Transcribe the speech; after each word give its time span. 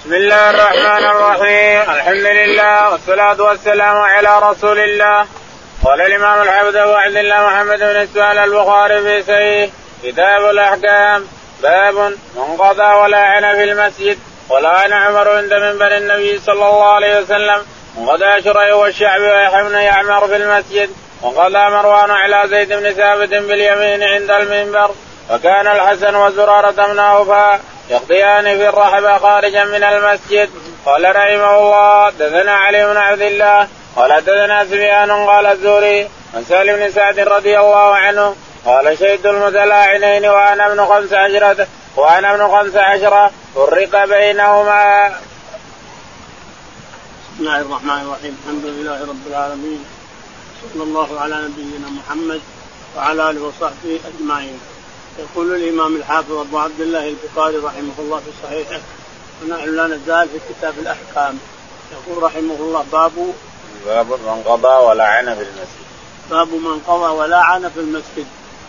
بسم 0.00 0.14
الله 0.14 0.50
الرحمن 0.50 1.04
الرحيم. 1.04 1.90
الحمد 1.90 2.26
لله 2.26 2.90
والصلاة 2.90 3.42
والسلام 3.42 3.96
على 3.96 4.38
رسول 4.42 4.78
الله. 4.78 5.26
قال 5.84 6.00
الإمام 6.00 6.42
الحافظ 6.42 6.76
أبو 6.76 6.92
عبد 6.92 7.16
الله 7.16 7.46
محمد 7.46 7.78
بن 7.78 7.96
إسماعيل 7.96 8.38
البخاري 8.38 9.02
في 9.02 9.22
سيه 9.22 9.70
كتاب 10.02 10.50
الأحكام. 10.50 11.26
باب 11.62 11.94
من 12.36 12.56
قضى 12.58 12.94
ولا 13.02 13.18
عن 13.18 13.54
في 13.56 13.64
المسجد 13.64 14.18
ولا 14.48 14.68
عن 14.68 14.92
عمر 14.92 15.28
عند 15.36 15.54
منبر 15.54 15.96
النبي 15.96 16.38
صلى 16.38 16.52
الله 16.54 16.94
عليه 16.94 17.20
وسلم. 17.20 17.62
وقضى 17.98 18.42
شريح 18.42 18.74
والشعب 18.74 19.20
ويحيى 19.20 19.64
بن 19.64 19.74
يعمر 19.74 20.28
في 20.28 20.36
المسجد. 20.36 20.90
وقضى 21.22 21.64
مروان 21.76 22.10
على 22.10 22.48
زيد 22.48 22.72
بن 22.72 22.92
ثابت 22.92 23.28
باليمين 23.28 24.02
عند 24.02 24.30
المنبر. 24.30 24.90
وكان 25.30 25.66
الحسن 25.66 26.14
وزرارة 26.14 26.86
بن 26.86 26.98
أوفى 26.98 27.58
يقضيان 27.90 28.44
في 28.44 28.68
الرحبة 28.68 29.18
خارجا 29.18 29.64
من 29.64 29.84
المسجد 29.84 30.50
قال 30.86 31.16
رحمه 31.16 31.58
الله 31.58 32.10
دثنا 32.10 32.52
علي 32.52 32.86
بن 32.86 32.96
عبد 32.96 33.22
الله 33.22 33.68
قال 33.96 34.20
دثنا 34.20 34.64
سفيان 34.64 35.10
قال 35.10 35.46
الزوري 35.46 36.08
عن 36.34 36.44
سالم 36.48 36.76
بن 36.76 36.92
سعد 36.92 37.18
رضي 37.18 37.58
الله 37.58 37.96
عنه 37.96 38.36
قال 38.64 38.98
شهدت 38.98 39.26
المتلاعنين 39.26 40.26
وأنا 40.26 40.66
ابن 40.66 40.86
خمس 40.86 41.12
عشرة 41.12 41.66
وأنا 41.96 42.34
ابن 42.34 42.48
خمس 42.48 42.76
عشرة 42.76 43.30
فرق 43.54 44.04
بينهما. 44.04 45.08
بسم 45.08 45.16
الله 47.40 47.60
الرحمن 47.60 48.00
الرحيم 48.00 48.38
الحمد 48.42 48.64
لله 48.64 49.00
رب 49.00 49.26
العالمين 49.26 49.84
صلى 50.62 50.82
الله 50.82 51.20
على 51.20 51.34
نبينا 51.34 51.88
محمد 51.88 52.40
وعلى 52.96 53.30
آله 53.30 53.42
وصحبه 53.42 54.00
أجمعين 54.08 54.60
يقول 55.20 55.54
الإمام 55.54 55.96
الحافظ 55.96 56.32
أبو 56.32 56.58
عبد 56.58 56.80
الله 56.80 57.08
البخاري 57.08 57.56
رحمه 57.56 57.92
الله 57.98 58.18
في 58.18 58.30
صحيحه 58.42 58.80
ونحن 59.42 59.76
لا 59.76 59.86
نزال 59.86 60.28
في 60.28 60.38
كتاب 60.54 60.74
الأحكام 60.78 61.38
يقول 61.92 62.22
رحمه 62.22 62.54
الله 62.54 62.84
باب 62.92 63.12
باب 63.86 64.06
من 64.06 64.42
قضى 64.46 64.84
ولعن 64.86 65.34
في 65.34 65.42
المسجد. 65.42 65.86
باب 66.30 66.48
من 66.48 66.80
قضى 66.86 67.12
ولعن 67.18 67.70
في 67.70 67.80
المسجد 67.80 68.26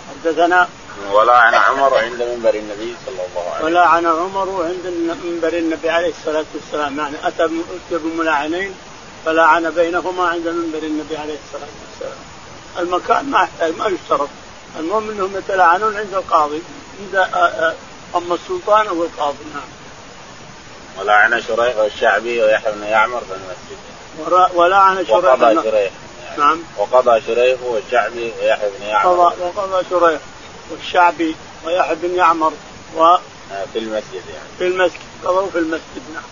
حدثنا 0.09 0.67
ولعن 1.11 1.53
عمر 1.53 1.97
عند 1.97 2.21
منبر 2.21 2.53
النبي 2.53 2.95
صلى 3.05 3.15
الله 3.27 3.51
عليه 3.51 3.55
وسلم. 3.55 3.65
ولعن 3.65 4.05
عمر 4.05 4.63
عند 4.63 5.15
منبر 5.23 5.57
النبي 5.57 5.89
عليه 5.89 6.13
الصلاة 6.19 6.45
والسلام 6.53 6.99
يعني 6.99 7.15
أتى 7.23 7.49
بملاعنين 7.91 8.75
فلعن 9.25 9.69
بينهما 9.69 10.27
عند 10.27 10.47
منبر 10.47 10.83
النبي 10.83 11.17
عليه 11.17 11.37
الصلاة 11.45 11.69
والسلام. 11.81 12.19
المكان 12.79 13.25
ما 13.25 13.39
يحتاج 13.43 13.77
ما 13.77 13.87
يشترط 13.87 14.29
المهم 14.79 15.09
إنهم 15.09 15.37
يتلاعنون 15.37 15.97
عند 15.97 16.13
القاضي 16.13 16.61
عند 16.99 17.27
أما 18.15 18.35
السلطان 18.35 18.87
أو 18.87 19.03
القاضي 19.03 19.37
نعم. 19.53 19.63
ولعن 20.99 21.41
شريح 21.41 21.77
والشعبي 21.77 22.41
ويحيى 22.41 22.73
بن 22.73 22.83
يعمر 22.83 23.19
في 23.19 23.33
المسجد. 23.33 24.55
ولعن 24.55 25.05
شريح 25.05 25.25
وقضى 25.25 25.63
شريح 25.63 25.91
نعم 26.37 26.63
وقضى 26.77 27.21
شريح 27.21 27.61
والشعبي 27.61 28.33
ويحيى 28.41 28.69
بن 28.79 28.85
يعمر 28.85 29.17
وقضى 29.17 29.43
وقضى 29.43 29.85
شريح 29.89 30.21
والشعبي 30.71 31.35
ويحيى 31.65 31.95
بن 31.95 32.15
يعمر 32.15 32.53
و 32.97 33.15
في 33.73 33.79
المسجد 33.79 34.23
يعني. 34.33 34.47
في 34.57 34.67
المسجد 34.67 34.99
قضوا 35.25 35.49
في 35.49 35.57
المسجد 35.57 36.03
نعم. 36.13 36.23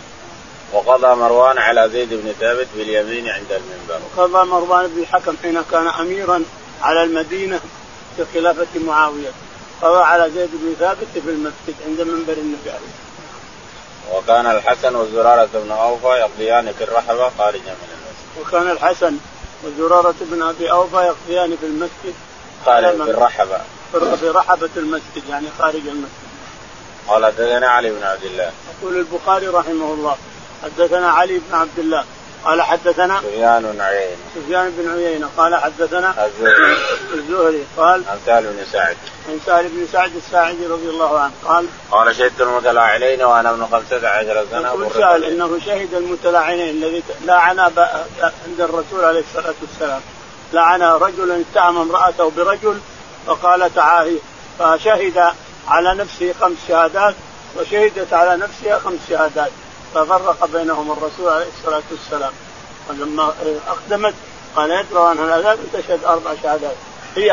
وقضى 0.73 1.16
مروان 1.16 1.58
على 1.58 1.90
زيد 1.90 2.14
بن 2.14 2.34
ثابت 2.40 2.67
باليمين 2.76 3.30
عند 3.30 3.52
المنبر. 3.52 4.06
وقضى 4.17 4.50
مروان 4.50 4.88
بن 4.88 5.02
الحكم 5.02 5.36
حين 5.44 5.62
كان 5.72 5.88
اميرا 5.88 6.44
على 6.82 7.04
المدينة 7.04 7.60
في 8.25 8.39
خلافة 8.39 8.80
معاوية 8.80 9.30
قضى 9.81 10.03
على 10.03 10.31
زيد 10.31 10.50
بن 10.53 10.75
ثابت 10.80 11.08
في 11.14 11.30
المسجد 11.30 11.75
عند 11.88 12.02
منبر 12.02 12.34
النبي 12.34 12.70
عليه 12.70 13.00
وكان 14.14 14.45
الحسن 14.45 14.95
وزرارة 14.95 15.50
بن 15.53 15.72
أوفى 15.72 16.08
يقضيان 16.08 16.73
في 16.78 16.84
الرحبة 16.84 17.31
خارجا 17.38 17.73
من 17.73 17.89
المسجد. 17.92 18.48
وكان 18.48 18.72
الحسن 18.72 19.17
وزرارة 19.64 20.16
بن 20.22 20.42
أبي 20.42 20.72
أوفى 20.72 20.95
يقضيان 20.95 21.58
في 21.58 21.66
المسجد 21.66 22.14
خارج 22.66 23.04
في 23.04 23.11
الرحبة. 23.11 23.58
في 23.92 24.30
رحبة 24.30 24.70
المسجد 24.77 25.23
يعني 25.30 25.48
خارج 25.60 25.88
المسجد. 25.88 26.30
قال 27.08 27.26
حدثنا 27.26 27.67
علي 27.67 27.89
بن 27.89 28.04
عبد 28.04 28.23
الله. 28.23 28.52
يقول 28.82 28.98
البخاري 28.98 29.48
رحمه 29.48 29.94
الله 29.94 30.17
حدثنا 30.64 31.10
علي 31.11 31.38
بن 31.49 31.55
عبد 31.55 31.80
الله 31.80 32.05
قال 32.45 32.61
حدثنا 32.61 33.22
سفيان 33.22 33.61
بن 33.61 33.82
عيينة. 33.82 34.17
سفيان 34.36 34.72
بن 34.77 34.92
عيينة 34.92 35.30
قال 35.38 35.55
حدثنا 35.55 36.26
الزهري. 36.26 36.77
الزهري 37.14 37.64
قال 37.77 38.04
عن 38.10 38.17
سالم 38.26 38.52
بن 38.52 38.66
سعد. 38.72 38.98
عن 39.30 39.39
سالم 39.45 39.70
بن 39.70 39.88
سعد 39.92 40.16
الساعدي 40.16 40.66
رضي 40.66 40.89
الله 40.89 41.20
عنه 41.20 41.32
قال 41.45 41.66
قال 41.92 42.16
شهدت 42.16 42.42
المتلاعنين 42.42 43.22
وأنا 43.22 43.50
ابن 43.50 43.66
خمسة 43.66 44.08
عشر 44.08 44.45
سنة 44.52 44.67
يقول 44.67 44.92
سال 44.94 45.23
أنه 45.23 45.60
شهد 45.66 45.94
المتلاعنين 45.94 46.70
الذي 46.70 47.04
لعن 47.26 47.60
عند 47.60 48.60
الرسول 48.60 49.06
عليه 49.06 49.20
الصلاة 49.20 49.54
والسلام. 49.61 50.02
لعن 50.54 50.82
رجلا 50.82 51.42
اتهم 51.42 51.77
امرأته 51.77 52.30
برجل 52.30 52.80
فقال 53.27 53.76
تعالى 53.76 54.20
فشهد 54.60 55.33
على 55.67 55.94
نفسه 55.94 56.33
خمس 56.42 56.58
شهادات 56.67 57.16
وشهدت 57.58 58.14
على 58.14 58.38
نفسها 58.38 58.80
خمس 58.80 59.00
شهادات. 59.10 59.52
ففرق 59.95 60.45
بينهم 60.45 60.92
الرسول 60.92 61.30
عليه 61.30 61.45
الصلاة 61.58 61.82
والسلام. 61.92 62.32
ولما 62.89 63.33
أقدمت 63.67 64.14
قال 64.55 64.72
يدرى 64.72 65.08
عنها 65.10 65.26
العذاب 65.26 65.60
تشهد 65.73 66.04
أربع 66.04 66.32
شهادات. 66.44 66.76
هي 67.16 67.27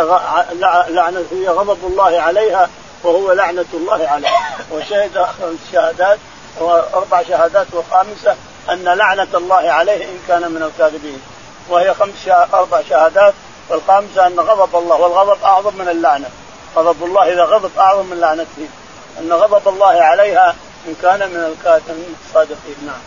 لعنة 0.88 1.24
هي 1.32 1.48
غضب 1.48 1.78
الله 1.86 2.20
عليها 2.20 2.68
وهو 3.04 3.32
لعنة 3.32 3.64
الله 3.74 4.08
عليه 4.08 4.28
وشهد 4.72 5.18
خمس 5.18 5.58
شهادات 5.72 6.18
وأربع 6.60 7.22
شهادات 7.22 7.66
وخامسة 7.74 8.36
أن 8.70 8.84
لعنة 8.84 9.28
الله 9.34 9.70
عليه 9.70 10.04
إن 10.04 10.18
كان 10.28 10.50
من 10.50 10.62
الكاذبين. 10.62 11.22
وهي 11.68 11.94
خمس 11.94 12.28
أربع 12.54 12.82
شهادات 12.88 13.34
والخامسة 13.68 14.26
أن 14.26 14.40
غضب 14.40 14.76
الله 14.76 14.96
والغضب 14.96 15.42
أعظم 15.44 15.74
من 15.78 15.88
اللعنة. 15.88 16.30
غضب 16.76 17.04
الله 17.04 17.32
إذا 17.32 17.44
غضب 17.44 17.70
أعظم 17.78 18.06
من 18.06 18.20
لعنته. 18.20 18.68
أن 19.18 19.32
غضب 19.32 19.68
الله 19.68 20.02
عليها 20.02 20.54
إن 20.86 20.94
كان 21.02 21.18
من 21.18 21.36
الكاذبين 21.36 22.16
الصادقين 22.26 22.76
نعم. 22.86 23.00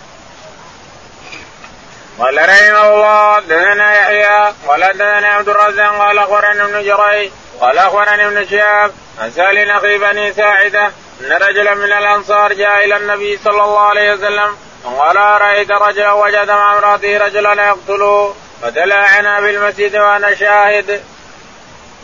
قال 2.20 2.38
رحمه 2.38 2.94
الله 2.94 3.40
دثنا 3.40 3.94
يحيى 3.94 4.54
قال 4.68 4.82
دثنا 4.94 5.28
عبد 5.28 5.50
الرزاق 5.50 5.96
قال 5.96 6.20
اخبرني 6.20 6.64
ابن 6.64 6.84
جريج 6.84 7.32
قال 7.62 7.78
اخبرني 7.78 8.28
ابن 8.28 8.48
شهاب 8.48 8.92
عن 9.20 9.32
سالم 9.32 9.70
أخي 9.70 9.98
بني 9.98 10.34
ساعدة 10.34 10.86
أن 11.22 11.32
رجلا 11.32 11.74
من 11.76 11.92
الأنصار 11.92 12.54
جاء 12.54 12.86
إلى 12.86 12.98
النبي 12.98 13.40
صلى 13.44 13.64
الله 13.64 13.80
عليه 13.80 14.14
وسلم 14.14 14.58
وقال 14.86 15.18
أرأيت 15.18 15.72
رجلا 15.72 16.12
وجد 16.12 16.50
مع 16.52 16.78
امرأته 16.78 17.18
رجلا 17.18 17.68
يقتله 17.68 18.36
فتلاعنا 18.62 19.40
بالمسجد 19.40 19.96
وأنا 19.96 20.36
شاهد. 20.36 21.04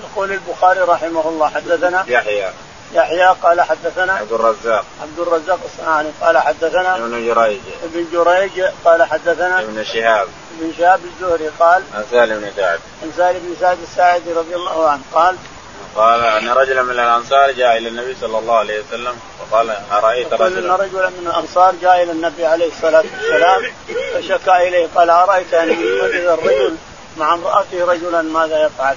يقول 0.04 0.32
البخاري 0.32 0.80
رحمه 0.80 1.30
الله 1.30 1.50
حدثنا 1.50 2.06
يحيى 2.08 2.50
يحيى 2.94 3.36
قال 3.44 3.62
حدثنا 3.62 4.14
عبد 4.14 4.32
الرزاق. 4.32 4.86
عبد 5.02 5.20
الرزاق 5.20 5.60
الصنعاني 5.66 6.10
قال 6.22 6.38
حدثنا 6.38 6.96
ابن 6.96 7.26
جريج. 7.26 7.60
ابن 7.84 8.06
جريج 8.14 8.66
قال 8.86 9.04
حدثنا 9.04 9.60
ابن 9.60 9.84
شهاب. 9.84 10.28
ابن 10.60 10.74
شهاب 10.78 11.00
الزهري 11.06 11.50
قال 11.60 11.84
عن 11.96 12.04
سالم 12.12 12.40
بن 12.40 12.52
سعد. 12.56 12.80
عن 13.04 13.12
سالم 13.18 13.40
بن 13.40 13.56
سعد 13.60 13.78
الساعدي 13.84 14.34
رضي 14.34 14.56
الله 14.56 14.90
عنه 14.90 15.02
قال 15.14 15.36
قال 15.96 16.24
أن 16.24 16.50
رجلا 16.50 16.82
من 16.84 16.92
الأنصار 16.92 17.52
جاء 17.52 17.78
إلى 17.78 17.90
النبي 17.90 18.16
صلى 18.22 18.38
الله 18.38 18.58
عليه 18.58 18.80
وسلم 18.80 19.20
فقال 19.40 19.76
أرأيت 19.92 20.34
رجلا؟ 20.34 20.60
إن 20.60 20.72
رجلا 20.82 21.10
من 21.10 21.28
الأنصار 21.28 21.76
جاء 21.82 22.04
إلى 22.04 22.12
النبي 22.12 22.46
عليه 22.46 22.68
الصلاة 22.68 23.04
والسلام 23.14 23.64
فشكى 24.14 24.68
إليه 24.68 24.88
قال 24.96 25.10
أرأيت 25.10 25.54
أن 25.54 25.70
يوجد 25.70 26.26
الرجل 26.26 26.76
مع 27.18 27.34
امرأته 27.34 27.86
رجلا 27.86 28.22
ماذا 28.22 28.66
يفعل؟ 28.66 28.96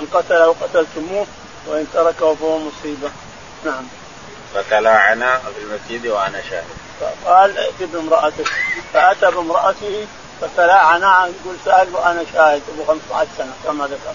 إن 0.00 0.06
قتله 0.12 0.54
قتلتموه 0.62 1.26
وإن 1.66 1.86
تركه 1.94 2.34
فهو 2.34 2.58
مصيبة. 2.58 3.10
نعم. 3.64 3.84
فتلاعنا 4.54 5.38
في 5.38 5.62
المسجد 5.62 6.06
وأنا 6.06 6.42
شاهد. 6.50 6.64
فقال 7.00 7.58
ائت 7.58 7.82
بامرأتك. 7.82 8.46
فأتى 8.92 9.30
بامرأته 9.30 10.06
فتلاعنا 10.40 11.26
يقول 11.26 11.56
سأل 11.64 11.94
وأنا 11.94 12.24
شاهد. 12.32 12.62
أبو 12.74 12.84
15 12.84 13.28
سنة 13.38 13.52
كما 13.64 13.84
ذكر. 13.84 14.14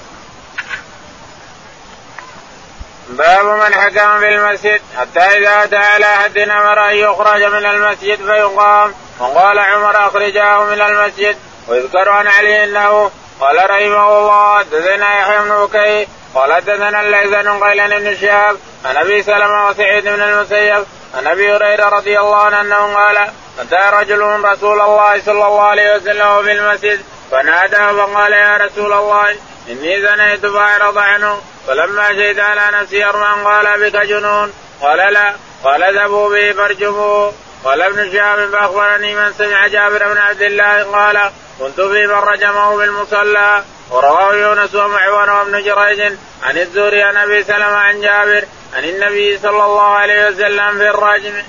باب 3.10 3.46
من 3.46 3.76
حكم 3.76 4.20
في 4.20 4.30
المسجد 4.30 4.82
حتى 4.98 5.20
إذا 5.20 5.64
أتى 5.64 5.76
على 5.76 6.06
احد 6.06 6.38
أمر 6.38 6.90
أن 6.90 6.96
يخرج 6.96 7.44
من 7.44 7.66
المسجد 7.66 8.18
فيقام. 8.18 8.94
وقال 9.20 9.60
عمر 9.60 10.08
اخرجاه 10.08 10.64
من 10.64 10.82
المسجد. 10.82 11.38
ويذكر 11.68 12.10
عن 12.10 12.28
علي 12.28 12.64
إنه 12.64 13.12
قال 13.40 13.70
رحمه 13.70 14.20
الله 14.20 14.60
حدثنا 14.60 15.20
يحيى 15.20 15.40
بن 15.40 15.66
بكير. 15.66 16.08
قال 16.36 16.54
حدثنا 16.54 17.02
الليث 17.02 17.30
بن 17.30 17.64
قيلان 17.64 18.00
بن 18.00 18.18
شهاب. 18.18 18.58
عن 18.86 18.98
أبي 18.98 19.24
سلمة 19.24 19.68
وسعيد 19.68 20.04
بن 20.04 20.22
المسيب 20.22 20.86
عن 21.18 21.28
أبي 21.28 21.56
هريرة 21.56 21.90
رضي 21.90 22.20
الله 22.20 22.36
عنه 22.36 22.62
أنه 22.62 22.96
قال 22.96 23.18
أتى 23.60 23.96
رجل 23.98 24.22
رسول 24.22 24.82
الله 24.82 25.22
صلى 25.22 25.32
الله 25.48 25.62
عليه 25.62 25.96
وسلم 25.96 26.44
في 26.44 26.52
المسجد 26.52 27.02
فناداه 27.32 27.92
فقال 27.92 28.34
يا 28.34 28.58
رسول 28.58 28.94
الله 28.94 29.30
إني 29.70 30.02
زنيت 30.02 30.46
فأعرض 30.46 30.98
عنه 30.98 31.42
فلما 31.68 32.08
شهد 32.08 32.40
على 32.40 32.78
نفسي 32.78 33.06
ارمان 33.06 33.48
قال 33.48 33.92
بك 33.92 33.96
جنون؟ 33.96 34.54
قال 34.82 35.14
لا. 35.14 35.34
قال 35.64 35.84
اذهبوا 35.84 36.30
به 36.30 36.52
فارجموه 36.52 37.34
قال 37.66 37.82
ابن 37.82 38.12
شهاب 38.12 38.50
فأخبرني 38.52 39.16
من 39.16 39.34
سمع 39.38 39.68
جابر 39.68 40.14
بن 40.14 40.18
عبد 40.18 40.42
الله 40.42 40.84
قال 40.84 41.32
كنت 41.60 41.82
في 41.82 42.08
من 42.08 42.14
رجمه 42.14 42.78
بالمصلى 42.78 43.64
ورواه 43.92 44.36
يونس 44.36 44.76
ومعون 44.76 45.30
وابن 45.30 45.64
جريج 45.64 46.14
عن 46.44 46.58
الزهري 46.58 47.04
عن 47.04 47.18
أبي 47.18 47.44
سلمة 47.44 47.66
عن 47.66 48.02
جابر 48.02 48.46
عن 48.74 48.84
النبي 48.84 49.40
صلى 49.40 49.66
الله 49.66 49.82
عليه 49.82 50.28
وسلم 50.28 50.78
في 50.78 50.90
الرجم. 50.90 51.44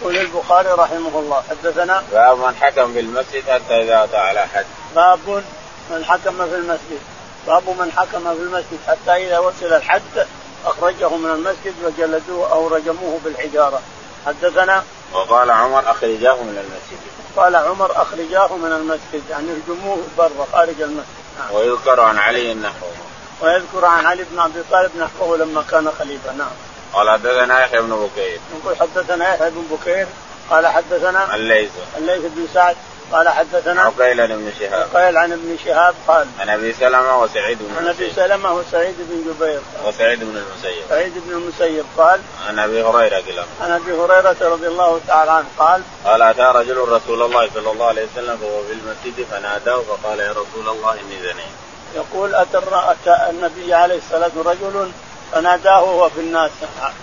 يقول 0.00 0.16
البخاري 0.16 0.68
رحمه 0.68 1.18
الله 1.18 1.42
حدثنا 1.50 2.04
باب 2.12 2.38
من 2.38 2.56
حكم 2.60 2.92
في 2.92 3.00
المسجد 3.00 3.42
حتى 3.50 3.82
إذا 3.82 4.04
أتى 4.04 4.16
على 4.16 4.46
حد. 4.54 4.66
باب 4.94 5.42
من 5.90 6.04
حكم 6.04 6.46
في 6.48 6.54
المسجد 6.54 7.00
باب 7.46 7.62
من 7.68 7.92
حكم 7.92 8.34
في 8.34 8.42
المسجد 8.42 8.78
حتى 8.88 9.26
إذا 9.26 9.38
وصل 9.38 9.66
الحد 9.66 10.26
أخرجه 10.66 11.08
من 11.08 11.30
المسجد 11.30 11.74
وجلدوه 11.84 12.52
أو 12.52 12.68
رجموه 12.68 13.20
بالحجارة 13.24 13.82
حدثنا 14.26 14.84
وقال 15.14 15.50
عمر 15.50 15.90
أخرجاه 15.90 16.34
من 16.34 16.58
المسجد. 16.58 16.98
قال 17.36 17.56
عمر 17.56 18.02
أخرجاه 18.02 18.56
من 18.56 18.72
المسجد 18.72 19.22
يعني 19.30 19.48
ارجموه 19.52 19.98
برا 20.18 20.46
خارج 20.52 20.80
المسجد. 20.80 21.24
نعم. 21.38 21.54
ويذكر 21.54 22.00
عن 22.00 22.18
علي 22.18 22.54
نحوه. 22.54 22.92
ويذكر 23.40 23.84
عن 23.84 24.06
علي 24.06 24.24
بن 24.32 24.38
أبي 24.38 24.62
طالب 24.70 24.90
نحوه 24.98 25.36
لما 25.36 25.64
كان 25.70 25.90
خليفة 25.98 26.32
نعم. 26.32 26.50
قال 26.92 27.10
حدثنا 27.10 27.60
يحيى 27.60 27.80
بن 27.80 27.96
بكير. 27.96 28.40
نقول 28.58 28.76
حدثنا 28.76 29.34
يحيى 29.34 29.50
بن 29.50 29.62
بكير 29.70 30.06
قال 30.50 30.66
حدثنا 30.66 31.34
الليث. 31.34 31.70
الليث 31.98 32.22
بن 32.24 32.46
سعد 32.54 32.76
قال 33.12 33.28
حدثنا 33.28 33.82
عقيل 33.82 34.20
عن 34.20 34.32
ابن 34.32 34.52
شهاب. 34.58 34.88
عقيل 34.94 35.16
عن 35.16 35.32
ابن 35.32 35.56
شهاب 35.64 35.94
قال 36.08 36.26
عن 36.38 36.48
أبي 36.48 36.72
سلمة 36.72 37.22
وسعيد 37.22 37.58
بن 37.60 37.76
عن 37.76 37.88
أبي 37.88 38.12
سلمة 38.12 38.52
وسعيد 38.52 38.94
بن 38.98 39.32
جبير. 39.32 39.60
وسعيد 39.84 40.20
بن 40.20 40.36
المسيب. 40.36 40.84
سعيد 40.88 41.12
بن 41.26 41.32
المسيب 41.32 41.84
قال 41.98 42.20
عن 42.48 42.58
أبي 42.58 42.82
هريرة 42.82 43.16
قال 43.16 43.44
عن 43.60 43.70
أبي 43.70 43.92
هريرة 43.92 44.36
رضي 44.40 44.66
الله 44.66 45.00
تعالى 45.08 45.30
عنه 45.30 45.46
قال 45.58 45.82
قال 46.04 46.22
أتى 46.22 46.58
رجل 46.58 46.78
رسول 46.78 47.22
الله 47.22 47.50
صلى 47.54 47.70
الله 47.70 47.86
عليه 47.86 48.06
وسلم 48.12 48.36
فهو 48.36 48.62
في 48.62 48.72
المسجد 48.72 49.26
فناداه 49.30 49.80
فقال 49.80 50.20
يا 50.20 50.30
رسول 50.30 50.68
الله 50.68 50.92
إني 50.92 51.22
زنيت. 51.22 51.54
يقول 51.94 52.34
أتى 52.34 52.58
أتى 52.72 53.30
النبي 53.30 53.74
عليه 53.74 53.98
الصلاة 53.98 54.30
رجل 54.36 54.90
فناداه 55.32 55.82
وهو 55.82 56.08
في 56.08 56.20
الناس 56.20 56.50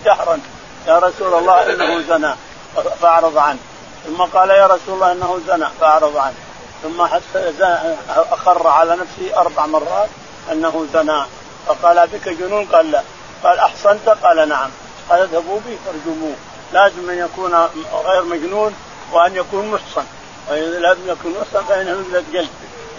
جهرا. 0.06 0.40
يا 0.88 1.00
رسول 1.00 1.34
الله 1.34 1.74
إنه 1.74 2.02
زنى. 2.02 2.36
فأعرض 3.02 3.38
عنه. 3.38 3.60
ثم 4.06 4.22
قال 4.22 4.50
يا 4.50 4.68
رسول 4.68 4.94
الله 4.96 5.12
إنه 5.12 5.40
زنى 5.48 5.66
فأعرض 5.80 6.18
عنه. 6.18 6.36
ثم 6.84 7.06
حتى 7.06 7.54
أقر 8.10 8.68
على 8.68 8.96
نفسه 8.96 9.42
أربع 9.42 9.66
مرات 9.66 10.10
إنه 10.52 10.86
زنى. 10.94 11.22
فقال 11.68 12.08
بك 12.08 12.30
جنون؟ 12.30 12.66
قال 12.66 12.92
لا. 12.92 13.02
قال 13.44 13.60
احصنت 13.60 14.10
قال 14.10 14.50
نعم. 14.50 14.70
قال 15.10 15.20
اذهبوا 15.20 15.60
به 15.66 15.78
فارجموه. 15.86 16.36
لازم 16.74 17.10
أن 17.10 17.18
يكون 17.18 17.68
غير 18.06 18.24
مجنون 18.24 18.76
وأن 19.12 19.36
يكون 19.36 19.72
محصن. 19.72 20.06
واذا 20.50 20.80
لم 20.80 20.98
يكن 21.06 21.30
محصن 21.30 21.66
فإنه 21.70 21.92
يجلد 21.92 22.26
جلد. 22.34 22.50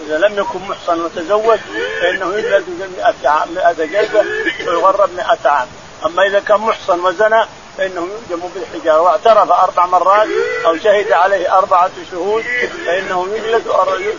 إذا 0.05 0.17
لم 0.17 0.39
يكن 0.39 0.59
محصن 0.59 1.01
وتزوج 1.01 1.59
فإنه 2.01 2.35
يجلد 2.35 2.93
100 2.97 3.73
جلدة 3.85 4.25
ويغرب 4.67 5.09
100 5.15 5.37
عام. 5.45 5.67
أما 6.05 6.27
إذا 6.27 6.39
كان 6.39 6.57
محصن 6.57 6.99
وزنى 6.99 7.45
فإنه 7.77 8.07
يلجم 8.29 8.47
بالحجارة 8.55 9.01
واعترف 9.01 9.51
أربع 9.51 9.85
مرات 9.85 10.27
أو 10.65 10.77
شهد 10.77 11.11
عليه 11.11 11.57
أربعة 11.57 11.91
شهود 12.11 12.43
فإنه 12.85 13.27
يجلد 13.33 13.67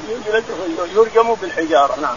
يجلد 0.09 0.45
يرجم 0.95 1.35
بالحجارة 1.35 2.01
نعم 2.01 2.17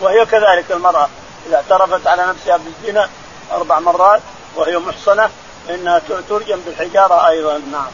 وهي 0.00 0.26
كذلك 0.26 0.64
المرأة 0.70 1.08
إذا 1.46 1.56
اعترفت 1.56 2.06
على 2.06 2.26
نفسها 2.26 2.56
بالزنا 2.56 3.08
أربع 3.52 3.78
مرات 3.78 4.20
وهي 4.56 4.78
محصنة 4.78 5.30
فإنها 5.68 6.02
ترجم 6.28 6.60
بالحجارة 6.66 7.28
أيضا 7.28 7.62
نعم. 7.72 7.90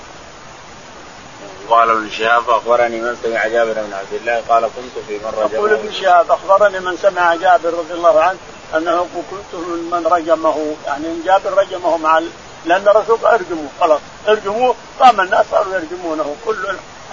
قال 1.70 1.90
ابن 1.90 2.10
شهاب 2.10 2.50
أخبرني 2.50 3.00
من 3.00 3.16
سمع 3.22 3.46
جابر 3.46 3.72
بن 3.72 3.92
عبد 3.92 4.12
الله 4.12 4.42
قال 4.48 4.62
كنت 4.62 5.04
في 5.08 5.20
مره 5.24 5.50
يقول 5.52 5.72
ابن 5.72 5.92
شهاب 5.92 6.30
أخبرني 6.30 6.80
من 6.80 6.96
سمع 6.96 7.34
جابر 7.34 7.68
رضي 7.68 7.94
الله 7.94 8.20
عنه 8.22 8.38
أنه 8.74 9.06
كنت 9.30 9.60
من 9.92 10.06
رجمه 10.06 10.76
يعني 10.86 11.04
جابر 11.24 11.58
رجمه 11.58 11.96
مع 11.96 12.18
لأن 12.66 12.88
الرسول 12.88 13.18
أرجموه 13.24 13.68
خلاص. 13.80 14.00
أرجموه 14.28 14.74
قام 15.00 15.20
الناس 15.20 15.46
صاروا 15.50 15.74
يرجمونه. 15.74 16.36
كل 16.44 16.56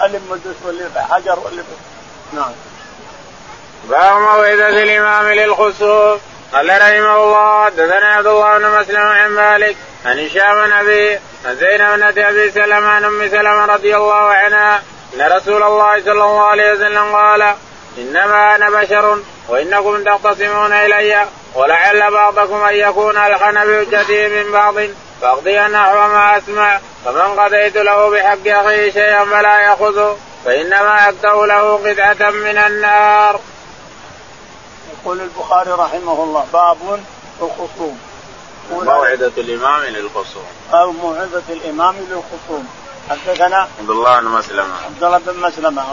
اللي 0.04 0.20
مدس 0.30 0.56
واللي 0.64 0.90
حجر 1.10 1.38
واللي 1.44 1.62
نعم. 2.32 2.52
باب 3.88 4.20
موعظة 4.20 4.68
الإمام 4.68 5.28
للخسوف. 5.28 6.20
قال 6.54 6.68
رحمه 6.68 7.16
الله 7.24 7.64
حدثنا 7.64 8.14
عبد 8.14 8.26
الله 8.26 8.58
بن 8.58 8.80
مسلم 8.80 9.00
عن 9.00 9.30
مالك 9.30 9.76
عن 10.04 10.18
هشام 10.18 10.64
بن 10.64 10.72
أبي 10.72 11.18
عن 11.44 11.56
زينب 11.56 12.14
بن 12.14 12.22
أبي 12.22 12.50
سلمة 12.50 12.88
عن 12.88 13.04
أم 13.04 13.28
سلمة 13.28 13.66
رضي 13.66 13.96
الله 13.96 14.14
عنها 14.14 14.82
أن 15.14 15.32
رسول 15.32 15.62
الله 15.62 16.00
صلى 16.00 16.12
الله 16.12 16.42
عليه 16.42 16.72
وسلم 16.72 17.14
قال 17.14 17.54
إنما 17.98 18.56
أنا 18.56 18.70
بشر 18.70 19.18
وإنكم 19.48 20.04
تختصمون 20.04 20.72
إلي 20.72 21.26
ولعل 21.54 22.10
بعضكم 22.10 22.64
أن 22.64 22.74
يكون 22.74 23.16
الحن 23.16 23.54
بحجته 23.54 24.28
من 24.28 24.52
بعض. 24.52 24.74
فأقضي 25.24 25.58
نحو 25.58 25.94
ما 25.94 26.38
أسمع 26.38 26.80
فمن 27.04 27.40
قضيت 27.40 27.76
له 27.76 28.10
بحق 28.10 28.46
أخيه 28.46 28.90
شيئا 28.90 29.24
فلا 29.24 29.60
يأخذه 29.60 30.16
فإنما 30.44 31.08
اكته 31.08 31.46
له 31.46 31.76
قطعة 31.76 32.30
من 32.30 32.58
النار. 32.58 33.40
يقول 34.92 35.20
البخاري 35.20 35.70
رحمه 35.70 36.24
الله 36.24 36.46
باب 36.52 37.00
الخصوم. 37.42 37.98
موعظة 38.70 39.32
الإمام 39.38 39.82
للخصوم. 39.82 40.46
أو 40.72 40.92
موعظة 40.92 41.42
الإمام 41.48 41.94
للخصوم. 41.96 42.68
حدثنا 43.10 43.68
عبد 43.78 43.90
الله 43.90 44.20
بن 44.20 44.26
مسلمة 44.26 44.74
عبد 44.84 45.04
الله 45.04 45.18
بن 45.18 45.40
مسلمة. 45.40 45.84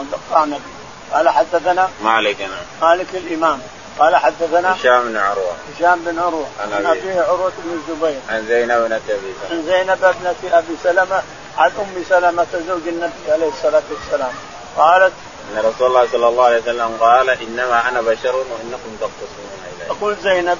قال 1.12 1.28
حدثنا 1.28 1.88
مالك. 2.02 2.48
مالك 2.82 3.14
الإمام. 3.14 3.60
قال 3.98 4.16
حدثنا 4.16 4.74
هشام 4.74 5.08
بن 5.08 5.16
عروة. 5.16 5.52
هشام 5.76 6.04
بن 6.04 6.18
عروة. 6.18 6.46
عن 6.60 6.86
أبيه. 6.86 7.22
عروة 7.22 7.52
بن 7.58 7.80
الزبير. 7.80 8.20
عن 8.30 8.46
زينب 8.46 8.78
بنت 8.82 9.10
أبي 9.10 9.32
سلمة. 9.48 9.50
عن 9.50 9.62
زينب 9.66 9.98
بنت 10.00 10.52
أبي 10.52 10.76
سلمة 10.82 11.22
عن 11.58 11.70
أم 11.78 12.04
سلمة 12.08 12.46
زوج 12.68 12.88
النبي 12.88 13.32
عليه 13.32 13.48
الصلاة 13.48 13.82
والسلام. 13.90 14.32
قالت 14.76 15.12
أن 15.52 15.58
رسول 15.58 15.86
الله 15.86 16.08
صلى 16.12 16.28
الله 16.28 16.44
عليه 16.44 16.62
وسلم 16.62 16.96
قال 17.00 17.30
إنما 17.30 17.88
أنا 17.88 18.00
بشر 18.00 18.34
وإنكم 18.36 18.96
تختصمون 19.00 19.60
إلي. 19.76 19.88
تقول 19.88 20.16
زينب 20.22 20.58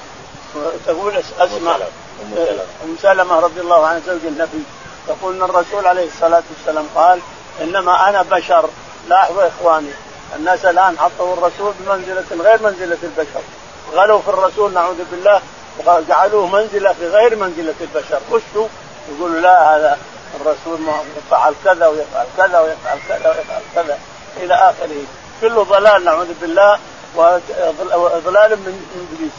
تقول 0.87 1.13
أسماء. 1.39 1.91
أم 2.83 2.95
سلمة. 3.01 3.39
رضي 3.39 3.61
الله 3.61 3.85
عنها 3.85 4.01
زوج 4.07 4.25
النبي. 4.25 4.63
تقول 5.07 5.35
أن 5.35 5.49
الرسول 5.49 5.87
عليه 5.87 6.07
الصلاة 6.07 6.43
والسلام 6.57 6.87
قال 6.95 7.19
إنما 7.61 8.09
أنا 8.09 8.21
بشر 8.21 8.69
لاحظوا 9.07 9.47
أخواني. 9.47 9.89
الناس 10.35 10.65
الآن 10.65 10.97
حطوا 10.99 11.33
الرسول 11.33 11.73
بمنزلة 11.79 12.43
غير 12.43 12.63
منزلة 12.63 12.97
البشر. 13.03 13.41
غلوا 13.93 14.21
في 14.21 14.27
الرسول 14.27 14.73
نعوذ 14.73 15.03
بالله 15.11 15.41
وجعلوه 15.85 16.47
منزلة 16.47 16.93
في 16.93 17.07
غير 17.07 17.35
منزلة 17.35 17.73
البشر. 17.81 18.19
وش 18.31 18.41
يقولوا 19.09 19.39
لا 19.39 19.75
هذا 19.75 19.97
الرسول 20.41 20.79
يفعل 21.17 21.53
كذا 21.65 21.87
ويفعل 21.87 22.25
كذا 22.37 22.59
ويفعل 22.59 22.99
كذا 23.07 23.29
ويفعل 23.29 23.61
كذا 23.75 23.97
إلى 24.37 24.53
آخره. 24.53 25.03
كله 25.41 25.63
ضلال 25.63 26.05
نعوذ 26.05 26.33
بالله 26.41 26.79
وضلال 27.95 28.51
من 28.51 28.85
إبليس. 28.95 29.31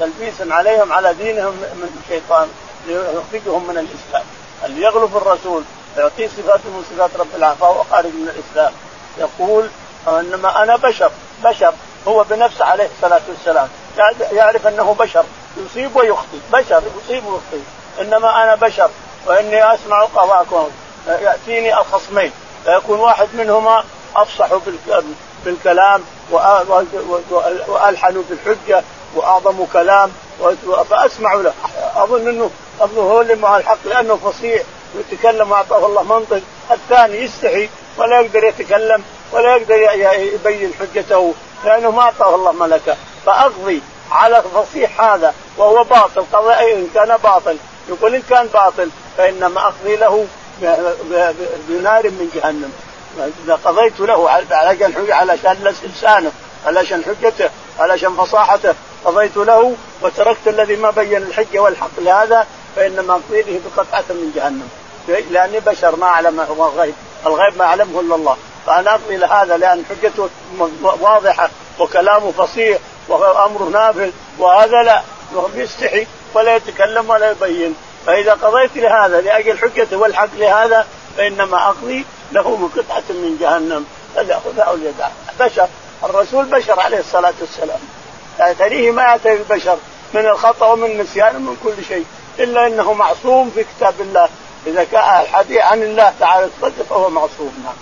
تلبيس 0.00 0.52
عليهم 0.52 0.92
على 0.92 1.14
دينهم 1.14 1.52
من 1.52 2.00
الشيطان 2.02 2.48
ليخرجهم 2.86 3.66
من 3.68 3.78
الإسلام. 3.78 4.26
اللي 4.64 4.82
يغلو 4.82 5.08
في 5.08 5.16
الرسول 5.16 5.62
يعطيه 5.96 6.28
صفات 6.28 6.60
من 6.64 6.84
صفات 6.90 7.10
رب 7.18 7.26
العالمين 7.36 7.60
فهو 7.60 7.84
خارج 7.90 8.06
من 8.06 8.28
الإسلام. 8.34 8.72
يقول 9.18 9.68
انما 10.08 10.62
أنا 10.62 10.76
بشر 10.76 11.10
بشر. 11.44 11.72
هو 12.08 12.24
بنفسه 12.24 12.64
عليه 12.64 12.88
الصلاة 12.96 13.20
والسلام. 13.28 13.68
يعرف 14.32 14.66
أنه 14.66 14.96
بشر. 14.98 15.24
يصيب 15.56 15.96
ويخطي 15.96 16.40
بشر 16.52 16.82
يصيب 17.04 17.26
ويخطي 17.26 17.60
إنما 18.00 18.42
أنا 18.44 18.54
بشر. 18.54 18.90
وإني 19.26 19.74
أسمع 19.74 20.04
قضاءكم 20.04 20.68
يأتيني 21.06 21.78
الخصمين. 21.78 22.32
فيكون 22.64 23.00
واحد 23.00 23.28
منهما 23.34 23.84
أفصح 24.16 24.48
بالكلام 25.44 26.04
وألحن 27.68 28.24
بالحجه 28.30 28.82
وأعظم 29.14 29.64
كلام 29.72 30.12
فأسمع 30.90 31.34
له. 31.34 31.52
أظن 31.96 32.28
انه 32.28 32.50
أظن 32.80 32.98
هو 32.98 33.20
اللي 33.20 33.34
مع 33.34 33.56
الحق 33.56 33.78
لأنه 33.84 34.16
فصيح 34.16 34.62
ويتكلم 34.96 35.50
وأعطاه 35.50 35.86
الله 35.86 36.02
منطق. 36.02 36.40
الثاني 36.70 37.16
يستحي. 37.16 37.68
ولا 37.98 38.20
يقدر 38.20 38.44
يتكلم 38.44 39.02
ولا 39.32 39.56
يقدر 39.56 39.76
يبين 40.34 40.72
حجته 40.80 41.34
لأنه 41.64 41.90
ما 41.90 42.02
أعطاه 42.02 42.34
الله 42.34 42.52
ملكه. 42.52 42.96
فأقضي 43.26 43.82
على 44.10 44.38
الفصيح 44.38 45.00
هذا 45.00 45.34
وهو 45.56 45.84
باطل. 45.84 46.24
قضاء 46.32 46.72
إن 46.74 46.88
كان 46.94 47.16
باطل. 47.16 47.56
يقول 47.88 48.14
إن 48.14 48.22
كان 48.30 48.46
باطل 48.46 48.90
فإنما 49.16 49.60
أقضي 49.60 49.96
له 49.96 50.26
بنار 51.68 52.02
من 52.04 52.30
جهنم. 52.34 52.72
إذا 53.44 53.54
قضيت 53.64 54.00
له 54.00 54.30
علشان 54.30 54.94
علشان 55.10 55.74
لسانه 55.84 56.32
علشان 56.66 57.04
حجته 57.04 57.50
علشان 57.78 58.16
فصاحته. 58.16 58.74
قضيت 59.04 59.36
له 59.36 59.74
وتركت 60.02 60.48
الذي 60.48 60.76
ما 60.76 60.90
بين 60.90 61.16
الحجه 61.16 61.58
والحق 61.58 61.98
لهذا 61.98 62.46
فإنما 62.76 63.12
أقضي 63.12 63.42
به 63.42 63.60
بقطعة 63.66 64.04
من 64.10 64.32
جهنم. 64.36 64.68
لأني 65.30 65.60
بشر 65.60 65.96
ما 65.96 66.06
أعلم 66.06 66.40
هو 66.40 66.68
الغيب 66.68 66.94
الغيب 67.26 67.58
ما 67.58 67.64
يعلمه 67.64 68.00
إلا 68.00 68.14
الله. 68.14 68.36
فأنا 68.66 68.90
اقضي 68.90 69.16
لهذا 69.16 69.56
لأن 69.56 69.84
حجته 69.90 70.28
واضحة 70.82 71.50
وكلامه 71.78 72.32
فصيح 72.32 72.78
وأمره 73.08 73.68
نافذ 73.72 74.10
وهذا 74.38 74.82
لا. 74.82 75.02
بيستحي 75.54 76.06
ولا 76.34 76.56
يتكلم 76.56 77.10
ولا 77.10 77.30
يبين. 77.30 77.76
فإذا 78.06 78.32
قضيت 78.32 78.76
لهذا 78.76 79.20
لأجل 79.20 79.58
حجته 79.58 79.96
والحق 79.96 80.28
لهذا 80.36 80.86
فإنما 81.16 81.68
أقضي 81.68 82.04
له 82.32 82.56
من 82.56 82.68
قطعه 82.68 83.04
من 83.08 83.36
جهنم. 83.40 83.86
فليأخذها 84.14 84.62
أو 84.62 84.76
ليدعها 84.76 85.12
بشر 85.40 85.68
الرسول 86.04 86.44
بشر 86.44 86.80
عليه 86.80 86.98
الصلاة 86.98 87.34
والسلام. 87.40 87.80
تريه 88.58 88.90
ما 88.90 89.02
يأتي 89.02 89.32
البشر؟ 89.32 89.76
من 90.14 90.26
الخطأ 90.26 90.66
ومن 90.66 90.90
النسيان 90.90 91.36
ومن 91.36 91.56
كل 91.64 91.84
شيء. 91.88 92.04
إلا 92.38 92.66
إنه 92.66 92.92
معصوم 92.92 93.50
في 93.54 93.64
كتاب 93.64 93.94
الله. 94.00 94.28
إذا 94.66 94.84
كان 94.84 95.20
الحديث 95.20 95.58
عن 95.58 95.82
الله 95.82 96.12
تعالى 96.20 96.48
فهو 96.90 97.10
معصوم. 97.10 97.64
نعم. 97.64 97.74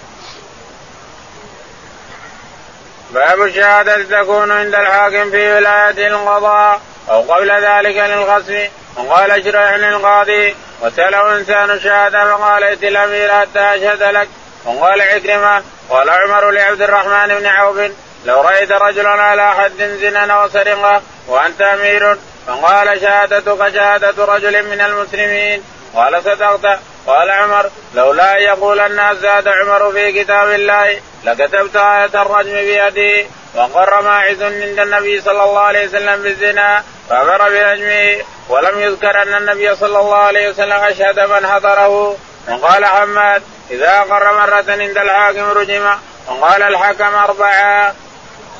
باب 3.11 3.43
الشهادة 3.43 4.23
تكون 4.23 4.51
عند 4.53 4.75
الحاكم 4.75 5.31
في 5.31 5.53
ولاية 5.53 6.09
القضاء 6.09 6.81
أو 7.11 7.21
قبل 7.21 7.51
ذلك 7.51 7.97
للغصب 7.97 8.69
وقال 8.97 9.45
شريح 9.45 9.75
للقاضي 9.75 10.57
وسأله 10.81 11.37
إنسان 11.37 11.81
شهادة 11.81 12.37
فقال 12.37 12.65
ائت 12.65 12.83
الأمير 12.83 13.33
حتى 13.33 13.61
أشهد 13.61 14.03
لك. 14.03 14.29
وقال 14.65 15.01
عكرمة 15.01 15.63
قال 15.91 16.11
عمر 16.11 16.51
لعبد 16.51 16.83
الرحمن 16.83 17.35
بن 17.39 17.47
عوف 17.47 17.79
لو 18.25 18.41
رأيت 18.41 18.73
رجلا 18.73 19.09
على 19.11 19.55
حد 19.55 19.83
زنا 20.01 20.45
وسرقة 20.45 21.03
وأنت 21.29 21.63
أمير. 21.63 22.19
فقال 22.47 23.01
شهادتك 23.01 23.69
شهادة 23.75 24.25
رجل 24.25 24.63
من 24.71 24.81
المسلمين. 24.81 25.63
قال 25.97 26.23
صدقت 26.25 26.79
قال 27.07 27.31
عمر 27.31 27.71
لولا 27.95 28.37
أن 28.37 28.43
يقول 28.43 28.81
الناس 28.81 29.17
زاد 29.17 29.49
عمر 29.49 29.93
في 29.93 30.13
كتاب 30.13 30.51
الله 30.51 31.01
لكتبت 31.25 31.77
آية 31.77 32.23
الرجم 32.23 32.53
بيدي 32.53 33.27
وقر 33.55 34.03
ماعز 34.03 34.43
عند 34.43 34.79
النبي 34.79 35.21
صلى 35.21 35.45
الله 35.45 35.61
عليه 35.61 35.89
وسلم 35.89 36.23
بالزنا 36.23 36.85
فأمر 37.11 37.39
برجمه 37.39 38.25
ولم 38.49 38.81
يذكر 38.81 39.23
أن 39.23 39.35
النبي 39.35 39.77
صلى 39.77 39.99
الله 39.99 40.17
عليه 40.17 40.49
وسلم 40.49 40.73
أشهد 40.73 41.21
من 41.21 41.47
حضره 41.47 42.17
وقال 42.49 42.87
حماد 42.87 43.43
إذا 43.71 43.99
أقر 43.99 44.35
مرة 44.35 44.65
عند 44.69 44.99
الحاكم 44.99 45.51
رجم 45.51 45.91
وقال 46.29 46.63
الحكم 46.63 47.15
أربعة. 47.15 47.95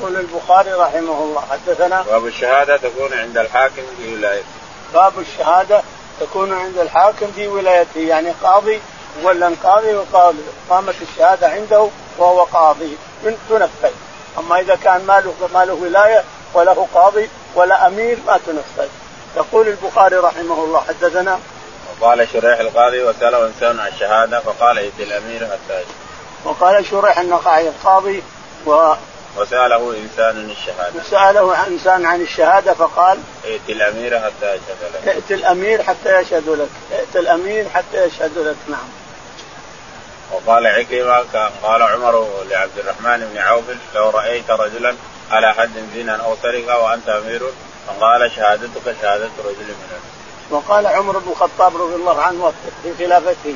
يقول 0.01 0.17
البخاري 0.17 0.73
رحمه 0.73 1.23
الله 1.23 1.45
حدثنا 1.51 2.03
باب 2.03 2.27
الشهادة 2.27 2.77
تكون 2.77 3.13
عند 3.13 3.39
الحاكم 3.39 3.83
في 3.99 4.15
ولايته. 4.15 4.47
باب 4.95 5.13
الشهادة 5.19 5.83
تكون 6.21 6.53
عند 6.53 6.79
الحاكم 6.79 7.33
في 7.35 7.49
ولايته 7.49 8.01
يعني 8.01 8.31
قاضي 8.43 8.81
ولا 9.23 9.51
قاضي 9.65 9.95
وقاضي. 9.95 10.39
قامت 10.71 10.95
الشهادة 11.03 11.49
عنده 11.49 11.89
وهو 12.19 12.43
قاضي 12.43 12.97
من 13.25 13.39
تنفذ. 13.49 13.95
أما 14.39 14.61
إذا 14.61 14.79
كان 14.85 15.05
ما 15.07 15.21
له 15.21 15.35
ما 15.55 15.65
له 15.65 15.75
ولاية 15.75 16.25
وله 16.55 16.87
قاضي 16.95 17.29
ولا 17.55 17.87
أمير 17.87 18.19
ما 18.27 18.41
تنفذ. 18.47 18.89
يقول 19.37 19.69
البخاري 19.69 20.17
رحمه 20.17 20.65
الله 20.65 20.81
حدثنا. 20.89 21.41
وقال 22.01 22.29
شريح 22.33 22.59
القاضي 22.59 23.03
وسأله 23.03 23.47
إنسان 23.47 23.81
عن 23.81 23.89
الشهادة 23.89 24.41
فقال 24.41 24.79
ائت 24.79 25.01
الأمير 25.01 25.47
حتى 25.47 25.85
وقال 26.45 26.87
شريح 26.87 27.19
النقاعي 27.19 27.69
القاضي 27.69 28.23
و 28.67 28.95
وسأله 29.37 29.97
إنسان 29.97 30.51
الشهادة. 30.51 31.01
وسأله 31.01 31.67
إنسان 31.67 32.07
عن 32.07 32.21
الشهادة 32.21 32.75
فقال 32.75 33.19
ائت 33.45 33.61
الأمير 33.69 34.21
حتى 34.21 34.55
يشهد 34.55 34.79
لك. 34.95 35.09
ائت 35.09 35.33
الأمير 35.33 35.83
حتى 35.83 36.21
يشهد 36.21 36.49
لك. 36.49 36.69
ائت 36.93 37.17
الأمير 37.17 37.69
حتى 37.69 38.05
يشهد 38.05 38.39
لك. 38.39 38.57
نعم. 38.69 38.89
وقال 40.33 40.67
عكرمة 40.67 41.51
قال 41.63 41.83
عمر 41.83 42.29
لعبد 42.51 42.79
الرحمن 42.79 43.29
بن 43.33 43.39
عوف 43.39 43.65
لو 43.95 44.11
رأيت 44.11 44.51
رجلا 44.51 44.95
على 45.31 45.55
حد 45.55 45.71
زنا 45.95 46.17
أو 46.17 46.37
سرقة 46.43 46.79
وأنت 46.79 47.09
أمير 47.09 47.43
فقال 47.87 48.31
شهادتك 48.37 48.97
شهادة 49.03 49.31
رجل 49.45 49.69
من 49.69 50.01
وقال 50.51 50.87
عمر 50.87 51.19
بن 51.19 51.31
الخطاب 51.31 51.77
رضي 51.77 51.95
الله 51.95 52.23
عنه 52.23 52.53
في 52.83 53.05
خلافته 53.05 53.55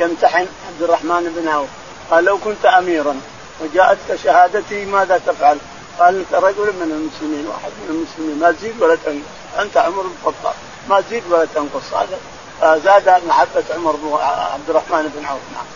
يمتحن 0.00 0.46
عبد 0.68 0.82
الرحمن 0.82 1.34
بن 1.36 1.48
عوف. 1.48 1.68
قال 2.10 2.24
لو 2.24 2.38
كنت 2.38 2.64
أميرا 2.64 3.20
وجاءتك 3.60 4.16
شهادتي 4.24 4.84
ماذا 4.84 5.18
تفعل؟ 5.26 5.58
قال 5.98 6.18
انت 6.18 6.34
رجل 6.34 6.72
من 6.72 6.82
المسلمين 6.82 7.46
واحد 7.46 7.70
من 7.70 7.90
المسلمين 7.90 8.38
ما 8.38 8.52
تزيد 8.52 8.82
ولا 8.82 8.94
تنقص. 8.94 9.26
أنت 9.58 9.76
عمر 9.76 10.02
بن 10.02 10.14
الخطاب 10.22 10.54
ما 10.88 11.00
تزيد 11.00 11.22
ولا 11.30 11.46
تنقص. 11.54 11.94
هذا 11.94 12.18
فزاد 12.60 13.26
محبة 13.26 13.64
عمر 13.74 13.92
بن 13.92 14.18
عبد 14.22 14.70
الرحمن 14.70 15.12
بن 15.16 15.24
عوف. 15.24 15.40
نعم. 15.54 15.66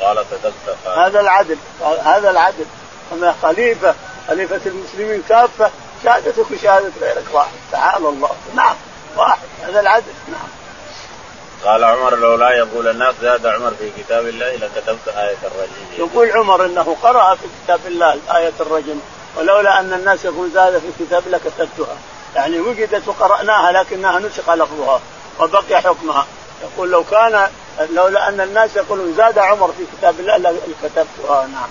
قال 0.00 0.24
صدقت 0.30 0.98
هذا 0.98 1.20
العدل. 1.20 1.56
هذا 2.04 2.30
العدل. 2.30 2.64
أما 3.12 3.34
خليفة 3.42 3.94
خليفة 4.28 4.60
المسلمين 4.66 5.22
كافة 5.28 5.70
شهادتك 6.04 6.50
وشهادة 6.50 6.92
غيرك. 7.00 7.24
واحد. 7.32 7.52
تعالى 7.72 8.08
الله. 8.08 8.30
نعم. 8.54 8.76
واحد. 9.16 9.38
هذا 9.62 9.80
العدل. 9.80 10.12
نعم. 10.28 10.63
قال 11.64 11.84
عمر 11.84 12.16
لولا 12.16 12.50
يقول 12.50 12.88
الناس 12.88 13.14
زاد 13.22 13.46
عمر 13.46 13.70
في 13.78 13.90
كتاب 13.98 14.26
الله 14.26 14.56
لكتبت 14.56 15.08
آية 15.08 15.36
الرجم 15.42 15.98
يقول 15.98 16.30
عمر 16.30 16.64
إنه 16.64 16.96
قرأ 17.02 17.34
في 17.34 17.46
كتاب 17.64 17.80
الله 17.86 18.16
آية 18.36 18.52
الرجم 18.60 19.00
ولولا 19.36 19.80
أن 19.80 19.92
الناس 19.92 20.24
يقول 20.24 20.50
زاد 20.50 20.78
في 20.78 21.04
كتاب 21.04 21.22
الله 21.26 21.38
كتبتها 21.38 21.96
يعني 22.36 22.60
وجدت 22.60 23.08
وقرأناها 23.08 23.72
لكنها 23.72 24.18
نسخ 24.18 24.50
لفظها 24.50 25.00
وبقي 25.40 25.82
حكمها 25.82 26.26
يقول 26.62 26.90
لو 26.90 27.04
كان 27.04 27.48
لولا 27.90 28.28
أن 28.28 28.40
الناس 28.40 28.76
يقولون 28.76 29.14
زاد 29.16 29.38
عمر 29.38 29.72
في 29.72 29.84
كتاب 29.98 30.20
الله 30.20 30.36
لكتبتها 30.38 31.46
نعم. 31.46 31.68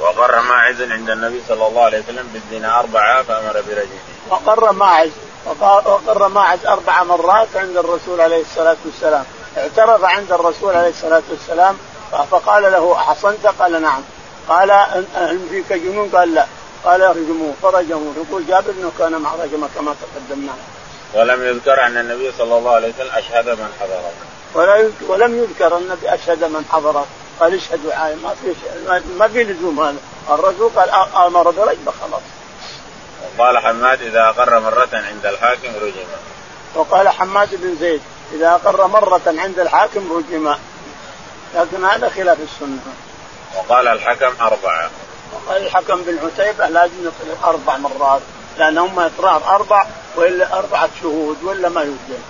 وقر 0.00 0.40
ماعز 0.40 0.82
عند 0.82 1.10
النبي 1.10 1.42
صلى 1.48 1.66
الله 1.66 1.82
عليه 1.84 1.98
وسلم 1.98 2.28
بالزنا 2.32 2.80
أربعة 2.80 3.22
فأمر 3.22 3.52
برجمه. 3.52 4.00
وقر 4.30 4.72
ماعز 4.72 5.10
وقر 5.46 6.28
ماعز 6.28 6.66
أربع 6.66 7.02
مرات 7.02 7.48
عند 7.54 7.76
الرسول 7.76 8.20
عليه 8.20 8.40
الصلاة 8.40 8.76
والسلام. 8.84 9.24
اعترف 9.58 10.04
عند 10.04 10.32
الرسول 10.32 10.76
عليه 10.76 10.88
الصلاة 10.88 11.22
والسلام 11.30 11.76
فقال 12.30 12.62
له 12.62 12.92
أحصنت؟ 12.96 13.46
قال 13.46 13.82
نعم. 13.82 14.02
قال 14.48 14.70
هل 15.14 15.40
فيك 15.50 15.72
جنون؟ 15.72 16.08
قال 16.08 16.34
لا. 16.34 16.46
قال 16.84 17.02
ارجموه. 17.02 17.54
فرجموه. 17.62 18.14
يقول 18.16 18.46
جابر 18.46 18.70
انه 18.70 18.92
كان 18.98 19.12
مع 19.12 19.34
رجمة 19.34 19.68
كما 19.74 19.94
تقدمنا. 20.02 20.52
ولم 21.14 21.44
يذكر 21.44 21.86
أن 21.86 21.96
النبي 21.96 22.32
صلى 22.38 22.58
الله 22.58 22.70
عليه 22.70 22.88
وسلم 22.88 23.10
أشهد 23.14 23.48
من 23.48 23.72
حضره. 23.80 24.12
ولا 24.54 24.90
ولم 25.08 25.38
يذكر 25.38 25.78
النبي 25.78 26.14
أشهد 26.14 26.44
من 26.44 26.64
حضره. 26.72 27.06
قال 27.40 27.54
اشهدوا 27.54 27.94
عاين 27.94 28.18
ما 28.22 28.34
في 28.34 28.54
ما 29.18 29.28
في 29.28 29.44
لزوم 29.44 29.80
هذا. 29.80 29.96
الرسول 30.30 30.70
قال 30.76 30.90
آمر 31.26 31.50
برجمة 31.50 31.92
خلاص. 32.02 32.22
وقال 33.22 33.58
حماد 33.58 34.02
إذا 34.02 34.28
أقر 34.28 34.60
مرة 34.60 34.88
عند 34.92 35.26
الحاكم 35.26 35.68
رجم. 35.82 36.06
وقال 36.74 37.08
حماد 37.08 37.48
بن 37.52 37.76
زيد 37.80 38.00
إذا 38.32 38.50
أقر 38.50 38.86
مرة 38.86 39.22
عند 39.26 39.58
الحاكم 39.58 40.12
رجم. 40.12 40.54
لكن 41.54 41.84
هذا 41.84 42.08
خلاف 42.08 42.38
السنة. 42.40 42.92
وقال 43.56 43.88
الحكم 43.88 44.44
أربعة. 44.44 44.90
وقال 45.32 45.62
الحكم 45.62 46.02
بن 46.02 46.18
عتيبة 46.24 46.66
لازم 46.66 47.04
يقر 47.04 47.48
أربع 47.50 47.76
مرات 47.76 48.20
لأن 48.58 48.78
هم 48.78 48.98
إقرار 48.98 49.54
أربع 49.54 49.86
وإلا 50.16 50.58
أربعة 50.58 50.88
شهود 51.02 51.42
ولا 51.42 51.68
ما 51.68 51.80
يوجد. 51.80 52.20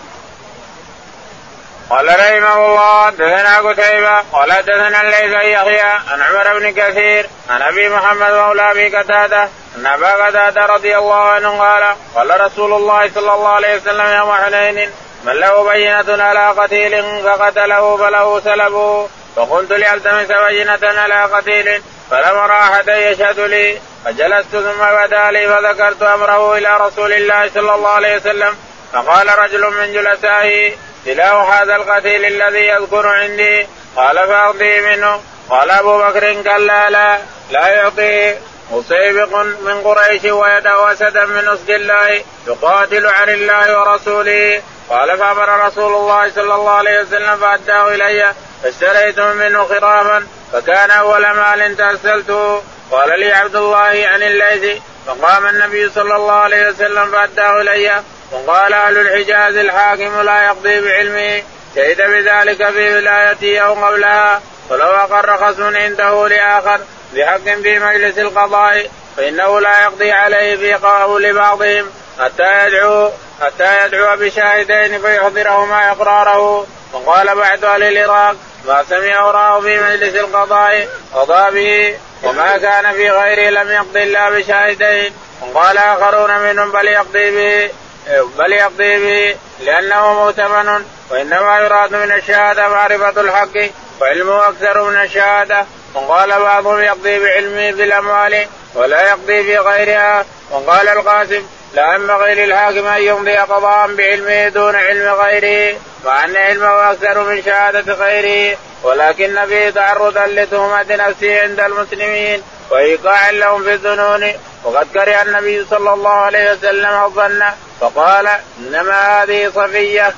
قال 1.90 2.08
رحمه 2.08 2.66
الله 2.66 3.10
دثنا 3.10 3.58
قتيبة 3.58 4.16
قال 4.32 4.48
دثنا 4.62 5.00
الليث 5.00 5.32
يحيى 5.32 5.80
عن 5.80 6.22
عمر 6.22 6.58
بن 6.58 6.70
كثير 6.70 7.26
عن 7.50 7.62
أبي 7.62 7.88
محمد 7.88 8.32
مولى 8.32 8.70
أبي 8.70 8.96
قتادة 8.96 9.48
أن 9.76 9.86
أبا 9.86 10.26
قتادة 10.26 10.66
رضي 10.66 10.98
الله 10.98 11.30
عنه 11.30 11.58
قال 11.58 11.84
قال 12.14 12.40
رسول 12.40 12.72
الله 12.72 13.10
صلى 13.14 13.34
الله 13.34 13.48
عليه 13.48 13.76
وسلم 13.76 14.06
يوم 14.06 14.32
حنين 14.32 14.90
من 15.24 15.32
له 15.32 15.72
بينة 15.72 16.22
على 16.22 16.48
قتيل 16.48 17.22
فقتله 17.24 17.96
فله 17.96 18.40
سلبه. 18.40 19.08
فقلت 19.36 19.70
لألتمس 19.72 20.26
بينة 20.26 21.00
على 21.00 21.24
قتيل 21.24 21.82
فلم 22.10 22.38
احدا 22.38 23.10
يشهد 23.10 23.40
لي 23.40 23.80
فجلست 24.04 24.50
ثم 24.50 24.84
بدا 24.84 25.30
لي 25.30 25.48
فذكرت 25.48 26.02
أمره 26.02 26.58
إلى 26.58 26.76
رسول 26.76 27.12
الله 27.12 27.50
صلى 27.54 27.74
الله 27.74 27.90
عليه 27.90 28.16
وسلم 28.16 28.56
فقال 28.92 29.38
رجل 29.38 29.70
من 29.70 29.92
جلسائه 29.92 30.76
تلاو 31.04 31.40
هذا 31.40 31.76
القتيل 31.76 32.24
الذي 32.24 32.66
يذكر 32.66 33.06
عندي 33.06 33.66
قال 33.96 34.16
فاقضي 34.16 34.80
منه. 34.80 35.20
قال 35.50 35.70
أبو 35.70 35.98
بكر 35.98 36.42
كلا 36.42 36.90
لا 36.90 37.18
لا 37.50 37.68
يعطيه 37.68 38.38
مسيبق 38.70 39.36
من 39.36 39.80
قريش 39.84 40.24
ويده 40.24 40.92
اسدا 40.92 41.24
من 41.24 41.48
اسد 41.48 41.70
الله 41.70 42.22
يقاتل 42.46 43.06
عن 43.06 43.28
الله 43.28 43.80
ورسوله. 43.80 44.62
قال 44.90 45.18
فأمر 45.18 45.66
رسول 45.66 45.94
الله 45.94 46.30
صلى 46.30 46.54
الله 46.54 46.70
عليه 46.70 47.00
وسلم 47.00 47.36
فأداه 47.36 47.94
إلي 47.94 48.34
فاشتريت 48.62 49.20
منه 49.20 49.64
خرافا 49.64 50.26
فكان 50.52 50.90
أول 50.90 51.30
مال 51.30 51.76
تأسلته. 51.76 52.62
قال 52.90 53.20
لي 53.20 53.32
عبد 53.32 53.56
الله 53.56 54.08
عن 54.08 54.22
الليث 54.22 54.82
فقام 55.06 55.46
النبي 55.46 55.90
صلى 55.90 56.16
الله 56.16 56.32
عليه 56.32 56.68
وسلم 56.68 57.10
فأداه 57.12 57.60
إلي. 57.60 58.02
وقال 58.32 58.72
أهل 58.72 58.98
الحجاز 58.98 59.56
الحاكم 59.56 60.20
لا 60.20 60.44
يقضي 60.44 60.80
بعلمه 60.80 61.42
شهد 61.76 61.96
بذلك 61.96 62.70
في 62.70 62.94
ولايته 62.94 63.58
أو 63.58 63.84
قبلها 63.84 64.42
ولو 64.70 64.86
أقر 64.86 65.36
خصم 65.36 65.76
عنده 65.76 66.28
لآخر 66.28 66.80
بحق 67.14 67.44
في 67.44 67.78
مجلس 67.78 68.18
القضاء 68.18 68.90
فإنه 69.16 69.60
لا 69.60 69.82
يقضي 69.82 70.12
عليه 70.12 70.56
في 70.56 70.74
قول 70.74 71.32
بعضهم 71.32 71.90
حتى 72.20 72.66
يدعو 72.66 73.10
حتى 73.40 73.84
يدعو 73.84 74.16
بشاهدين 74.16 75.00
فيحضرهما 75.00 75.90
إقراره. 75.90 76.66
وقال 76.92 77.34
بعد 77.36 77.64
أهل 77.64 77.82
العراق 77.82 78.36
ما 78.66 78.84
سمع 78.90 79.24
وراه 79.24 79.60
في 79.60 79.80
مجلس 79.80 80.14
القضاء 80.14 80.88
قضى 81.14 81.50
به 81.50 81.98
وما 82.22 82.58
كان 82.58 82.92
في 82.92 83.10
غيره 83.10 83.50
لم 83.50 83.70
يقضي 83.70 84.02
إلا 84.02 84.30
بشاهدين. 84.30 85.12
وقال 85.42 85.78
آخرون 85.78 86.38
منهم 86.38 86.72
بل 86.72 86.88
يقضي 86.88 87.30
به. 87.30 87.70
بل 88.08 88.52
يقضي 88.52 88.98
به 88.98 89.36
لأنه 89.60 90.12
مؤتمن 90.12 90.84
وإنما 91.10 91.60
يراد 91.60 91.94
من 91.94 92.12
الشهادة 92.12 92.68
معرفة 92.68 93.20
الحق 93.20 93.70
وعلمه 94.00 94.48
أكثر 94.48 94.82
من 94.90 94.96
الشهادة. 94.96 95.66
وقال 95.94 96.30
بعضهم 96.30 96.80
يقضي 96.80 97.18
بعلمه 97.18 97.70
بالأموال 97.70 98.46
ولا 98.74 99.08
يقضي 99.08 99.44
في 99.44 99.58
غيرها. 99.58 100.24
وقال 100.50 100.88
القاسم 100.88 101.46
لا 101.74 101.94
ينبغي 101.94 102.34
للحاكم 102.34 102.86
أن 102.86 103.02
يمضي 103.02 103.36
قضاء 103.36 103.94
بعلمه 103.94 104.48
دون 104.48 104.76
علم 104.76 105.08
غيره 105.08 105.78
مع 106.04 106.24
أن 106.24 106.36
علمه 106.36 106.92
أكثر 106.92 107.24
من 107.24 107.42
شهادة 107.42 107.94
غيره. 107.94 108.58
ولكن 108.82 109.46
فيه 109.46 109.70
تعرضا 109.70 110.26
لتهمة 110.26 110.86
نفسه 110.90 111.42
عند 111.42 111.60
المسلمين 111.60 112.42
وايقاعا 112.70 113.32
لهم 113.32 113.62
في 113.62 113.74
الذنون 113.74 114.32
وقد 114.64 114.86
كره 114.94 115.22
النبي 115.22 115.66
صلى 115.70 115.92
الله 115.94 116.10
عليه 116.10 116.52
وسلم 116.52 117.04
الظن 117.04 117.42
فقال 117.80 118.28
إنما 118.58 119.22
هذه 119.22 119.48
صفية. 119.54 120.14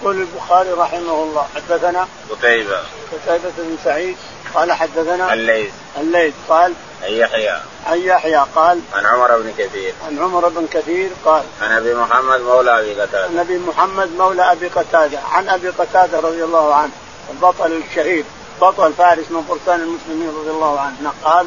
يقول 0.00 0.20
البخاري 0.20 0.70
رحمه 0.72 1.22
الله 1.22 1.46
حدثنا 1.54 2.08
قتيبة. 2.30 2.78
قتيبة 3.12 3.52
بن 3.58 3.76
سعيد 3.84 4.16
قال 4.54 4.72
حدثنا 4.72 5.32
الليث. 5.32 5.72
الليث 6.00 6.34
قال 6.48 6.72
عن 7.02 7.12
يحيى. 7.12 7.60
عن 7.86 7.98
يحيى 7.98 8.44
قال 8.54 8.80
عن 8.94 9.06
عمر 9.06 9.38
بن 9.38 9.52
كثير. 9.58 9.94
عن 10.06 10.18
عمر 10.18 10.48
بن 10.48 10.66
كثير 10.66 11.10
قال 11.24 11.42
عن 11.62 11.72
أبي 11.72 11.94
محمد 11.94 12.40
مولى 12.40 12.80
أبي 12.80 13.00
قتادة. 13.00 13.24
عن 13.26 13.38
أبي 13.38 13.58
محمد 13.58 14.10
مولى 14.18 14.52
أبي 14.52 14.68
قتادة 14.68 15.18
عن 15.32 15.48
أبي 15.48 15.68
قتادة 15.68 16.20
رضي 16.20 16.44
الله 16.44 16.74
عنه 16.74 16.92
البطل 17.30 17.72
الشهيد 17.72 18.24
بطل 18.60 18.92
فارس 18.92 19.30
من 19.30 19.44
فرسان 19.48 19.80
المسلمين 19.80 20.28
رضي 20.28 20.50
الله 20.50 20.80
عنه 20.80 21.12
قال 21.24 21.46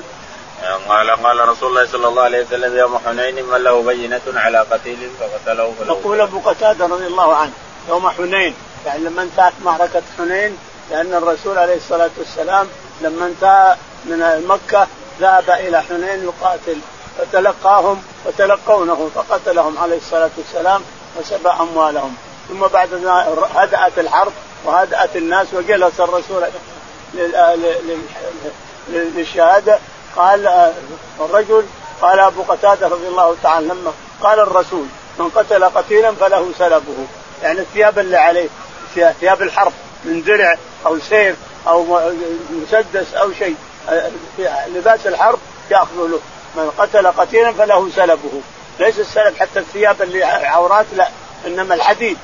قال 0.89 1.09
قال 1.23 1.49
رسول 1.49 1.69
الله 1.69 1.85
صلى 1.91 2.07
الله 2.07 2.21
عليه 2.21 2.45
وسلم 2.45 2.77
يوم 2.77 2.99
حنين 3.05 3.45
من 3.45 3.57
له 3.57 3.81
بينة 3.81 4.21
على 4.27 4.59
قتيل 4.59 5.09
فقتله 5.19 5.73
فله. 5.79 5.93
يقول 5.93 6.21
أبو 6.21 6.39
قتادة 6.39 6.85
رضي 6.85 7.07
الله 7.07 7.35
عنه 7.35 7.51
يوم 7.89 8.09
حنين 8.09 8.55
يعني 8.85 9.03
لما 9.03 9.21
انتهت 9.21 9.53
معركة 9.65 10.01
حنين 10.17 10.57
لأن 10.91 11.13
الرسول 11.13 11.57
عليه 11.57 11.75
الصلاة 11.75 12.09
والسلام 12.17 12.67
لما 13.01 13.25
انتهى 13.25 13.75
من 14.05 14.47
مكة 14.47 14.87
ذهب 15.19 15.49
إلى 15.49 15.81
حنين 15.81 16.23
يقاتل. 16.23 16.77
فتلقاهم 17.17 18.03
وتلقونه 18.25 19.09
فقتلهم 19.15 19.77
عليه 19.77 19.97
الصلاة 19.97 20.29
والسلام 20.37 20.81
وسبى 21.19 21.49
أموالهم. 21.49 22.15
ثم 22.49 22.67
بعد 22.67 23.05
هدأت 23.55 23.99
الحرب 23.99 24.31
وهدأت 24.65 25.15
الناس 25.15 25.47
وجلس 25.53 25.99
الرسول 25.99 26.43
للشهادة. 28.89 29.79
قال 30.17 30.71
الرجل 31.19 31.65
قال 32.01 32.19
أبو 32.19 32.41
قتادة 32.41 32.87
رضي 32.87 33.07
الله 33.07 33.35
تعالى 33.43 33.67
لما 33.67 33.93
قال 34.21 34.39
الرسول 34.39 34.85
من 35.19 35.29
قتل 35.29 35.63
قتيلا 35.63 36.11
فله 36.11 36.51
سلبه. 36.57 37.07
يعني 37.43 37.59
الثياب 37.59 37.99
اللي 37.99 38.17
عليه 38.17 38.49
ثياب 38.95 39.41
الحرب 39.41 39.73
من 40.05 40.23
درع 40.23 40.57
أو 40.85 40.99
سيف 40.99 41.35
أو 41.67 41.99
مسدس 42.51 43.13
أو 43.13 43.33
شيء 43.33 43.55
لباس 44.67 45.07
الحرب 45.07 45.39
ياخذ 45.71 45.95
له. 45.97 46.19
من 46.55 46.71
قتل 46.77 47.07
قتيلا 47.07 47.51
فله 47.51 47.89
سلبه. 47.95 48.41
ليس 48.79 48.99
السلب 48.99 49.35
حتى 49.39 49.59
الثياب 49.59 50.01
اللي 50.01 50.23
عورات 50.23 50.85
لا 50.95 51.09
إنما 51.45 51.75
الحديد 51.75 52.17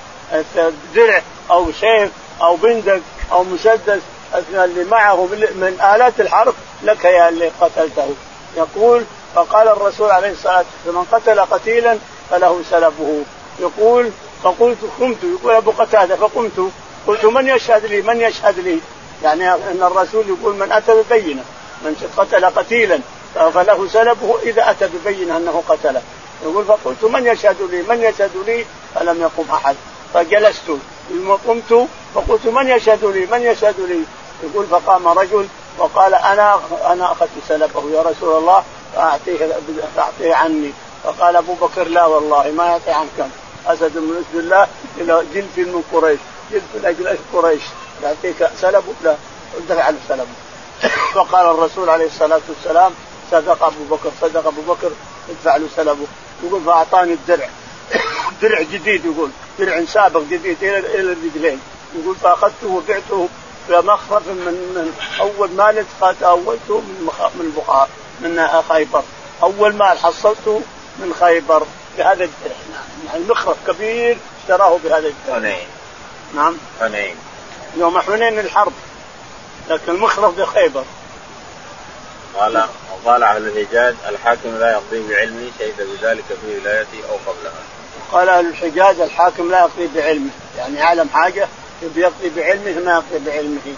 درع 0.95 1.21
أو 1.51 1.71
سيف 1.71 2.11
أو 2.41 2.55
بندق 2.55 3.01
أو 3.31 3.43
مسدس 3.43 4.01
اللي 4.35 4.83
معه 4.83 5.25
من 5.55 5.77
آلات 5.95 6.19
الحرب 6.19 6.53
لك 6.83 7.05
يا 7.05 7.29
اللي 7.29 7.51
قتلته. 7.61 8.09
يقول 8.57 9.03
فقال 9.35 9.67
الرسول 9.67 10.11
عليه 10.11 10.31
الصلاة 10.31 10.65
والسلام 10.85 10.95
من 10.95 11.03
قتل 11.11 11.39
قتيلا 11.39 11.97
فله 12.29 12.61
سلبه. 12.69 13.23
يقول 13.59 14.09
فقلت 14.43 14.77
قمت. 14.99 15.17
يقول 15.23 15.53
أبو 15.53 15.71
قتادة 15.71 16.15
فقمت. 16.15 16.71
قلت 17.07 17.25
من 17.25 17.47
يشهد 17.47 17.85
لي؟ 17.85 18.01
من 18.01 18.21
يشهد 18.21 18.59
لي؟ 18.59 18.79
يعني 19.23 19.53
أن 19.53 19.79
الرسول 19.83 20.25
يقول 20.27 20.55
من 20.55 20.71
أتى 20.71 20.93
ببينة 20.93 21.43
من 21.81 22.09
قتل 22.17 22.45
قتيلا 22.45 22.99
فله 23.53 23.87
سلبه 23.87 24.39
إذا 24.43 24.69
أتى 24.69 24.87
ببينة 24.87 25.37
أنه 25.37 25.63
قتله. 25.67 26.01
يقول 26.43 26.65
فقلت 26.65 27.03
من 27.03 27.27
يشهد 27.27 27.61
لي؟ 27.71 27.81
من 27.81 28.03
يشهد 28.03 28.31
لي؟ 28.45 28.65
فلم 28.95 29.21
يقم 29.21 29.51
أحد. 29.53 29.75
فجلست. 30.13 30.71
ثم 31.09 31.31
قمت 31.47 31.87
فقلت 32.15 32.45
من 32.45 32.67
يشهد 32.69 33.05
لي؟ 33.05 33.25
من 33.25 33.41
يشهد 33.41 33.75
لي؟ 33.79 34.03
يقول 34.43 34.67
فقام 34.67 35.07
رجل 35.07 35.47
وقال 35.77 36.13
أنا 36.13 36.59
أنا 36.85 37.11
أخذت 37.11 37.29
سلبه 37.47 37.89
يا 37.89 38.01
رسول 38.01 38.37
الله 38.37 38.63
فأعطيه 38.95 39.55
فأعطيه 39.95 40.35
عني. 40.35 40.71
فقال 41.03 41.35
أبو 41.35 41.53
بكر 41.53 41.83
لا 41.83 42.05
والله 42.05 42.51
ما 42.51 42.65
يعطي 42.65 42.91
عنك 42.91 43.29
أسد 43.67 43.97
من 43.97 44.25
اسد 44.25 44.39
الله 44.39 44.67
إلى 44.97 45.23
جلف 45.33 45.57
من 45.57 45.83
قريش. 45.93 46.19
جلف 46.51 46.63
من 46.75 46.85
أجل 46.85 47.17
قريش. 47.33 47.61
يعطيك 48.03 48.49
سلبه؟ 48.61 48.93
لا. 49.03 49.15
دفع 49.69 49.89
له 49.89 49.97
سلبه. 50.09 50.33
فقال 51.15 51.45
الرسول 51.45 51.89
عليه 51.89 52.05
الصلاة 52.05 52.41
والسلام 52.49 52.91
صدق 53.31 53.63
أبو 53.63 53.95
بكر 53.95 54.11
صدق 54.21 54.47
أبو 54.47 54.61
بكر 54.61 54.91
ادفع 55.29 55.55
له 55.57 55.67
سلبه. 55.75 56.05
يقول 56.43 56.61
فأعطاني 56.61 57.13
الدرع. 57.13 57.49
درع 58.41 58.61
جديد 58.61 59.05
يقول. 59.05 59.29
درع 59.59 59.85
سابق 59.85 60.21
جديد 60.21 60.63
إلى 60.63 60.79
إلى 60.79 61.11
الرجلين. 61.11 61.59
يقول 61.95 62.15
فأخذته 62.15 62.67
وبعته 62.67 63.29
بمخرف 63.69 64.27
من 64.27 64.35
من 64.75 64.93
أول 65.19 65.51
مال 65.51 65.85
أولته 66.23 66.81
من 66.81 67.09
من 67.35 67.53
بخار 67.57 67.87
من 68.21 68.47
خيبر. 68.69 69.03
أول 69.43 69.75
مال 69.75 69.97
حصلته 69.97 70.61
من 70.99 71.13
خيبر 71.19 71.63
بهذا 71.97 72.23
الدرع 72.23 72.55
يعني 73.05 73.23
مخرف 73.23 73.57
كبير 73.67 74.17
اشتراه 74.41 74.77
بهذا 74.83 75.07
الدرع 75.07 75.35
حنين. 75.35 75.67
نعم. 76.35 76.57
حنين. 76.79 77.15
يوم 77.77 77.99
حنين 77.99 78.39
الحرب. 78.39 78.73
لكن 79.69 79.91
المخرف 79.91 80.39
بخيبر. 80.39 80.83
قال 82.39 82.65
وقال 83.05 83.23
أهل 83.23 83.47
الحجاز 83.47 83.95
الحاكم 84.09 84.57
لا 84.57 84.71
يقضي 84.71 85.07
بعلمه 85.09 85.51
شهد 85.59 85.75
بذلك 85.77 86.23
في 86.41 86.59
ولايته 86.59 87.09
أو 87.09 87.15
قبلها. 87.31 87.53
قال 88.11 88.29
أهل 88.29 88.47
الحجاز 88.47 88.99
الحاكم 88.99 89.51
لا 89.51 89.59
يقضي 89.59 89.89
بعلمه، 89.95 90.29
يعني 90.57 90.77
يعلم 90.77 91.09
حاجة 91.13 91.47
يقضي 91.95 92.29
بعلمه 92.35 92.79
ما 92.79 92.91
يقضي 92.91 93.25
بعلمه. 93.25 93.75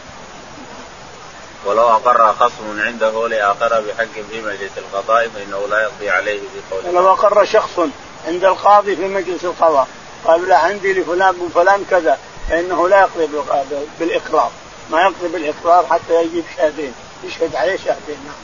ولو 1.65 1.89
أقر 1.89 2.33
خصم 2.33 2.81
عنده 2.81 3.27
لاخر 3.27 3.81
بحق 3.81 4.13
في 4.31 4.41
مجلس 4.41 4.71
القضاء 4.77 5.29
فإنه 5.29 5.67
لا 5.67 5.81
يقضي 5.81 6.09
عليه 6.09 6.39
بقوله. 6.71 6.89
ولو 6.89 7.13
أقر 7.13 7.45
شخص 7.45 7.79
عند 8.27 8.45
القاضي 8.45 8.95
في 8.95 9.07
مجلس 9.07 9.43
القضاء 9.43 9.87
قال 10.25 10.47
لا 10.47 10.57
عندي 10.57 10.93
لفلان 10.93 11.35
وفلان 11.39 11.85
كذا 11.89 12.17
فإنه 12.49 12.89
لا 12.89 12.99
يقضي 12.99 13.29
بالإقرار، 13.99 14.51
ما 14.91 15.01
يقضي 15.01 15.27
بالإقرار 15.27 15.85
حتى 15.85 16.23
يجيب 16.23 16.43
شهدين، 16.57 16.93
يشهد 17.23 17.55
عليه 17.55 17.77
شهدين 17.77 18.17
نعم. 18.25 18.35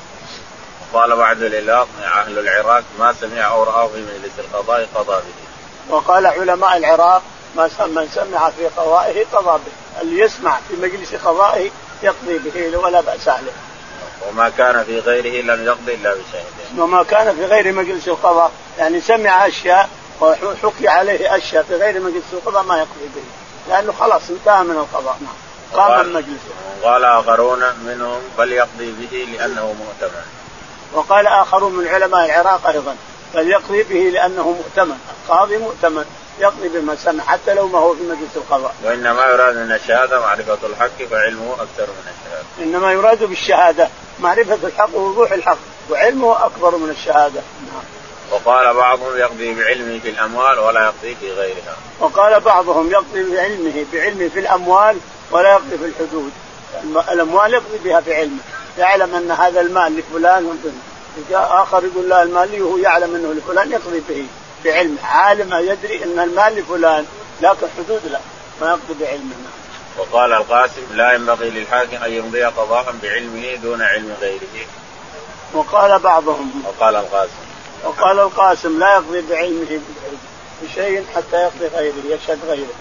قال 0.94 1.16
بعد 1.16 1.42
العراق 1.42 1.88
أهل 2.04 2.40
العراق 2.40 2.84
ما 3.00 3.14
سمع 3.22 3.52
أو 3.52 3.64
راه 3.64 3.88
في 3.88 4.02
مجلس 4.02 4.40
القضاء 4.40 4.88
قضى 4.96 5.16
به. 5.16 5.96
وقال 5.96 6.28
علماء 6.28 6.78
العراق 6.78 7.22
من 7.56 8.10
سمع 8.16 8.50
في 8.50 8.68
قضائه 8.68 9.26
قضى 9.34 9.60
به، 9.66 10.02
اللي 10.02 10.24
يسمع 10.24 10.58
في 10.68 10.76
مجلس 10.82 11.16
قضائه 11.16 11.70
يقضي 12.04 12.38
به 12.38 12.78
ولا 12.78 13.02
بأس 13.02 13.28
عليه. 13.28 13.52
وما 14.30 14.50
كان 14.50 14.84
في 14.84 15.00
غيره 15.00 15.42
لم 15.44 15.66
يقضي 15.66 15.94
إلا 15.94 16.10
بشهدين. 16.10 16.80
وما 16.80 17.04
كان 17.04 17.36
في 17.36 17.46
غير 17.46 17.74
مجلس 17.74 18.08
القضاء، 18.08 18.52
يعني 18.78 19.02
سمع 19.02 19.48
أشياء 19.48 19.90
وحكي 20.22 20.88
عليه 20.88 21.38
أشياء 21.38 21.64
في 21.64 21.76
غير 21.76 22.00
مجلس 22.00 22.24
القضاء 22.34 22.64
ما 22.64 22.78
يقضي 22.78 23.10
به، 23.16 23.22
لأنه 23.70 23.94
خلاص 24.00 24.22
انتهى 24.30 24.64
من 24.64 24.76
القضاء، 24.76 25.18
نعم. 25.22 25.34
قام 25.74 26.02
المجلس. 26.02 26.40
قال 26.84 27.04
آخرون 27.04 27.64
منهم 27.86 28.22
بل 28.38 28.52
يقضي 28.52 28.92
به 28.92 29.28
لأنه 29.34 29.76
مؤتمن. 29.80 30.24
وقال 30.94 31.28
آخرون 31.28 31.76
من 31.76 31.88
علماء 31.88 32.26
العراق 32.26 32.68
أيضا 32.68 32.96
بل 33.34 33.50
يقضي 33.50 33.84
به 33.84 34.10
لأنه 34.14 34.52
مؤتمن، 34.52 34.98
القاضي 35.24 35.58
مؤتمن 35.58 36.06
يقضي 36.40 36.70
بما 36.70 36.96
سمع 36.96 37.24
حتى 37.24 37.54
لو 37.54 37.68
ما 37.68 37.80
هو 37.80 37.96
في 37.96 38.04
مجلس 38.04 38.36
القضاء. 38.36 38.76
وإنما 38.84 39.26
يراد 39.26 39.56
من 39.56 39.72
الشهادة 39.72 40.20
معرفة 40.20 40.58
الحق 40.64 41.04
فعلمه 41.12 41.54
أكثر 41.54 41.88
من 41.88 42.12
الشهادة. 42.12 42.46
إنما 42.60 42.92
يراد 42.92 43.24
بالشهادة 43.24 43.90
معرفة 44.20 44.68
الحق 44.68 44.96
ووضوح 44.96 45.32
الحق 45.32 45.58
وعلمه 45.90 46.46
أكبر 46.46 46.76
من 46.76 46.90
الشهادة. 46.90 47.42
نعم. 47.74 47.84
وقال 48.32 48.74
بعضهم 48.74 49.18
يقضي 49.18 49.54
بعلمه 49.54 50.00
في 50.00 50.10
الأموال 50.10 50.60
ولا 50.60 50.82
يقضي 50.84 51.16
في 51.16 51.32
غيرها. 51.32 51.76
وقال 52.00 52.40
بعضهم 52.40 52.92
يقضي 52.92 53.36
بعلمه 53.36 53.86
بعلمه 53.94 54.30
في 54.30 54.40
الأموال 54.40 54.98
ولا 55.32 55.52
يقضي 55.52 55.78
في 55.78 55.86
الحدود. 55.86 56.32
الأموال 57.12 57.54
يقضي 57.54 57.78
بها 57.84 58.02
في 58.02 58.16
علمه، 58.16 58.40
يعلم 58.78 59.16
أن 59.16 59.32
هذا 59.32 59.62
المال 59.62 59.98
لفلان 59.98 60.58
جاء 61.30 61.64
آخر 61.64 61.84
يقول 61.84 62.10
لا 62.10 62.24
المال 62.24 62.52
لي 62.52 62.62
وهو 62.62 62.78
يعلم 62.78 63.16
أنه 63.16 63.34
لفلان 63.34 63.72
يقضي 63.72 64.02
به 64.10 64.26
بعلمه، 64.66 65.04
عالم 65.04 65.54
يدري 65.54 66.04
إن 66.04 66.20
المال 66.20 66.56
لفلان 66.56 67.06
لكن 67.42 67.68
حدود 67.78 68.02
لا 68.06 68.20
ما 68.62 68.68
يقضي 68.68 69.06
بعلمه. 69.06 69.36
وقال 69.98 70.34
القاسم 70.34 70.82
لا 70.94 71.14
ينبغي 71.14 71.50
للحاكم 71.50 72.04
أن 72.04 72.12
يمضي 72.12 72.44
قضاء 72.44 72.96
بعلمه 73.04 73.56
دون 73.56 73.82
علم 73.82 74.16
غيره. 74.22 74.68
وقال 75.54 76.00
بعضهم 76.00 76.64
وقال 76.66 76.96
القاسم 76.96 77.52
وقال 77.84 78.20
القاسم 78.20 78.80
لا 78.80 78.94
يقضي 78.94 79.22
بعلمه 79.22 79.80
بشيء 80.62 81.06
حتى 81.16 81.36
يقضي 81.36 81.68
غيره 81.68 81.96
يشهد 82.06 82.40
غيره 82.48 82.74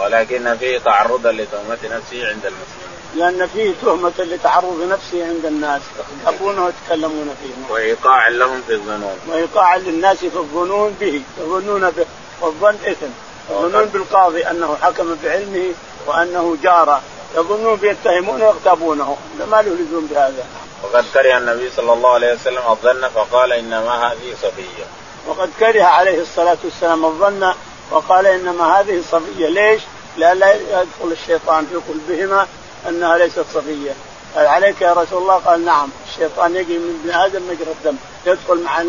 ولكن 0.00 0.56
فيه 0.56 0.78
تعرضا 0.78 1.32
لتهمة 1.32 1.78
نفسه 1.84 2.28
عند 2.28 2.46
المسلمين 2.46 2.89
لأن 3.16 3.46
فيه 3.46 3.72
تهمة 3.82 4.12
لتعرض 4.18 4.88
نفسه 4.90 5.26
عند 5.26 5.44
الناس 5.44 5.80
يخافونه 6.22 6.64
ويتكلمون 6.64 7.34
فيه. 7.42 7.74
وإيقاع 7.74 8.28
لهم 8.28 8.62
في 8.66 8.72
الظنون. 8.72 9.18
وإيقاع 9.28 9.76
للناس 9.76 10.16
في 10.16 10.36
الظنون 10.36 10.96
به 11.00 11.22
يظنون 11.40 11.90
به 11.90 12.06
والظن 12.40 12.74
إثم. 12.86 13.10
يظنون 13.50 13.84
بالقاضي 13.84 14.42
أنه 14.42 14.76
حكم 14.82 15.16
بعلمه 15.24 15.74
وأنه 16.06 16.56
جار. 16.62 17.00
يظنون 17.36 17.76
بيتهمونه 17.76 18.44
ويغتابونه. 18.44 19.16
ما 19.50 19.62
له 19.62 19.72
لزوم 19.74 20.08
بهذا. 20.10 20.44
وقد 20.82 21.04
كره 21.14 21.38
النبي 21.38 21.70
صلى 21.76 21.92
الله 21.92 22.10
عليه 22.10 22.34
وسلم 22.34 22.62
الظن 22.70 23.08
فقال 23.08 23.52
إنما 23.52 24.12
هذه 24.12 24.34
صفية. 24.42 24.84
وقد 25.26 25.50
كره 25.58 25.82
عليه 25.82 26.22
الصلاة 26.22 26.58
والسلام 26.64 27.04
الظن 27.04 27.54
وقال 27.90 28.26
إنما 28.26 28.80
هذه 28.80 29.02
صفية، 29.12 29.48
ليش؟ 29.48 29.82
لئلا 30.16 30.54
يدخل 30.54 31.12
الشيطان 31.12 31.66
في 31.66 31.74
قلوبهما 31.74 32.46
أنها 32.88 33.18
ليست 33.18 33.44
صفية. 33.54 33.92
قال 34.36 34.46
عليك 34.46 34.80
يا 34.80 34.92
رسول 34.92 35.22
الله؟ 35.22 35.34
قال 35.34 35.64
نعم. 35.64 35.88
الشيطان 36.08 36.56
يجري 36.56 36.78
من 36.78 37.00
ابن 37.04 37.20
آدم 37.20 37.42
مجرى 37.42 37.70
الدم. 37.70 37.96
يدخل 38.26 38.62
مع 38.62 38.82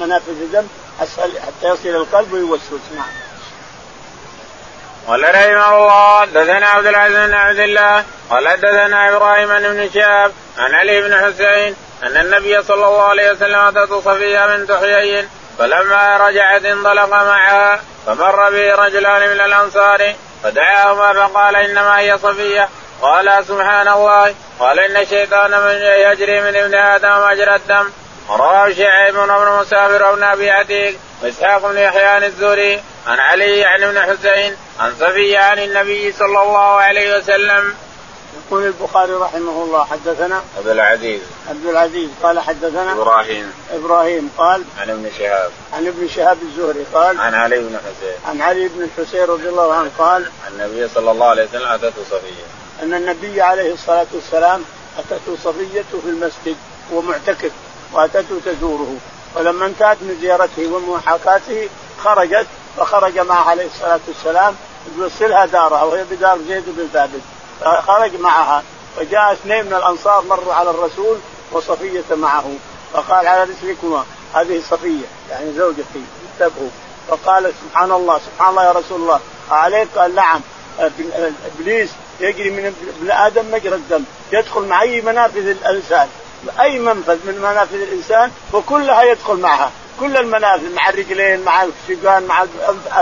منافذ 0.00 0.28
الدم 0.28 0.66
حتى 1.00 1.68
يصل 1.68 1.88
القلب 1.88 2.32
ويوسوس. 2.32 2.80
نعم. 2.96 3.06
قال 5.06 5.22
رحمه 5.22 5.76
الله 5.76 6.20
حدثنا 6.20 6.66
عبد 6.66 6.86
العزيز 6.86 7.16
بن 7.16 7.34
عبد 7.34 7.58
الله 7.58 8.04
قال 8.30 8.48
حدثنا 8.48 9.16
إبراهيم 9.16 9.48
بن 9.48 9.90
شهاب 9.94 10.32
عن 10.58 10.74
علي 10.74 11.02
بن 11.02 11.14
حسين 11.14 11.76
أن 12.02 12.16
النبي 12.16 12.62
صلى 12.62 12.86
الله 12.86 13.02
عليه 13.02 13.30
وسلم 13.30 13.58
اتته 13.58 14.00
صفية 14.00 14.56
بنت 14.56 14.72
حيي 14.72 15.28
فلما 15.58 16.16
رجعت 16.16 16.64
انطلق 16.64 17.08
معها 17.08 17.80
فمر 18.06 18.50
به 18.50 18.74
رجلان 18.74 19.30
من 19.30 19.40
الأنصار 19.40 20.14
فدعاهما 20.42 21.12
فقال 21.12 21.56
إنما 21.56 21.98
هي 21.98 22.18
صفية. 22.18 22.68
قال 23.02 23.44
سبحان 23.48 23.88
الله 23.88 24.34
قال 24.58 24.80
إن 24.80 24.96
الشيطان 24.96 25.50
من 25.50 25.74
يجري 25.82 26.40
من 26.40 26.56
ابن 26.56 26.74
آدم 26.74 27.30
مجرى 27.30 27.56
الدم. 27.56 27.90
رواه 28.30 28.72
شعيب 28.72 29.14
بن 29.14 29.58
مسافر 29.60 30.14
بن 30.14 30.22
أبي 30.22 30.50
عتيق 30.50 30.98
وإسحاق 31.22 31.66
بن 31.70 31.78
يحيى 31.78 32.04
عن 32.04 32.24
الزهري 32.24 32.82
عن 33.06 33.18
علي 33.18 33.64
عن 33.64 33.82
ابن 33.82 34.00
حسين 34.00 34.56
عن 34.80 34.92
صفية 35.00 35.38
عن 35.38 35.58
النبي 35.58 36.12
صلى 36.12 36.42
الله 36.42 36.58
عليه 36.58 37.18
وسلم. 37.18 37.74
يقول 38.46 38.66
البخاري 38.66 39.12
رحمه 39.12 39.64
الله 39.64 39.84
حدثنا 39.84 40.42
عبد 40.58 40.68
العزيز. 40.68 41.20
عبد 41.48 41.66
العزيز 41.66 42.10
قال 42.22 42.40
حدثنا 42.40 42.92
إبراهيم. 42.92 43.52
إبراهيم 43.74 44.30
قال 44.38 44.64
عن 44.80 44.90
ابن 44.90 45.10
شهاب. 45.18 45.50
عن 45.72 45.86
ابن 45.86 46.08
شهاب 46.08 46.38
الزهري 46.42 46.86
قال 46.94 47.20
عن 47.20 47.34
علي 47.34 47.58
بن 47.58 47.78
حسين. 47.78 48.16
عن 48.26 48.40
علي 48.40 48.68
بن 48.68 48.82
الحسين 48.82 49.24
رضي 49.24 49.48
الله 49.48 49.74
عنه 49.74 49.90
قال 49.98 50.30
النبي 50.48 50.88
صلى 50.88 51.10
الله 51.10 51.26
عليه 51.26 51.44
وسلم 51.44 51.66
أتته 51.66 52.04
صفية. 52.10 52.61
أن 52.82 52.94
النبي 52.94 53.42
عليه 53.42 53.72
الصلاة 53.72 54.06
والسلام 54.12 54.64
أتته 54.98 55.36
صفية 55.44 55.84
في 56.02 56.08
المسجد 56.08 56.56
ومعتكف 56.92 57.52
وأتته 57.92 58.40
تزوره. 58.44 58.96
ولما 59.36 59.66
انتهت 59.66 59.96
من 60.00 60.18
زيارته 60.20 60.72
ومحاكاته 60.72 61.68
خرجت 62.04 62.46
فخرج 62.76 63.18
معها 63.18 63.50
عليه 63.50 63.66
الصلاة 63.66 64.00
والسلام 64.08 64.54
يوصلها 64.98 65.46
دارها 65.46 65.82
وهي 65.82 66.04
بدار 66.04 66.38
زيد 66.48 66.64
بن 66.66 66.88
ثابت. 66.92 67.20
فخرج 67.60 68.20
معها 68.20 68.62
فجاء 68.96 69.32
اثنين 69.32 69.66
من 69.66 69.74
الأنصار 69.74 70.24
مروا 70.24 70.54
على 70.54 70.70
الرسول 70.70 71.18
وصفية 71.52 72.14
معه. 72.14 72.44
فقال 72.92 73.26
على 73.26 73.44
رسلكما 73.44 74.04
هذه 74.34 74.62
صفية 74.70 75.04
يعني 75.30 75.52
زوجتي 75.52 76.04
انتبهوا. 76.32 76.70
فقال 77.08 77.52
سبحان 77.64 77.92
الله 77.92 78.18
سبحان 78.18 78.50
الله 78.50 78.64
يا 78.64 78.72
رسول 78.72 79.00
الله 79.00 79.20
عليك 79.50 79.88
قال 79.96 80.14
نعم. 80.14 80.40
إبليس 81.58 81.90
يجري 82.22 82.50
من 82.50 82.74
ابن 83.00 83.10
آدم 83.10 83.50
مجرى 83.52 83.74
الدم. 83.74 84.04
يدخل 84.32 84.60
مع 84.60 84.82
أي 84.82 85.00
منافذ 85.00 85.48
الإنسان. 85.48 86.08
أي 86.60 86.78
منفذ 86.78 87.18
من 87.24 87.38
منافذ 87.38 87.82
الإنسان 87.82 88.30
وكلها 88.52 89.02
يدخل 89.02 89.36
معها. 89.36 89.70
كل 90.00 90.16
المنافذ 90.16 90.74
مع 90.74 90.88
الرجلين 90.88 91.40
مع 91.40 91.62
الشقان 91.64 92.26
مع 92.26 92.42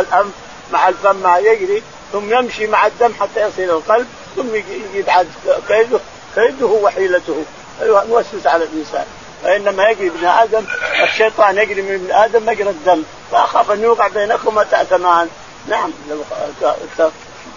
الأنف 0.00 0.32
مع 0.72 0.88
الفم 0.88 1.16
مع 1.16 1.38
يجري 1.38 1.82
ثم 2.12 2.34
يمشي 2.34 2.66
مع 2.66 2.86
الدم 2.86 3.12
حتى 3.20 3.40
يصل 3.40 3.62
إلى 3.62 3.72
القلب 3.72 4.06
ثم 4.36 4.48
يبعد 4.94 5.28
كيده. 5.68 6.00
كيده 6.34 6.66
وحيلته. 6.66 7.44
أيوه 7.82 8.04
نوسوس 8.04 8.46
على 8.46 8.64
الإنسان. 8.64 9.04
فإنما 9.42 9.88
يجري 9.88 10.08
ابن 10.08 10.26
آدم 10.26 10.64
الشيطان 11.02 11.58
يجري 11.58 11.82
من 11.82 11.94
ابن 11.94 12.10
آدم 12.12 12.46
مجرى 12.46 12.70
الدم. 12.70 13.02
فأخاف 13.32 13.70
أن 13.70 13.82
يوقع 13.82 14.08
بينكما 14.08 14.64
تأثمان. 14.64 15.28
نعم 15.68 15.90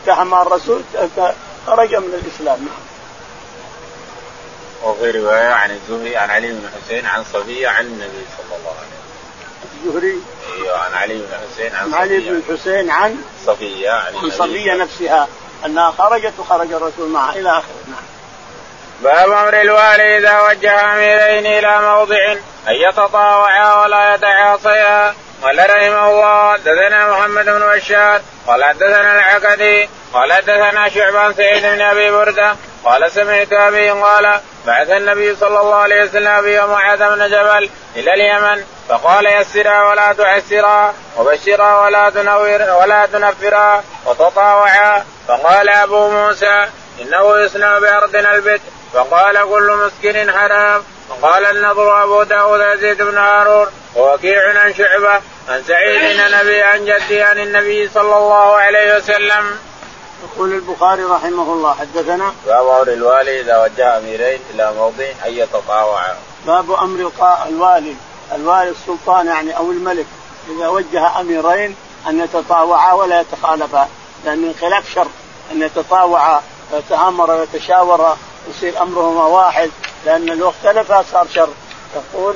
اتهم 0.07 0.33
الرسول 0.33 0.81
خرج 1.67 1.95
من 1.95 2.21
الإسلام. 2.23 2.59
نعم 2.59 2.83
وفي 4.83 5.11
رواية 5.11 5.47
عن 5.47 5.71
الزهري 5.71 6.17
عن 6.17 6.29
علي 6.29 6.47
بن 6.47 6.69
حسين 6.75 7.05
عن 7.05 7.23
صفيه 7.33 7.67
عن 7.67 7.85
النبي 7.85 8.25
صلى 8.37 8.57
الله 8.57 8.75
عليه 8.77 8.87
وسلم. 8.87 9.83
الزهري. 9.85 10.21
أيوه 10.55 10.77
عن 10.77 10.93
علي 10.93 11.13
بن 11.13 11.27
حسين 11.51 11.75
عن 11.75 11.93
علي 11.93 12.19
بن 12.19 12.41
الحسين 12.49 12.89
عن 12.89 13.17
صفيه 13.45 13.89
عن, 13.89 14.15
عن 14.15 14.29
صفيه 14.29 14.73
نفسها 14.73 15.27
أنها 15.65 15.91
خرجت 15.91 16.33
وخرج 16.39 16.73
الرسول 16.73 17.09
معها 17.09 17.35
إلى 17.35 17.49
آخره. 17.49 17.83
نعم. 17.87 18.03
باب 19.03 19.31
أمر 19.31 19.61
الوالي 19.61 20.17
إذا 20.17 20.41
وجه 20.41 20.93
أميرين 20.93 21.45
إلى 21.45 21.81
موضع 21.81 22.31
أن 22.67 22.73
يتطاوعا 22.89 23.81
ولا 23.81 24.15
يتعاصيا 24.15 25.15
قال 25.43 25.59
رحمه 25.59 26.09
الله 26.09 26.53
حدثنا 26.53 27.07
محمد 27.11 27.45
بن 27.45 27.59
بشار 27.59 28.21
قال 28.47 28.63
حدثنا 28.63 29.15
العقدي 29.15 29.89
قال 30.13 30.33
حدثنا 30.33 30.89
شعبان 30.89 31.33
سعيد 31.33 31.63
بن 31.63 31.81
أبي 31.81 32.11
بردة 32.11 32.55
قال 32.85 33.11
سمعت 33.11 33.53
أبي 33.53 33.89
قال 33.89 34.39
بعث 34.65 34.89
النبي 34.89 35.35
صلى 35.35 35.59
الله 35.59 35.75
عليه 35.75 36.03
وسلم 36.03 36.27
أبي 36.27 36.59
ومعاذ 36.59 36.99
بن 36.99 37.27
جبل 37.27 37.69
إلى 37.95 38.13
اليمن 38.13 38.63
فقال 38.89 39.25
يسرا 39.25 39.89
ولا 39.89 40.13
تعسرا 40.13 40.93
وبشرا 41.17 41.85
ولا 41.85 42.09
تنور 42.09 42.61
ولا 42.81 43.05
تنفرا 43.05 43.83
وتطاوعا. 44.05 45.05
فقال 45.27 45.69
أبو 45.69 46.09
موسى 46.09 46.65
إنه 47.01 47.37
يصنع 47.37 47.79
بأرضنا 47.79 48.35
البت 48.35 48.61
فقال 48.93 49.49
كل 49.49 49.77
مسكن 49.85 50.31
حرام 50.31 50.83
وقال 51.09 51.45
النضر 51.45 52.03
أبو 52.03 52.23
داود 52.23 52.59
يزيد 52.59 53.01
بن 53.01 53.17
هارون 53.17 53.67
ووكيع 53.95 54.59
عن 54.59 54.73
شعبة 54.73 55.21
عن 55.49 55.63
سعيد 55.67 56.17
بن 56.17 56.37
نبي 56.37 56.61
عن 56.61 56.85
جدي 56.85 57.21
عن 57.21 57.39
النبي 57.39 57.89
صلى 57.89 58.17
الله 58.17 58.55
عليه 58.55 58.97
وسلم. 58.97 59.57
يقول 60.23 60.53
البخاري 60.53 61.03
رحمه 61.03 61.53
الله 61.53 61.73
حدثنا 61.73 62.33
باب 62.45 62.67
أمر 62.67 62.87
الوالي 62.87 63.41
إذا 63.41 63.63
وجه 63.63 63.97
أميرين 63.97 64.39
إلى 64.53 64.73
موضع 64.73 65.05
أن 65.25 65.33
يتطاوعا. 65.33 66.15
باب 66.47 66.71
أمر 66.71 67.11
الوالي 67.47 67.95
الوالي 68.35 68.69
السلطان 68.69 69.27
يعني 69.27 69.57
أو 69.57 69.71
الملك 69.71 70.05
إذا 70.49 70.67
وجه 70.67 71.19
أميرين 71.19 71.75
أن 72.07 72.19
يتطاوعا 72.19 72.93
ولا 72.93 73.21
يتخالفا 73.21 73.87
لأن 74.25 74.49
الخلاف 74.49 74.93
شر 74.95 75.07
أن 75.51 75.61
يتطاوعا 75.61 76.41
ويتامرا 76.71 77.35
ويتشاورا 77.35 78.17
يصير 78.49 78.81
أمرهما 78.81 79.25
واحد 79.25 79.69
لأن 80.05 80.25
لو 80.25 80.49
اختلفا 80.49 81.03
صار 81.11 81.27
شر. 81.33 81.49
يقول 81.95 82.35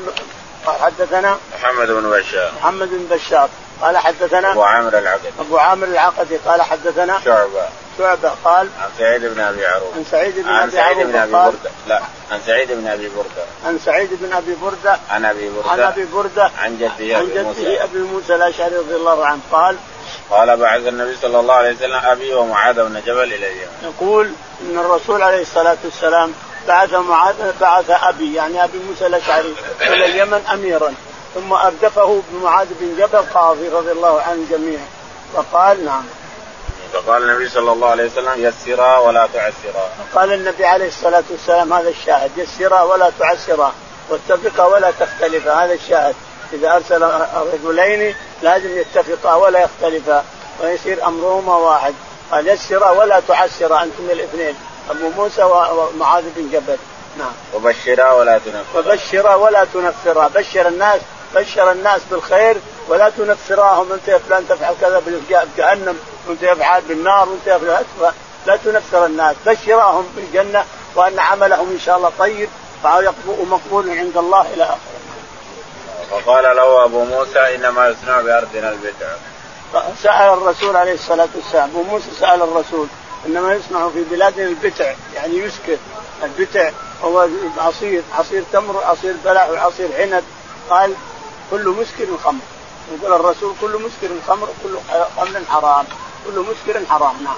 حدثنا 0.82 1.38
محمد 1.60 1.88
بن 1.88 2.10
بشار. 2.10 2.52
محمد 2.62 2.90
بن 2.90 3.16
بشار. 3.16 3.50
قال 3.82 3.98
حدثنا 3.98 4.52
أبو 4.52 4.64
عامر 4.64 4.98
العقدي. 4.98 5.28
أبو 5.40 5.58
عامر 5.58 5.88
العقدي. 5.88 6.38
قال 6.38 6.62
حدثنا 6.62 7.20
شعبة. 7.26 7.66
شعبة. 7.98 8.32
قال 8.46 8.70
عن 8.82 8.90
سعيد 8.98 9.26
بن 9.26 9.40
أبي 9.40 9.66
عروبة. 9.66 9.96
عن 9.96 10.06
سعيد 10.12 10.36
بن 10.40 10.50
عن 10.50 10.64
أبي 10.64 10.72
سعيد 10.72 10.98
عروبة 10.98 11.12
بن 11.12 11.18
أبي 11.18 11.32
بردة. 11.32 11.72
لا 11.88 12.02
عن 12.32 12.40
سعيد 12.48 12.72
بن 12.72 12.88
أبي 12.88 13.10
بردة. 13.10 13.46
عن 13.66 13.80
سعيد 13.86 14.10
بن 14.22 14.34
أبي 14.34 14.56
بردة. 14.62 15.00
عن 15.10 15.26
أبي 15.26 15.50
بردة. 15.50 15.72
عن 15.72 15.80
أبي 15.80 16.06
بردة. 16.06 16.52
عن 16.58 16.78
جده 16.78 17.18
عن 17.18 17.28
جده 17.28 17.84
أبي 17.84 18.00
موسى 18.00 18.36
الأشعري 18.36 18.76
رضي 18.76 18.96
الله 18.96 19.26
عنه. 19.26 19.42
قال 19.52 19.78
قال 20.30 20.58
بعث 20.58 20.88
النبي 20.88 21.18
صلى 21.22 21.40
الله 21.40 21.54
عليه 21.54 21.76
وسلم 21.76 22.02
أبي 22.04 22.34
ومعاذ 22.34 22.76
بن 22.76 23.02
جبل 23.06 23.24
إلى 23.24 23.48
اليمن 23.48 23.84
يقول 23.84 24.32
إن 24.62 24.78
الرسول 24.78 25.22
عليه 25.22 25.42
الصلاة 25.42 25.78
والسلام 25.84 26.34
بعث 26.68 26.94
معاذ 26.94 27.36
بعث 27.62 27.90
أبي 27.90 28.34
يعني 28.34 28.64
أبي 28.64 28.78
موسى 28.90 29.08
الأشعري 29.08 29.56
إلى 29.82 30.06
اليمن 30.06 30.46
اميرا 30.54 30.94
ثم 31.36 31.54
أردفه 31.54 32.22
بمعاذ 32.32 32.68
بن 32.80 32.96
جبل 32.98 33.22
قاضي 33.34 33.68
رضي 33.68 33.92
الله 33.92 34.22
عنه 34.22 34.46
جميعا. 34.52 34.86
فقال 35.34 35.86
نعم. 35.86 36.04
فقال 36.94 37.30
النبي 37.30 37.50
صلى 37.50 37.72
الله 37.72 37.90
عليه 37.90 38.06
وسلم 38.06 38.34
يسرا 38.38 38.98
ولا 38.98 39.28
تعسرا. 39.34 39.90
قال 40.16 40.34
النبي 40.34 40.66
عليه 40.66 40.88
الصلاة 40.88 41.24
والسلام 41.30 41.74
هذا 41.74 41.90
الشاهد 41.90 42.32
يسرا 42.38 42.82
ولا 42.82 43.12
تعسرا 43.20 43.74
واتفقا 44.10 44.66
ولا 44.66 44.92
تختلفا 44.92 45.66
هذا 45.66 45.74
الشاهد. 45.74 46.16
إذا 46.54 46.76
أرسل 46.76 47.10
رجلين 47.54 48.16
لازم 48.42 48.78
يتفقا 48.78 49.36
ولا 49.36 49.60
يختلفا 49.60 50.24
ويصير 50.64 51.08
أمرهما 51.08 51.56
واحد. 51.56 51.94
قال 52.32 52.48
يسرا 52.48 52.90
ولا 52.90 53.20
تعسرا 53.28 53.84
أنتم 53.84 54.10
الاثنين. 54.10 54.56
أبو 54.90 55.10
موسى 55.10 55.44
ومعاذ 55.44 56.24
بن 56.36 56.50
جبل. 56.52 56.78
نعم. 57.20 57.32
وبشرا 57.54 58.12
ولا 58.12 58.38
تنفرا. 58.38 58.80
وبشرا 58.80 59.36
ولا 59.36 59.66
تنفرا. 59.74 60.28
بشر 60.28 60.68
الناس 60.68 61.02
بشر 61.36 61.72
الناس 61.72 62.02
بالخير 62.12 62.58
ولا 62.88 63.10
تنفراهم. 63.10 63.94
أنت 63.94 64.08
يا 64.08 64.18
فلان 64.18 64.48
تفعل 64.48 64.76
كذا 64.82 65.02
بجهنم 65.08 66.00
وانت 66.28 66.44
يفعل 66.44 66.82
بالنار 66.82 67.30
وانت 67.30 67.48
يفعل 67.48 67.86
لا 68.46 68.56
تنفر 68.56 69.06
الناس. 69.06 69.36
بشراهم 69.46 70.08
بالجنة 70.16 70.66
وأن 70.96 71.20
عملهم 71.20 71.72
إن 71.72 71.80
شاء 71.80 71.98
الله 71.98 72.12
طيب 72.20 72.50
ومقبول 73.28 73.90
عند 73.90 74.18
الله 74.18 74.42
إلى 74.54 74.64
آخره. 74.64 74.97
فقال 76.12 76.56
له 76.56 76.84
أبو 76.86 77.04
موسى 77.04 77.56
إنما 77.56 77.88
يصنع 77.88 78.22
بأرضنا 78.22 78.70
البدع. 78.70 79.08
سال 80.04 80.34
الرسول 80.34 80.76
عليه 80.76 80.94
الصلاة 80.94 81.30
والسلام 81.36 81.70
أبو 81.70 81.84
موسى 81.84 82.06
سأل 82.20 82.42
الرسول 82.42 82.88
إنما 83.26 83.54
يصنع 83.54 83.90
في 83.90 84.04
بلادنا 84.04 84.48
البتع 84.48 84.94
يعني 85.16 85.38
يسكر 85.38 85.78
البتع 86.24 86.70
هو 87.04 87.28
عصير 87.58 88.04
عصير 88.20 88.44
تمر 88.54 88.84
عصير 88.84 89.16
بلح 89.26 89.50
وعصير 89.50 89.90
عنب. 90.00 90.24
قال 90.70 90.94
كل 91.52 91.68
مسكر 91.70 92.18
خمر. 92.24 92.40
يقول 92.92 93.14
الرسول 93.14 93.56
كل 93.62 93.82
مسكر 93.82 94.14
خمر 94.28 94.50
وكل 94.50 94.78
خمر 95.18 95.42
حرام 95.50 95.86
كل 96.26 96.40
مسكر 96.40 96.86
حرام 96.90 97.24
نعم. 97.24 97.36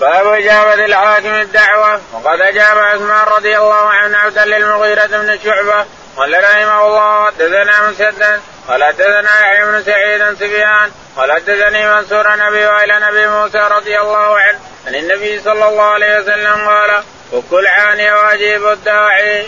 باب 0.00 0.26
إجابة 0.26 0.74
الحاكم 0.74 1.34
الدعوة. 1.34 2.00
وقد 2.12 2.40
أجاب 2.40 2.78
عثمان 2.78 3.24
رضي 3.26 3.58
الله 3.58 3.74
عنه 3.74 4.18
عبدا 4.18 4.44
للمغيرة 4.44 5.06
بن 5.06 5.38
شعبة 5.44 5.84
قال 6.18 6.44
رحمه 6.44 6.86
الله 6.86 7.26
حدثنا 7.26 7.90
مسدد 7.90 8.40
قال 8.68 8.84
حدثنا 8.84 9.40
يحيى 9.40 9.64
بن 9.64 9.82
سعيد 9.82 10.34
سفيان 10.34 10.90
قال 11.16 11.32
حدثني 11.32 11.94
منصور 11.94 12.36
نبي 12.36 12.66
وإلى 12.66 13.00
نبي 13.08 13.26
موسى 13.26 13.58
رضي 13.58 14.00
الله 14.00 14.38
عنه 14.38 14.58
عن 14.86 14.94
النبي 14.94 15.40
صلى 15.40 15.68
الله 15.68 15.82
عليه 15.82 16.20
وسلم 16.20 16.68
قال 16.68 17.02
وكل 17.32 17.66
عاني 17.66 18.12
واجيب 18.12 18.66
الداعي. 18.66 19.46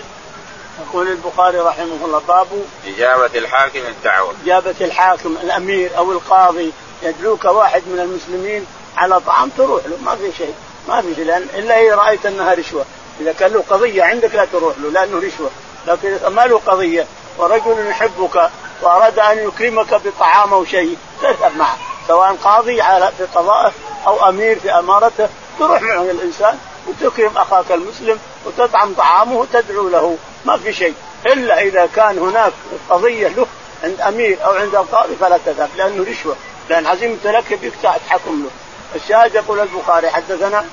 يقول 0.87 1.09
البخاري 1.09 1.59
رحمه 1.59 2.05
الله 2.05 2.23
باب 2.29 2.47
إجابة 2.87 3.39
الحاكم 3.39 3.79
الدعوة. 3.79 4.35
إجابة 4.45 4.75
الحاكم 4.81 5.37
الأمير 5.43 5.91
أو 5.99 6.13
القاضي 6.13 6.73
يدعوك 7.03 7.45
واحد 7.45 7.83
من 7.87 8.01
المسلمين 8.01 8.67
على 8.97 9.21
طعام 9.21 9.49
تروح 9.49 9.87
له 9.87 9.97
ما 10.05 10.17
في 10.17 10.33
شيء 10.39 10.55
ما 10.89 11.03
في 11.03 11.15
شيء 11.15 11.25
لأن 11.25 11.47
إلا 11.55 11.81
إذا 11.81 11.95
رأيت 11.95 12.27
أنها 12.27 12.55
رشوة 12.55 12.85
إذا 13.21 13.33
كان 13.33 13.53
له 13.53 13.65
قضية 13.71 14.03
عندك 14.03 14.35
لا 14.35 14.45
تروح 14.53 14.75
له 14.79 14.91
لأنه 14.91 15.19
رشوة 15.19 15.51
لكن 15.87 16.27
ما 16.27 16.47
له 16.47 16.61
قضية. 16.67 17.07
ورجل 17.39 17.87
يحبك 17.89 18.51
وأراد 18.83 19.19
أن 19.19 19.39
يكرمك 19.39 19.95
بطعام 19.95 20.53
أو 20.53 20.65
شيء 20.65 20.97
تذهب 21.23 21.57
معه. 21.57 21.79
سواء 22.09 22.37
قاضي 22.45 22.81
على 22.81 23.13
في 23.19 23.25
قضائه 23.25 23.73
أو 24.07 24.29
أمير 24.29 24.59
في 24.59 24.79
أمارته 24.79 25.29
تروح 25.59 25.83
معه 25.83 26.03
الإنسان 26.03 26.59
وتكرم 26.89 27.33
أخاك 27.37 27.73
المسلم 27.73 28.19
وتطعم 28.47 28.95
طعامه 28.95 29.37
وتدعو 29.37 29.89
له. 29.89 30.17
ما 30.45 30.57
في 30.57 30.73
شيء. 30.73 30.95
إلا 31.27 31.61
إذا 31.61 31.87
كان 31.97 32.19
هناك 32.19 32.53
قضية 32.91 33.29
له 33.29 33.47
عند 33.85 34.01
أمير 34.01 34.39
أو 34.45 34.53
عند 34.53 34.75
القاضي 34.75 35.17
فلا 35.17 35.39
تذهب 35.47 35.69
لأنه 35.77 36.11
رشوة. 36.11 36.37
لأن 36.69 36.87
عزيمة 36.87 37.17
لك 37.25 37.51
يبيك 37.51 37.75
تحكم 37.83 38.43
له. 38.43 38.51
الشاهد 38.95 39.35
يقول 39.35 39.61
البخاري 39.61 40.11
حدثنا 40.11 40.65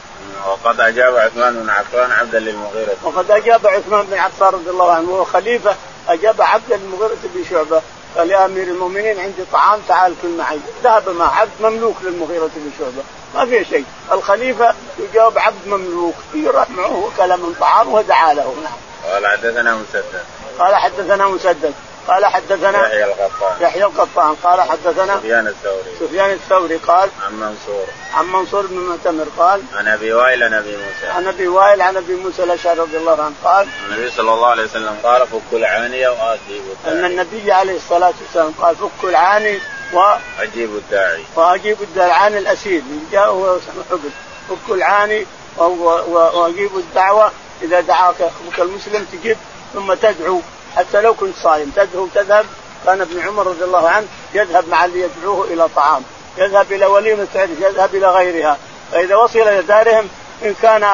وقد 0.45 0.79
أجاب 0.79 1.15
عثمان 1.15 1.53
بن 1.53 1.69
عفان 1.69 2.11
عبدا 2.11 2.39
للمغيرة. 2.39 2.95
وقد 3.03 3.31
أجاب 3.31 3.67
عثمان 3.67 4.05
بن 4.05 4.17
عفان 4.17 4.53
رضي 4.53 4.69
الله 4.69 4.91
عنه 4.91 5.11
وهو 5.11 5.23
خليفة 5.23 5.75
أجاب 6.09 6.41
عبدا 6.41 6.77
للمغيرة 6.77 7.17
بن 7.23 7.45
شعبة 7.49 7.81
قال 8.17 8.31
يا 8.31 8.45
أمير 8.45 8.67
المؤمنين 8.67 9.19
عندي 9.19 9.43
طعام 9.51 9.79
تعال 9.87 10.13
كل 10.21 10.37
معي. 10.37 10.59
ذهب 10.83 11.09
مع 11.09 11.39
عبد 11.39 11.51
مملوك 11.61 11.95
للمغيرة 12.01 12.49
بن 12.55 12.71
شعبة. 12.79 13.03
ما 13.35 13.45
في 13.45 13.65
شيء. 13.65 13.85
الخليفة 14.11 14.73
يجاوب 14.99 15.37
عبد 15.37 15.67
مملوك 15.67 16.15
يروح 16.33 16.69
معه 16.69 16.95
وكل 16.95 17.37
من 17.37 17.55
طعام 17.59 17.93
ودعا 17.93 18.33
له. 18.33 18.55
نعم. 18.63 19.13
قال 19.13 19.27
حدثنا 19.27 19.75
مسدد. 19.75 20.23
قال 20.59 20.75
حدثنا 20.75 21.27
مسدد. 21.27 21.73
قال 22.07 22.25
حدثنا 22.25 22.87
يحيى 22.87 23.05
القطان 23.05 23.61
يحيى 23.61 23.83
القطان 23.83 24.35
قال 24.43 24.61
حدثنا 24.61 25.17
سفيان 25.17 25.47
الثوري. 25.47 25.83
سفيان 25.99 26.31
الثوري 26.31 26.75
قال 26.75 27.09
عن 27.25 27.33
منصور. 27.33 27.85
عن 28.13 28.25
منصور 28.25 28.65
بن 28.65 28.75
معتمر 28.75 29.25
قال 29.37 29.61
عن 29.75 29.87
أبي 29.87 30.13
وائل 30.13 30.43
عن 30.43 30.53
أبي 30.53 30.77
موسى. 30.77 31.07
عن 31.07 31.27
أبي 31.27 31.47
وائل 31.47 31.81
عن 31.81 31.97
أبي 31.97 32.15
موسى 32.15 32.43
الأشعري 32.43 32.79
رضي 32.79 32.97
الله 32.97 33.23
عنه 33.23 33.33
قال 33.43 33.67
النبي 33.89 34.11
صلى 34.11 34.33
الله 34.33 34.47
عليه 34.47 34.63
وسلم 34.63 34.97
قال 35.03 35.27
فك 35.27 35.53
العانية 35.53 36.09
واجيب 36.09 36.63
الداعي 36.71 36.99
أن 36.99 37.05
النبي 37.05 37.51
عليه 37.51 37.75
الصلاة 37.75 38.13
والسلام 38.21 38.53
قال 38.61 38.75
فك 38.75 39.03
العاني 39.03 39.59
و 39.93 39.99
أجيب 40.39 40.69
الداعي. 40.75 41.23
وأجيب 41.35 41.81
الداعي 41.81 42.07
العاني 42.07 42.37
الأسير. 42.37 42.81
من 42.81 43.09
جاء 43.11 43.27
هو 43.27 43.57
حبل 43.91 44.09
فك 44.49 44.71
العاني 44.71 45.25
وأجيب 45.57 46.77
الدعوة. 46.77 47.31
إذا 47.61 47.79
دعاك 47.79 48.21
أخوك 48.21 48.59
المسلم 48.59 49.05
تجيب 49.11 49.37
ثم 49.73 49.93
تدعو. 49.93 50.41
حتى 50.77 51.01
لو 51.01 51.13
كنت 51.13 51.35
صايم. 51.43 51.71
تدعو 51.75 52.07
تذهب 52.15 52.45
كان 52.85 53.01
ابن 53.01 53.19
عمر 53.19 53.47
رضي 53.47 53.63
الله 53.63 53.89
عنه 53.89 54.07
يذهب 54.33 54.69
مع 54.69 54.85
اللي 54.85 55.01
يدعوه 55.01 55.45
إلى 55.45 55.67
طعام. 55.75 56.01
يذهب 56.37 56.71
إلى 56.71 56.85
وليمه 56.85 57.27
عرس 57.35 57.49
يذهب 57.59 57.95
إلى 57.95 58.07
غيرها. 58.07 58.57
فإذا 58.91 59.15
وصل 59.15 59.39
إلى 59.39 59.61
دارهم 59.61 60.09
إن 60.43 60.55
كان 60.61 60.87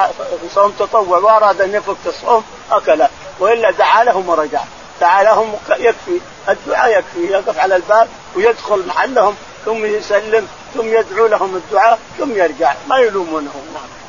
صوم 0.54 0.72
تطوع 0.72 1.18
وأراد 1.18 1.62
أن 1.62 1.74
يفك 1.74 1.96
الصوم 2.06 2.44
أكل. 2.72 3.04
وإلا 3.40 3.72
دعا 3.72 4.04
لهم 4.04 4.30
ورجع. 4.30 4.62
دعا 5.02 5.24
لهم 5.24 5.54
يكفي. 5.70 6.20
الدعاء 6.50 7.00
يكفي. 7.00 7.34
يقف 7.34 7.60
على 7.60 7.76
الباب 7.76 8.08
ويدخل 8.36 8.88
محلهم 8.88 9.36
ثم 9.66 9.86
يسلم 9.86 10.48
ثم 10.74 10.88
يدعو 10.88 11.28
لهم 11.28 11.56
الدعاء 11.56 12.00
ثم 12.20 12.36
يرجع. 12.36 12.74
ما 12.88 12.98
يلومونه 12.98 13.52
نعم 13.74 14.03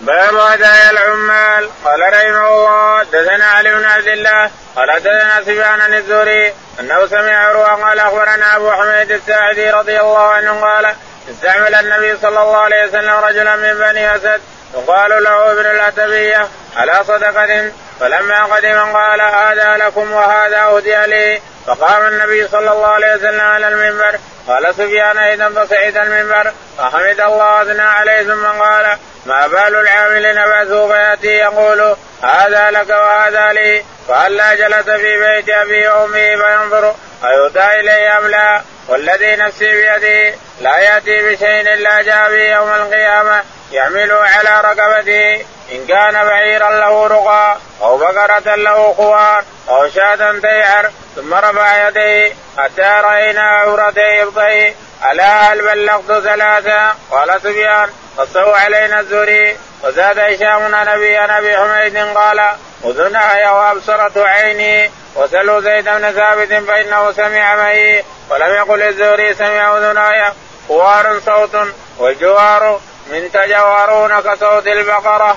باب 0.00 0.36
هدايا 0.36 0.90
العمال. 0.90 1.70
قال 1.84 2.00
رحمه 2.00 2.48
الله 2.48 2.98
حدثنا 2.98 3.44
علي 3.44 3.74
بن 3.74 3.84
عبد 3.84 4.06
الله 4.06 4.50
قال 4.76 4.90
حدثنا 4.90 5.40
سفيان 5.42 5.80
عن 5.80 5.94
الزهري 5.94 6.54
أنه 6.80 7.06
سمع 7.06 7.48
عروه 7.48 7.84
قال 7.84 7.98
أخبرنا 8.00 8.56
أبو 8.56 8.70
حميد 8.70 9.10
الساعدي 9.10 9.70
رضي 9.70 10.00
الله 10.00 10.28
عنه 10.28 10.60
قال 10.60 10.94
استعمل 11.30 11.74
النبي 11.74 12.16
صلى 12.16 12.28
الله 12.42 12.56
عليه 12.56 12.84
وسلم 12.84 13.14
رجلا 13.14 13.56
من 13.56 13.74
بني 13.74 14.16
أسد 14.16 14.40
يقال 14.74 15.22
له 15.22 15.52
ابن 15.52 15.66
العتبيه 15.66 16.48
على 16.76 17.04
صدقة. 17.04 17.72
فلما 18.00 18.44
قدم 18.44 18.96
قال 18.96 19.20
هذا 19.20 19.76
لكم 19.76 20.12
وهذا 20.12 20.60
أهدي 20.60 21.06
لي. 21.06 21.40
فقام 21.66 22.06
النبي 22.06 22.48
صلى 22.48 22.72
الله 22.72 22.86
عليه 22.86 23.14
وسلم 23.14 23.40
على 23.40 23.68
المنبر 23.68 24.18
قال 24.48 24.74
سفيان 24.74 25.18
اذا 25.18 25.48
فصعد 25.48 25.96
المنبر. 25.96 26.52
فحمد 26.78 27.20
الله 27.20 27.58
واثنى 27.58 27.82
عليه 27.82 28.22
ثم 28.22 28.46
قال 28.46 28.98
ما 29.28 29.46
بال 29.46 29.76
العامل 29.76 30.34
نبعثه 30.34 30.88
فياتي 30.88 31.26
يقول 31.26 31.96
هذا 32.22 32.70
لك 32.70 32.90
وهذا 32.90 33.52
لي. 33.52 33.84
فهلا 34.08 34.54
جلس 34.54 34.90
في 34.90 35.18
بيت 35.18 35.48
أبي 35.48 35.88
وامه 35.88 36.36
فينظر 36.36 36.94
أيؤتى 37.24 37.80
إليه 37.80 38.18
أم 38.18 38.26
لا؟ 38.26 38.62
والذي 38.88 39.36
نفسي 39.36 39.72
بيده 39.72 40.34
لا 40.60 40.78
يأتي 40.78 41.22
بشيء 41.22 41.60
إلا 41.60 42.02
جاء 42.02 42.28
به 42.28 42.42
يوم 42.42 42.74
القيامة 42.74 43.42
يحمله 43.72 44.14
على 44.14 44.60
رقبته. 44.60 45.44
إن 45.72 45.86
كان 45.86 46.12
بعيرا 46.12 46.70
له 46.70 47.06
رقى 47.06 47.56
أو 47.82 47.98
بقرة 47.98 48.54
له 48.54 48.94
خوار 48.96 49.44
أو 49.68 49.88
شاة 49.88 50.38
تيعر 50.42 50.90
ثم 51.16 51.34
رفع 51.34 51.88
يديه 51.88 52.32
حتى 52.58 53.00
رأينا 53.02 53.42
عورتي 53.42 54.22
إبطيه. 54.22 54.74
ألا 55.04 55.52
هل 55.52 55.62
بلغت 55.62 56.24
ثلاثة؟ 56.24 56.94
قال 57.10 57.40
سفيان. 57.42 57.90
قصوا 58.18 58.56
علينا 58.56 59.00
الزهري. 59.00 59.56
وزاد 59.84 60.18
هشام 60.18 60.74
عن 60.74 60.88
ابي 60.88 61.16
عن 61.16 61.30
ابي 61.30 61.56
حميد 61.56 61.96
قال 61.96 62.40
اذناي 62.84 63.46
وابصرت 63.46 64.18
عيني 64.18 64.90
وسلوا 65.16 65.60
زيد 65.60 65.84
بن 65.84 66.12
ثابت 66.12 66.48
فإنه 66.68 67.12
سمع 67.12 67.56
معي. 67.56 68.04
ولم 68.30 68.54
يقل 68.54 68.82
الزهري 68.82 69.34
سمع 69.34 69.78
أذناي. 69.78 70.32
خوار 70.68 71.20
صوت 71.26 71.56
والجوار 71.98 72.80
من 73.10 73.32
تجوارون 73.32 74.20
كصوت 74.20 74.66
البقرة. 74.66 75.36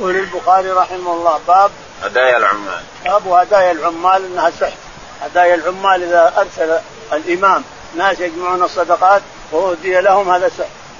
يقول 0.00 0.16
البخاري 0.16 0.70
رحمه 0.70 1.12
الله 1.12 1.40
باب 1.48 1.70
هدايا 2.04 2.36
العمال. 2.36 2.82
باب 3.04 3.28
هدايا 3.28 3.72
العمال 3.72 4.24
إنها 4.24 4.50
سحت 4.60 4.78
هدايا 5.22 5.54
العمال 5.54 6.02
إذا 6.02 6.32
أرسل 6.38 6.78
الإمام. 7.12 7.64
ناس 7.94 8.20
يجمعون 8.20 8.62
الصدقات 8.62 9.22
وأهدي 9.52 10.00
لهم 10.00 10.30
هذا 10.30 10.50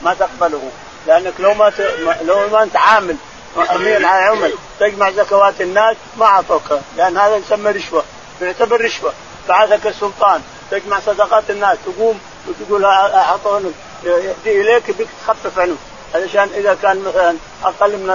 ما 0.03 0.15
تقبله. 0.15 0.71
لأنك 1.07 1.33
لو 1.39 1.55
ما 1.55 1.71
ت... 1.71 1.81
لو 2.23 2.49
ما 2.49 2.63
أنت 2.63 2.77
عامل 2.77 3.17
امين 3.75 4.05
على 4.05 4.25
عمل 4.25 4.53
تجمع 4.81 5.11
زكوات 5.11 5.61
الناس 5.61 5.97
ما 6.17 6.27
أعطوك 6.27 6.79
لأن 6.97 7.19
هذا 7.19 7.37
يسمى 7.37 7.71
رشوة 7.71 8.05
يعتبر 8.43 8.85
رشوة. 8.85 9.13
بعثك 9.49 9.87
السلطان 9.87 10.43
تجمع 10.71 11.01
صدقات 11.01 11.51
الناس 11.51 11.79
تقوم 11.87 12.21
وتقول 12.49 12.85
أعطوني 12.85 13.71
يهدي 14.05 14.61
إليك 14.61 14.91
بك 14.91 15.07
تخفف 15.27 15.59
عنه. 15.59 15.77
علشان 16.15 16.49
إذا 16.55 16.77
كان 16.83 17.03
مثلا 17.03 17.37
أقل 17.65 17.97
من 17.97 18.11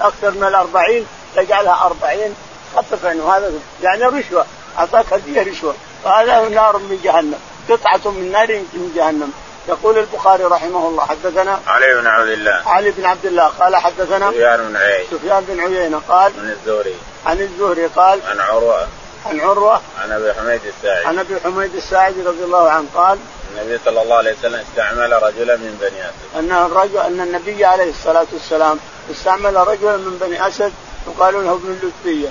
أكثر 0.00 0.30
من 0.30 0.44
الأربعين 0.44 1.06
تجعلها 1.36 1.86
أربعين 1.86 2.34
خفف 2.76 3.06
عنه. 3.06 3.36
هذا 3.36 3.52
يعني 3.82 4.04
رشوة 4.04 4.46
أعطاك 4.78 5.12
هدية 5.12 5.42
رشوة. 5.42 5.74
وهذا 6.04 6.48
نار 6.48 6.78
من 6.78 7.00
جهنم. 7.04 7.40
قطعة 7.70 8.10
من 8.10 8.32
نار 8.32 8.62
من 8.72 8.92
جهنم. 8.96 9.32
يقول 9.68 9.98
البخاري 9.98 10.44
رحمه 10.44 10.88
الله 10.88 11.04
حدثنا 11.06 11.60
علي 11.66 11.94
بن 11.94 12.06
عبد 12.06 12.28
الله. 12.28 12.62
علي 12.66 12.90
بن 12.90 13.04
عبد 13.04 13.26
الله 13.26 13.46
قال 13.46 13.76
حدثنا 13.76 14.30
سفيان 14.30 14.68
بن 14.68 14.76
عيينة. 14.76 15.10
سفيان 15.10 15.44
بن 15.48 15.60
عيينة 15.60 16.00
قال 16.08 16.32
عن 16.38 16.50
الزهري. 16.50 16.94
عن 17.26 17.40
الزهري 17.40 17.86
قال 17.86 18.20
عن 18.26 18.40
عروة. 18.40 18.88
عن 19.26 19.40
عروة 19.40 19.80
عن 20.02 20.12
أبي 20.12 20.34
حميد 20.34 20.60
الساعدي. 20.76 21.06
عن 21.06 21.18
أبي 21.18 21.40
حميد 21.40 21.74
الساعدي 21.74 22.22
رضي 22.22 22.44
الله 22.44 22.70
عنه 22.70 22.86
قال 22.94 23.18
النبي 23.52 23.78
صلى 23.84 24.02
الله 24.02 24.16
عليه 24.16 24.34
وسلم 24.38 24.60
استعمل 24.70 25.22
رجلا 25.22 25.56
من 25.56 25.78
بني 25.80 26.00
أسد. 26.00 26.38
أن 26.38 26.66
الرجل 26.66 26.98
أن 26.98 27.20
النبي 27.20 27.64
عليه 27.64 27.90
الصلاة 27.90 28.26
والسلام 28.32 28.78
استعمل 29.10 29.56
رجلا 29.56 29.96
من 29.96 30.18
بني 30.20 30.48
أسد 30.48 30.72
يقال 31.06 31.34
له 31.34 31.52
ابن 31.52 31.78
اللتبيه 31.82 32.28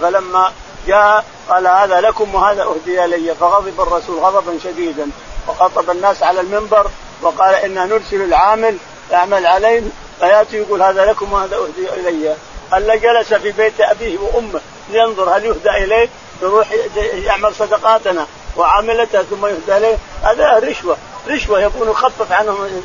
فلما 0.00 0.52
جاء 0.86 1.24
قال 1.48 1.66
هذا 1.66 2.00
لكم 2.00 2.34
وهذا 2.34 2.62
أهدي 2.62 3.04
إلي. 3.04 3.34
فغضب 3.34 3.80
الرسول 3.80 4.18
غضبا 4.18 4.58
شديدا 4.64 5.06
وخطب 5.48 5.90
الناس 5.90 6.22
على 6.22 6.40
المنبر 6.40 6.90
وقال 7.22 7.54
إنا 7.54 7.86
نرسل 7.86 8.22
العامل 8.22 8.76
يعمل 9.10 9.46
عليهم 9.46 9.92
فيأتي 10.20 10.56
يقول 10.56 10.82
هذا 10.82 11.04
لكم 11.04 11.32
وهذا 11.32 11.56
أهدي 11.56 12.08
إلي. 12.08 12.36
الا 12.74 12.94
جلس 12.96 13.34
في 13.34 13.52
بيت 13.52 13.80
أبيه 13.80 14.18
وأمه 14.18 14.60
لينظر 14.90 15.36
هل 15.36 15.44
يهدى 15.44 15.70
إليه 15.70 16.08
يروح 16.42 16.68
يعمل 16.96 17.54
صدقاتنا 17.54 18.26
وعاملته 18.56 19.22
ثم 19.22 19.46
يهدى 19.46 19.76
إليه. 19.76 19.96
هذا 20.22 20.58
رشوة 20.58 20.96
رشوة 21.28 21.60
يكون 21.60 21.90
يخفف 21.90 22.32
عنهم 22.32 22.82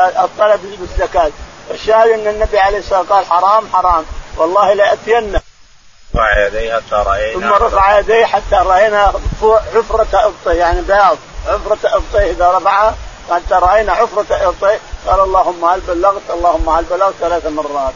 الطلب 0.00 0.60
بالزكاه 0.80 1.30
الشاهد 1.70 2.10
أن 2.10 2.26
النبي 2.26 2.58
عليه 2.58 2.78
الصلاة 2.78 2.98
والسلام 2.98 3.18
قال 3.18 3.26
حرام 3.26 3.68
حرام. 3.72 4.04
والله 4.36 4.72
لاتين 4.72 5.39
رفع 6.14 6.46
يديه 6.46 6.74
حتى 6.74 6.94
راينا 6.94 7.40
ثم 7.40 7.52
رفع 7.52 7.98
يديه 7.98 8.26
حتى 8.26 8.56
راينا 8.56 9.12
حفرة 9.74 10.06
ابطيه 10.14 10.52
يعني 10.52 10.80
بياض. 10.80 11.18
حفرة 11.48 11.96
ابطيه 11.96 12.30
إذا 12.30 12.50
رفعها 12.58 12.94
حتى 13.30 13.54
رأينا 13.54 13.94
حفرة 13.94 14.26
ابطيه 14.30 14.78
قال 15.06 15.20
اللهم 15.20 15.64
هل 15.64 15.80
بلغت؟ 15.80 16.30
اللهم 16.30 16.68
هل 16.68 16.84
بلغت 16.84 17.14
ثلاث 17.20 17.46
مرات. 17.46 17.94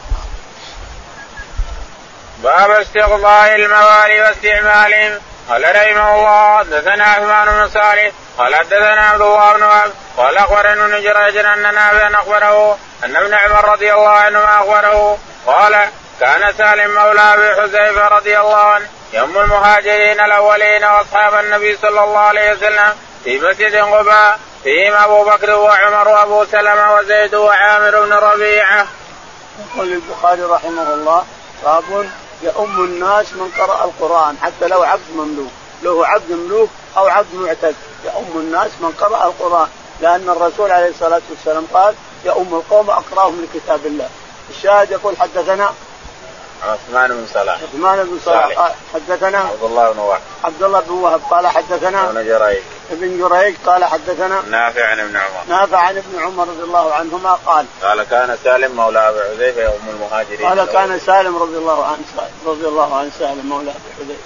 باب 2.43 2.71
استقضاء 2.71 3.55
الموالي 3.55 4.21
واستعمالهم. 4.21 5.21
قال 5.49 5.63
رحمه 5.63 6.15
الله 6.15 6.59
حدثنا 6.59 7.05
عثمان 7.05 7.47
بن 7.47 7.69
صالح 7.69 8.13
قال 8.39 8.55
حدثنا 8.55 9.09
عبد 9.09 9.21
الله 9.21 9.53
بن 9.53 9.63
وهب 9.63 9.93
قال 10.17 10.39
أخبرنا 10.39 10.85
ابن 10.85 11.03
جريج 11.03 11.37
ان 11.37 11.63
نافعا 11.63 12.15
أخبره 12.15 12.79
أن 13.05 13.17
ابن 13.17 13.35
عمر 13.35 13.73
رضي 13.73 13.93
الله 13.95 14.09
عنهما 14.09 14.61
أخبره 14.61 15.19
قال 15.47 15.89
كان 16.21 16.55
سالم 16.59 16.95
مولى 16.95 17.21
أبي 17.21 17.61
حذيفة 17.61 18.09
رضي 18.09 18.41
الله 18.41 18.57
عنه 18.57 18.89
يوم 19.13 19.39
المهاجرين 19.39 20.21
الأولين 20.21 20.85
وأصحاب 20.85 21.45
النبي 21.45 21.77
صلى 21.77 22.05
الله 22.05 22.19
عليه 22.19 22.53
وسلم 22.53 22.93
في 23.25 23.39
مسجد 23.41 23.77
قباء 23.77 24.39
فيهم 24.63 24.95
أبو 24.95 25.25
بكر 25.25 25.51
وعمر 25.51 26.09
وأبو 26.09 26.45
سلمة 26.45 26.95
وزيد 26.95 27.35
وعامر 27.35 28.01
بن 28.05 28.13
ربيعة. 28.13 28.87
يقول 29.59 29.93
البخاري 29.93 30.43
رحمه 30.43 30.95
الله 30.95 31.25
باب 31.65 32.11
يؤم 32.43 32.85
الناس 32.85 33.33
من 33.33 33.51
قرأ 33.59 33.85
القرآن 33.85 34.37
حتى 34.43 34.69
لو 34.69 34.83
عبد 34.83 35.11
مملوك 35.15 35.51
له 35.83 36.07
عبد 36.07 36.31
مملوك 36.31 36.71
أو 36.97 37.09
عبد 37.09 37.35
معتد 37.35 37.75
يؤم 38.05 38.33
الناس 38.37 38.71
من 38.81 38.93
قرأ 39.01 39.27
القرآن 39.27 39.69
لأن 40.01 40.29
الرسول 40.29 40.71
عليه 40.71 40.89
الصلاة 40.89 41.23
والسلام 41.31 41.67
قال 41.75 41.95
يؤم 42.25 42.55
القوم 42.55 42.91
أقرأهم 42.91 43.43
لكتاب 43.43 43.87
الله 43.87 44.09
الشاهد 44.51 44.91
يقول 44.91 45.17
حدثنا 45.17 45.75
عثمان 46.69 47.09
بن 47.09 47.27
صلاح. 47.35 47.59
عثمان 47.63 48.05
بن 48.05 48.19
صلاح 48.25 48.75
حدثنا 48.95 49.39
عبد 49.39 49.63
الله 49.63 49.93
بن 49.93 49.99
وهب. 49.99 50.21
عبد 50.45 50.63
الله 50.63 50.81
بن 50.81 50.93
وهب 50.93 51.21
قال 51.31 51.47
حدثنا 51.47 52.11
ابن 52.11 52.25
جريج. 52.27 52.63
ابن 52.91 53.19
جريج 53.19 53.55
قال 53.67 53.85
حدثنا 53.85 54.43
نافع 54.51 54.85
عن 54.87 55.01
ابن 55.01 55.17
عمر. 55.17 55.45
نافع 55.49 55.79
عن 55.79 55.97
ابن 55.97 56.19
عمر 56.19 56.49
رضي 56.49 56.63
الله 56.63 56.95
عنهما 56.95 57.39
قال 57.47 57.67
قال 57.83 58.03
كان 58.03 58.39
سالم 58.45 58.77
مولى 58.77 59.09
أبي 59.09 59.21
حذيفة 59.21 59.63
يوم 59.63 59.89
المهاجرين. 59.89 60.49
قال 60.49 60.65
كان 60.65 61.01
سالم 61.07 61.37
رضي 61.37 61.57
الله 61.57 61.85
عنه 61.85 62.29
رضي 62.47 62.69
الله 62.69 62.97
عن 62.97 63.11
سالم 63.19 63.47
مولى 63.47 63.71
أبي 63.71 64.05
حذيفة. 64.05 64.23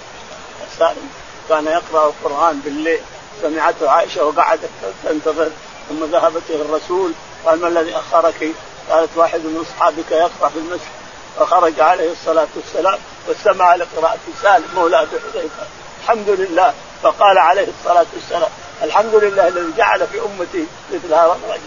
سالم 0.79 1.09
كان 1.49 1.65
يقرأ 1.65 2.07
القرآن 2.07 2.59
بالليل 2.59 3.01
سمعته 3.41 3.89
عائشة 3.89 4.25
وقعدت 4.25 4.69
تنتظر 5.03 5.49
ثم 5.89 6.05
ذهبت 6.05 6.43
إلى 6.49 6.61
الرسول 6.61 7.11
قال 7.45 7.59
ما 7.59 7.67
الذي 7.67 7.95
أخرك؟ 7.95 8.51
قالت 8.89 9.09
واحد 9.15 9.39
من 9.39 9.65
أصحابك 9.67 10.11
يقرأ 10.11 10.49
في 10.49 10.57
المسجد. 10.57 10.98
فخرج 11.37 11.79
عليه 11.79 12.11
الصلاة 12.11 12.47
والسلام 12.55 12.99
واستمع 13.27 13.75
لقراءة 13.75 14.19
سالم 14.43 14.65
مولى 14.75 15.01
أبي 15.01 15.19
حذيفة. 15.33 15.63
الحمد 16.03 16.29
لله. 16.29 16.73
فقال 17.03 17.37
عليه 17.37 17.67
الصلاة 17.79 18.05
والسلام 18.13 18.49
الحمد 18.83 19.15
لله 19.15 19.47
الذي 19.47 19.73
جعل 19.77 20.07
في 20.07 20.19
أمتي 20.19 20.65
مثل 20.93 21.13
هذا 21.13 21.37
الرجل. 21.43 21.61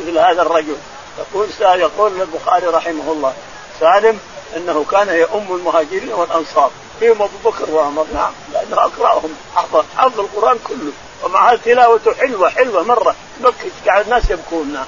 مثل 0.00 0.18
هذا 0.18 0.42
الرجل. 0.42 0.76
يقول 1.18 1.48
يقول 1.62 2.20
البخاري 2.20 2.66
رحمه 2.66 3.12
الله 3.12 3.34
سالم 3.80 4.18
إنه 4.56 4.84
كان 4.90 5.08
يؤم 5.08 5.56
المهاجرين 5.56 6.12
والأنصار. 6.12 6.70
فيهم 7.00 7.22
أبو 7.22 7.50
بكر 7.50 7.70
وعمر. 7.70 8.06
نعم 8.14 8.32
لأنه 8.52 8.76
أقرأهم 8.76 9.34
حفظ 9.56 9.84
حفظ 9.96 10.20
القرآن 10.20 10.58
كله. 10.68 10.92
ومع 11.22 11.54
تلاوته 11.54 12.14
حلوة 12.14 12.50
حلوة 12.50 12.82
مرة. 12.82 13.14
تبكي 13.42 14.00
الناس 14.00 14.30
يبكون. 14.30 14.72
نعم. 14.72 14.86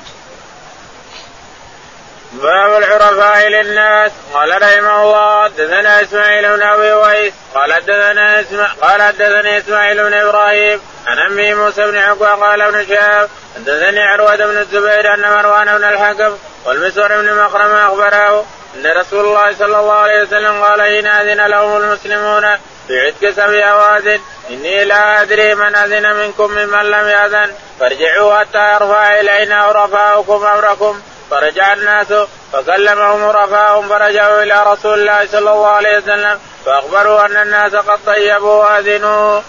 باب 2.43 2.83
العرفاء 2.83 3.49
للناس. 3.49 4.13
قال 4.35 4.63
رحمه 4.63 5.03
الله 5.03 5.45
حدثنا 5.45 6.03
إسماعيل 6.03 6.57
بن 6.57 6.63
أبي 6.63 6.93
ويس. 6.93 7.33
قال 7.55 7.73
حدثنا 7.73 8.41
اسماعيل 8.41 8.81
قال 8.83 9.03
حدثني 9.03 9.59
إسماعيل 9.59 10.05
بن 10.05 10.15
إبراهيم. 10.15 10.81
عن 11.07 11.19
امي 11.19 11.55
موسى 11.55 11.91
بن 11.91 11.99
عقبة 11.99 12.29
قال 12.29 12.63
ابن 12.63 12.87
شهاب 12.87 13.29
حدثني 13.57 14.01
عروة 14.03 14.37
بن 14.37 14.59
الزبير 14.59 15.15
أن 15.15 15.21
مروان 15.21 15.79
بن 15.79 15.85
الحكم 15.85 16.37
والمسور 16.67 17.09
بن 17.09 17.35
مخرم 17.35 17.71
أخبره 17.71 18.47
أن 18.75 18.87
رسول 19.01 19.25
الله 19.25 19.55
صلى 19.55 19.79
الله 19.79 19.93
عليه 19.93 20.23
وسلم 20.23 20.63
قال 20.63 20.83
حين 20.83 21.07
أذن 21.07 21.47
لهم 21.47 21.77
المسلمون 21.77 22.57
في 22.89 23.01
عتق 23.07 23.31
سبع 23.31 23.71
اواد 23.71 24.21
إني 24.51 24.85
لا 24.85 25.23
أدري 25.23 25.55
من 25.55 25.77
أذن 25.77 26.17
منكم 26.17 26.51
ممن 26.51 26.91
لم 26.91 27.09
يأذن 27.09 27.53
فارجعوا 27.81 28.39
حتى 28.39 28.75
يرفع 28.75 29.21
إلينا 29.21 29.57
عرفاؤكم 29.57 30.47
أمركم. 30.47 31.03
فرجع 31.31 31.73
الناس 31.73 32.07
فكلمهم 32.53 33.23
رفاهم 33.23 33.89
فرجعوا 33.89 34.43
إلى 34.43 34.63
رسول 34.67 35.01
الله 35.01 35.27
صلى 35.27 35.39
الله 35.39 35.67
عليه 35.67 35.99
وسلم 35.99 36.39
فأخبروا 36.65 37.27
أن 37.27 37.37
الناس 37.37 37.75
قد 37.75 37.99
طيبوا 38.07 38.55
وأذنوا. 38.55 39.41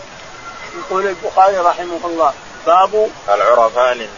يقول 0.77 1.07
البخاري 1.07 1.57
رحمه 1.57 1.99
الله 2.05 2.33
باب 2.65 3.09
العرفاء 3.29 3.93
للناس. 3.93 4.09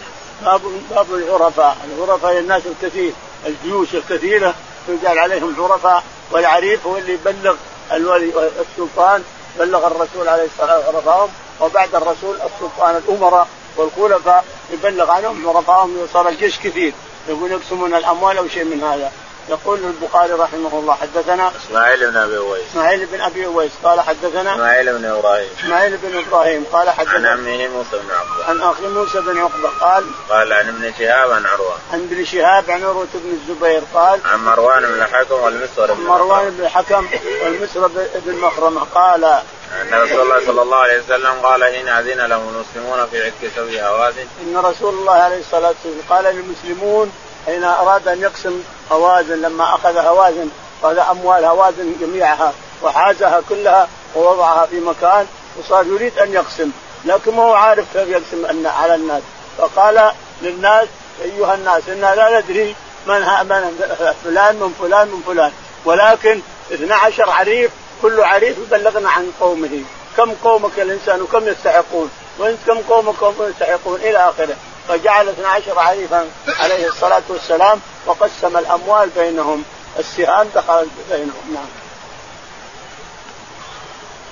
باب 0.45 0.61
باب 0.89 1.13
العرفاء، 1.13 1.77
العرفاء 1.97 2.33
للناس 2.33 2.61
الكثير، 2.65 3.13
الجيوش 3.45 3.95
الكثيرة 3.95 4.53
يجعل 4.87 5.19
عليهم 5.19 5.55
عرفاء 5.59 6.03
والعريف 6.31 6.87
هو 6.87 6.97
اللي 6.97 7.13
يبلغ 7.13 7.55
الولي 7.91 8.31
السلطان 8.59 9.23
بلغ 9.59 9.87
الرسول 9.87 10.29
عليه 10.29 10.45
الصلاة 10.45 10.77
والسلام 10.77 11.29
وبعد 11.59 11.95
الرسول 11.95 12.35
السلطان 12.35 12.95
الأمراء 12.95 13.47
والخلفاء 13.77 14.45
يبلغ 14.71 15.11
عنهم 15.11 15.49
عرفائهم 15.49 16.07
صار 16.13 16.29
الجيش 16.29 16.59
كثير 16.59 16.93
يقول 17.29 17.51
يقسمون 17.51 17.93
الأموال 17.93 18.37
أو 18.37 18.47
شيء 18.47 18.63
من 18.63 18.83
هذا. 18.83 19.11
يقول 19.49 19.79
البخاري 19.79 20.33
رحمه 20.33 20.79
الله 20.79 20.93
حدثنا 20.95 21.51
إسماعيل 21.67 22.11
بن 22.11 22.17
أبي 22.17 22.37
أويس. 22.37 22.63
إسماعيل 22.71 23.05
بن 23.05 23.21
أبي 23.21 23.45
أويس 23.45 23.71
قال 23.83 24.01
حدثنا 24.01 24.53
إسماعيل 24.53 24.97
بن 24.97 25.05
إبراهيم. 25.05 25.49
إسماعيل 25.59 25.97
بن 25.97 26.17
إبراهيم 26.17 26.65
قال 26.71 26.89
حدثنا 26.89 27.29
عن 27.29 27.37
عمه 27.37 27.67
موسى 27.67 27.91
بن 27.91 28.11
عقبة. 28.11 28.45
عن 28.47 28.61
أخي 28.61 28.87
موسى 28.87 29.21
بن 29.21 29.37
عقبة 29.37 29.69
قال 29.81 30.03
قال 30.29 30.53
عن 30.53 30.67
ابن 30.67 30.93
شهاب 30.99 31.31
عن 31.31 31.45
عروة. 31.45 31.77
عن 31.93 31.99
ابن 32.11 32.25
شهاب 32.25 32.71
عن 32.71 32.83
عروة 32.83 33.07
بن 33.13 33.31
الزبير 33.31 33.81
قال 33.93 34.19
عن 34.25 34.45
مروان 34.45 34.81
بن 34.85 35.01
الحكم 35.01 35.35
والمسور 35.35 35.93
بن 35.93 36.03
مروان 36.03 36.49
بن 36.49 36.63
الحكم 36.63 37.07
والمسور 37.43 37.87
بن 38.25 38.35
مخرمة 38.35 38.81
قال 38.95 39.23
أن 39.81 39.93
رسول 39.93 40.21
الله 40.21 40.45
صلى 40.45 40.61
الله 40.61 40.77
عليه 40.77 40.99
وسلم 40.99 41.33
قال 41.43 41.63
حين 41.63 41.87
أذن 41.87 42.21
لهم 42.25 42.49
المسلمون 42.49 43.07
في 43.11 43.23
عتق 43.23 43.51
سبع 43.55 43.87
هوازن. 43.87 44.25
إن 44.41 44.57
رسول 44.57 44.93
الله 44.93 45.13
عليه 45.13 45.39
الصلاة 45.39 45.75
والسلام 45.85 46.01
قال 46.09 46.35
للمسلمون 46.35 47.11
حين 47.47 47.63
أراد 47.63 48.07
أن 48.07 48.21
يقسم 48.21 48.63
هوازن 48.91 49.41
لما 49.41 49.75
أخذ 49.75 49.97
هوازن 49.97 50.49
اخذ 50.83 50.99
أموال 50.99 51.45
هوازن 51.45 51.95
جميعها 52.01 52.53
وحازها 52.83 53.41
كلها 53.49 53.87
ووضعها 54.15 54.65
في 54.65 54.79
مكان 54.79 55.25
وصار 55.59 55.85
يريد 55.85 56.17
أن 56.17 56.33
يقسم. 56.33 56.71
لكن 57.05 57.35
ما 57.35 57.43
هو 57.43 57.53
عارف 57.53 57.85
كيف 57.93 58.07
يقسم 58.09 58.67
على 58.67 58.95
الناس. 58.95 59.21
فقال 59.57 60.11
للناس 60.41 60.87
أيها 61.21 61.55
الناس 61.55 61.89
أنا 61.89 62.15
لا 62.15 62.39
ندري 62.39 62.75
من, 63.07 63.19
من 63.19 63.75
فلان 64.23 64.55
من 64.55 64.73
فلان 64.79 65.07
من 65.07 65.21
فلان. 65.27 65.51
ولكن 65.85 66.41
12 66.71 67.29
عريف 67.29 67.71
كل 68.01 68.21
عريف 68.21 68.57
يبلغنا 68.57 69.09
عن 69.09 69.31
قومه. 69.39 69.83
كم 70.17 70.31
قومك 70.43 70.79
الإنسان 70.79 71.21
وكم 71.21 71.47
يستحقون؟ 71.47 72.09
وانت 72.39 72.57
كم 72.67 72.77
قومك 72.77 73.21
وكم 73.21 73.49
يستحقون؟ 73.49 73.95
إلى 73.95 74.17
آخره. 74.17 74.55
فجعل 74.87 75.29
12 75.29 75.79
عريفا 75.79 76.27
عليه 76.59 76.87
الصلاة 76.87 77.23
والسلام 77.29 77.79
وقسم 78.05 78.57
الأموال 78.57 79.09
بينهم. 79.09 79.63
السهام 79.99 80.47
دخلت 80.55 80.89
بينهم. 81.11 81.53
نعم. 81.53 81.65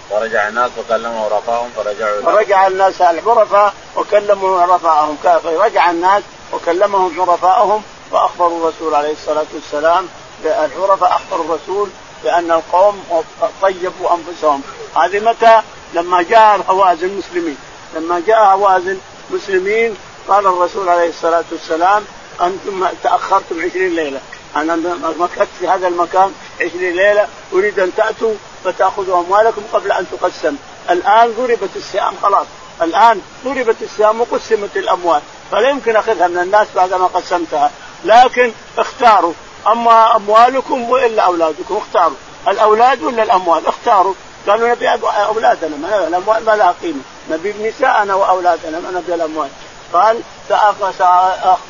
ورجع 0.09 0.47
الناس 0.47 0.71
وكلموا 0.77 1.25
عرفاءهم 1.25 1.69
فرجعوا 1.75 2.21
فرجع 2.21 2.67
الناس 2.67 3.01
العرفاء 3.01 3.73
وكلموا 3.95 4.61
عرفاءهم 4.61 5.17
رجع 5.45 5.91
الناس 5.91 6.23
وكلمهم 6.53 7.21
عرفاءهم 7.21 7.83
وأخبروا 8.11 8.59
الرسول 8.59 8.95
عليه 8.95 9.11
الصلاة 9.11 9.45
والسلام 9.53 10.07
العرفاء 10.45 11.15
اخبروا 11.15 11.45
الرسول 11.45 11.89
بأن 12.23 12.51
القوم 12.51 13.23
طيبوا 13.61 14.09
أنفسهم. 14.13 14.61
هذه 14.95 15.19
متى؟ 15.19 15.61
لما 15.93 16.21
جاء 16.21 16.59
هوازن 16.69 17.07
المسلمين. 17.07 17.57
لما 17.95 18.21
جاء 18.27 18.39
هوازن 18.39 18.97
مسلمين 19.29 19.97
قال 20.27 20.47
الرسول 20.47 20.89
عليه 20.89 21.09
الصلاة 21.09 21.43
والسلام 21.51 22.03
أنتم 22.41 22.87
تأخرتم 23.03 23.65
عشرين 23.65 23.95
ليلة. 23.95 24.19
أنا 24.55 24.75
مكثت 25.19 25.47
في 25.59 25.67
هذا 25.67 25.87
المكان 25.87 26.33
عشرين 26.61 26.95
ليلة 26.95 27.27
أريد 27.53 27.79
أن 27.79 27.95
تأتوا 27.95 28.33
فتأخذوا 28.63 29.19
أموالكم 29.19 29.61
قبل 29.73 29.91
أن 29.91 30.05
تقسم. 30.11 30.55
الآن 30.89 31.33
ضربت 31.37 31.69
السهام 31.75 32.13
خلاص. 32.23 32.45
الآن 32.81 33.21
ضربت 33.45 33.75
السهام 33.81 34.21
وقسمت 34.21 34.77
الأموال. 34.77 35.21
فلا 35.51 35.69
يمكن 35.69 35.95
أخذها 35.95 36.27
من 36.27 36.37
الناس 36.37 36.67
بعدما 36.75 37.05
قسمتها. 37.05 37.71
لكن 38.05 38.51
اختاروا. 38.77 39.33
أما 39.67 40.15
أموالكم 40.15 40.89
وإلا 40.89 41.23
أولادكم 41.23 41.77
اختاروا. 41.77 42.15
الأولاد 42.47 43.03
ولا 43.03 43.23
الأموال؟ 43.23 43.67
اختاروا. 43.67 44.13
قالوا 44.47 44.69
نبي 44.69 44.89
أولادنا 45.05 45.77
ما 45.77 46.07
الأموال 46.07 46.45
ما 46.45 46.51
لها 46.51 46.75
قيمة. 46.81 47.01
نبي 47.31 47.69
نساءنا 47.69 48.15
وأولادنا 48.15 48.79
ما 48.79 48.91
نبي 48.91 49.15
الأموال. 49.15 49.49
قال 49.95 50.21
سأخبر 50.49 50.93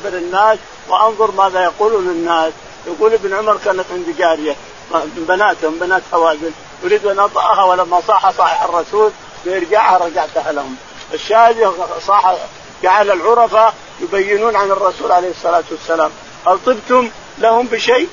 الناس 0.04 0.58
وأنظر 0.88 1.30
ماذا 1.30 1.62
يقولون 1.62 2.08
الناس. 2.08 2.52
يقول 2.86 3.12
ابن 3.12 3.34
عمر 3.34 3.58
كانت 3.64 3.84
عندي 3.92 4.12
جارية 4.12 4.56
من 4.90 5.24
بناتهم 5.28 5.78
بنات 5.78 6.02
حوازن. 6.12 6.50
أريد 6.84 7.06
أن 7.06 7.18
أطأها 7.18 7.64
ولما 7.64 8.00
صاح 8.08 8.30
صاح 8.30 8.62
الرسول 8.62 9.10
بإرجاعها 9.44 9.98
رجعتها 9.98 10.52
لهم. 10.52 10.76
الشاهد 11.14 11.72
صاح 12.06 12.36
جعل 12.82 13.10
العرفاء 13.10 13.74
يبينون 14.00 14.56
عن 14.56 14.70
الرسول 14.70 15.12
عليه 15.12 15.30
الصلاة 15.30 15.64
والسلام. 15.70 16.10
هل 16.46 16.58
طبتم 16.66 17.10
لهم 17.38 17.66
بشيء؟ 17.66 18.08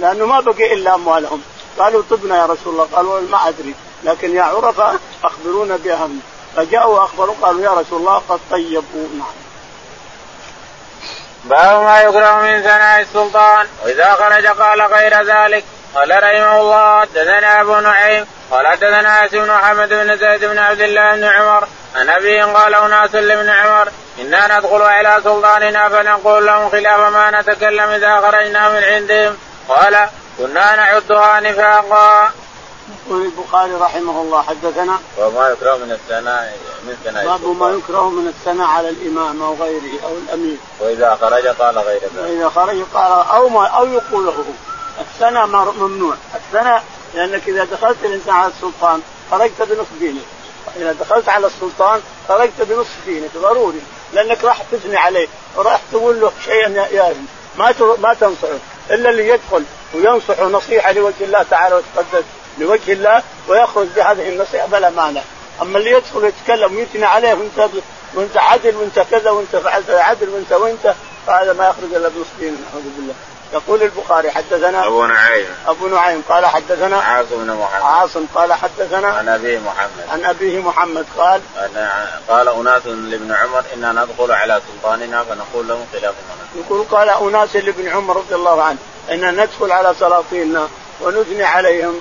لأنه 0.00 0.26
ما 0.26 0.40
بقي 0.40 0.72
إلا 0.72 0.94
أموالهم. 0.94 1.42
قالوا 1.78 2.02
طبنا 2.10 2.36
يا 2.36 2.46
رسول 2.46 2.72
الله. 2.72 2.88
قالوا 2.92 3.20
ما 3.20 3.48
أدري. 3.48 3.74
لكن 4.04 4.34
يا 4.36 4.42
عرفاء 4.42 4.98
أخبرونا 5.24 5.76
بهم. 5.76 6.20
فجاءوا 6.56 6.98
وأخبروا 6.98 7.34
قالوا 7.42 7.60
يا 7.60 7.70
رسول 7.70 8.00
الله 8.00 8.22
قد 8.28 8.40
طيبوا 8.50 9.08
نعم 9.18 9.41
باب 11.44 11.82
ما 11.82 12.00
يكره 12.02 12.40
من 12.40 12.62
ثناء 12.62 13.00
السلطان. 13.00 13.66
وإذا 13.84 14.12
خرج 14.12 14.46
قال 14.46 14.82
غير 14.82 15.22
ذلك. 15.22 15.64
قال 15.94 16.10
رحمه 16.10 16.60
الله 16.60 17.00
حدثنا 17.00 17.60
أبو 17.60 17.80
نعيم. 17.80 18.26
قال 18.50 18.66
حدثنا 18.66 19.26
بن 19.26 19.48
محمد 19.48 19.88
بن 19.88 20.16
زيد 20.16 20.44
بن 20.44 20.58
عبد 20.58 20.80
الله 20.80 21.16
بن 21.16 21.24
عمر. 21.24 21.68
عن 21.96 22.08
أبي 22.08 22.42
قال 22.42 22.74
أناس 22.74 23.14
لابن 23.14 23.50
عمر 23.50 23.88
إنا 24.18 24.58
ندخل 24.58 24.82
على 24.82 25.20
سلطاننا 25.24 25.88
فنقول 25.88 26.46
لهم 26.46 26.70
خلاف 26.70 27.00
ما 27.00 27.40
نتكلم 27.40 27.90
إذا 27.90 28.20
خرجنا 28.20 28.68
من 28.68 28.84
عندهم. 28.84 29.36
قال 29.68 30.08
كنا 30.38 30.76
نعدها 30.76 31.40
نفاقا 31.40 32.30
يقول 33.06 33.22
البخاري 33.22 33.74
رحمه 33.74 34.22
الله 34.22 34.42
حدثنا 34.42 34.98
وما 35.18 35.48
يكره 35.48 35.76
من 35.76 35.92
الثناء 35.92 36.58
من 36.86 36.96
ثناء 37.04 37.24
باب 37.24 37.56
ما 37.56 37.70
يكره 37.70 38.10
من 38.10 38.28
الثناء 38.28 38.66
على 38.66 38.88
الإمام 38.88 39.42
أو 39.42 39.54
غيره 39.54 40.04
أو 40.04 40.16
الأمير. 40.16 40.56
وإذا 40.80 41.18
خرج 41.20 41.46
قال 41.46 41.78
غير 41.78 42.00
ذلك. 42.00 42.24
وإذا 42.24 42.48
خرج 42.48 42.82
قال 42.94 43.12
أو 43.12 43.48
ما 43.48 43.66
أو 43.66 43.86
يقول 43.86 44.26
له 44.26 44.44
الثناء 45.00 45.46
ممنوع. 45.46 46.14
الثناء 46.34 46.84
لأنك 47.14 47.48
إذا 47.48 47.64
دخلت 47.64 47.96
الإنسان 48.04 48.34
على 48.34 48.52
السلطان 48.52 49.02
خرجت 49.30 49.62
بنصف 49.62 49.98
دينك. 50.00 50.22
إذا 50.76 50.92
دخلت 50.92 51.28
على 51.28 51.46
السلطان 51.46 52.00
خرجت 52.28 52.62
بنصف 52.62 52.96
دينك 53.06 53.30
ضروري. 53.36 53.80
لأنك 54.12 54.44
راح 54.44 54.62
تثني 54.72 54.96
عليه 54.96 55.28
وراح 55.56 55.80
تقول 55.92 56.20
له 56.20 56.32
شيئا 56.44 56.68
يا 56.68 57.14
ما 57.58 57.74
ما 57.98 58.14
تنصحه. 58.14 58.58
إلا 58.90 59.10
اللي 59.10 59.28
يدخل 59.28 59.64
وينصح 59.94 60.40
نصيحة 60.40 60.92
لوجه 60.92 61.14
الله 61.20 61.42
تعالى 61.42 61.74
وتقدس. 61.74 62.24
لوجه 62.58 62.92
الله 62.92 63.22
ويخرج 63.48 63.86
بهذه 63.96 64.28
النصيحة 64.28 64.66
فلا 64.66 64.90
مانع. 64.90 65.20
أما 65.62 65.78
اللي 65.78 65.90
يدخل 65.90 66.18
ويتكلم 66.18 66.76
ويثني 66.76 67.04
عليه 67.04 67.34
وانت 67.34 67.68
وانت 68.14 68.36
عدل 68.36 68.76
وانت 68.76 68.98
كذا 69.10 69.30
وانت 69.30 69.56
فعلت 69.56 69.90
عدل 69.90 70.28
وانت 70.28 70.52
وانت 70.52 70.94
فهذا 71.26 71.52
ما 71.52 71.68
يخرج 71.68 71.94
إلا 71.94 72.08
بنصفين 72.08 72.64
نعوذ 72.70 72.84
بالله. 72.96 73.14
يقول 73.52 73.82
البخاري 73.82 74.30
حدثنا 74.30 74.86
أبو 74.86 75.06
نعيم. 75.06 75.46
أبو 75.66 75.88
نعيم 75.88 76.22
قال 76.28 76.46
حدثنا 76.46 76.96
عاصم 76.96 77.28
بن 77.30 77.52
محمد. 77.52 77.82
عاصم 77.82 78.26
قال 78.34 78.52
حدثنا 78.52 79.08
عن 79.08 79.28
أبيه 79.28 79.58
محمد. 79.58 80.08
عن 80.10 80.24
أبيه 80.24 80.58
محمد 80.58 81.06
قال 81.18 81.40
قال 82.28 82.48
أناس 82.48 82.86
لابن 82.86 83.32
عمر 83.32 83.64
إنا 83.74 83.92
ندخل 83.92 84.32
على 84.32 84.60
سلطاننا 84.68 85.24
فنقول 85.24 85.68
لهم 85.68 85.86
خلاف 85.92 86.14
يقول 86.56 86.86
قال 86.90 87.08
أناس 87.08 87.56
لابن 87.56 87.88
عمر 87.88 88.16
رضي 88.16 88.34
الله 88.34 88.62
عنه 88.62 88.78
ان 89.10 89.40
ندخل 89.40 89.72
على 89.72 89.94
سلاطيننا. 90.00 90.68
ونثني 91.02 91.44
عليهم 91.44 92.00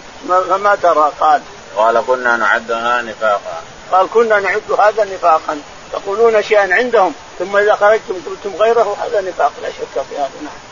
فما 0.50 0.76
ترى. 0.76 1.12
قال. 1.20 1.42
قال 1.78 2.04
كنا 2.08 2.38
نعدها 2.38 3.02
نفاقا. 3.02 3.62
قال 3.92 4.08
كنا 4.14 4.40
نعد 4.40 4.72
هذا 4.72 5.04
نفاقا. 5.04 5.62
تقولون 5.94 6.44
شيئا 6.44 6.74
عندهم 6.74 7.14
ثم 7.40 7.58
إذا 7.58 7.76
خرجتم 7.76 8.16
قلتم 8.26 8.56
غيره 8.60 8.98
هذا 9.04 9.22
نفاق. 9.22 9.52
لا 9.62 9.70
شك 9.70 10.04
في 10.10 10.18
هذا. 10.18 10.30
نعم. 10.42 10.72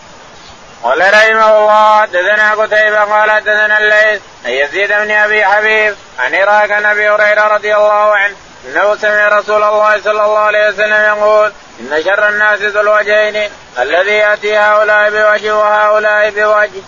قال 0.83 0.99
رحمه 1.13 1.57
الله 1.57 2.01
حدثنا 2.01 2.53
قتيبة 2.53 3.03
قال 3.03 3.31
حدثنا 3.31 3.77
الليث 3.77 4.21
عن 4.45 4.51
يزيد 4.51 4.87
بن 4.87 5.11
أبي 5.11 5.45
حبيب 5.45 5.95
عن 6.19 6.35
عراق 6.35 6.71
عن 6.71 6.85
أبي 6.85 7.09
هريرة 7.09 7.47
رضي 7.47 7.75
الله 7.75 8.15
عنه 8.15 8.35
أنه 8.65 8.95
سمع 8.95 9.27
رسول 9.27 9.63
الله 9.63 10.01
صلى 10.01 10.25
الله 10.25 10.39
عليه 10.39 10.69
وسلم 10.69 11.17
يقول 11.17 11.51
إن 11.79 12.03
شر 12.03 12.29
الناس 12.29 12.59
ذو 12.61 12.81
الوجهين 12.81 13.49
الذي 13.79 14.11
يأتي 14.11 14.57
هؤلاء 14.57 15.09
بوجه 15.09 15.57
وهؤلاء 15.57 16.29
بوجه. 16.29 16.81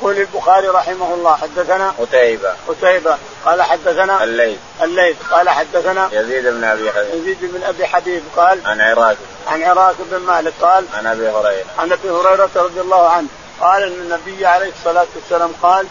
يقول 0.00 0.16
البخاري 0.16 0.68
رحمه 0.68 1.14
الله 1.14 1.36
حدثنا 1.36 1.94
قتيبة. 1.98 2.54
قتيبة. 2.68 3.18
قال 3.44 3.62
حدثنا 3.62 4.24
الليث. 4.24 4.58
الليث. 4.82 5.16
قال 5.30 5.48
حدثنا 5.48 6.08
يزيد 6.12 6.46
بن 6.46 6.64
أبي 6.64 6.92
حبيب. 6.92 7.14
يزيد 7.14 7.38
بن 7.40 7.62
أبي 7.62 7.86
حبيب 7.86 8.22
قال 8.36 8.66
عن 8.66 8.80
عراك 8.80 9.16
عن 9.48 9.62
عراك 9.62 9.94
بن 10.10 10.18
مالك 10.18 10.52
قال 10.60 10.84
عن 10.94 11.06
أبي 11.06 11.28
هريرة. 11.28 11.64
عن 11.78 11.92
أبي 11.92 12.10
هريرة 12.10 12.50
رضي 12.56 12.80
الله 12.80 13.08
عنه 13.08 13.26
قال 13.60 13.82
إن 13.82 13.92
النبي 13.92 14.46
عليه 14.46 14.72
الصلاة 14.78 15.06
والسلام 15.14 15.52
قال 15.62 15.86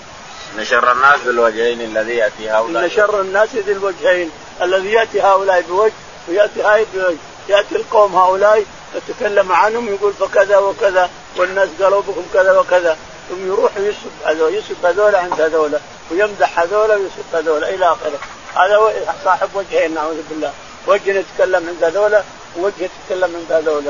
إن 0.60 0.66
شر 0.66 0.92
الناس 0.92 1.20
بالوجهين 1.26 1.82
الذي 1.82 2.16
يأتي 2.16 2.50
هؤلاء. 2.50 2.84
إن 2.86 2.90
شر 2.90 3.22
الناس 3.22 3.56
ذي 3.56 3.72
الوجهين 3.72 4.32
الذي 4.62 4.92
يأتي 4.92 5.22
هؤلاء 5.22 5.62
بوجه 5.62 5.94
ويأتي 6.28 6.62
هاي 6.62 6.86
بوجه. 6.94 7.18
يأتي 7.50 7.76
القوم 7.76 8.16
هؤلاء 8.16 8.66
يتكلم 8.96 9.52
عنهم 9.52 9.94
يقول 9.94 10.14
فكذا 10.14 10.58
وكذا 10.58 11.10
والناس 11.38 11.70
قالوا 11.82 12.02
بكم 12.02 12.26
كذا 12.34 12.60
وكذا. 12.60 12.98
ثم 13.30 13.48
يروح 13.48 13.72
يسب 13.78 14.12
هذول 14.26 14.56
يسب 14.56 14.86
هذول 14.86 15.16
عند 15.16 15.42
هذول 15.42 15.80
ويمدح 16.12 16.60
هذول 16.60 16.92
ويسب 16.92 17.36
هذول 17.36 17.64
إلى 17.64 17.86
آخره. 17.86 18.20
هذا 18.56 18.92
صاحب 19.24 19.50
وجهين 19.54 19.94
نعوذ 19.94 20.22
بالله. 20.30 20.54
وجه 20.88 21.12
يتكلم 21.12 21.68
عند 21.68 21.84
هذول 21.84 22.22
ووجه 22.58 22.74
يتكلم 22.80 23.36
عند 23.36 23.52
هذول. 23.52 23.84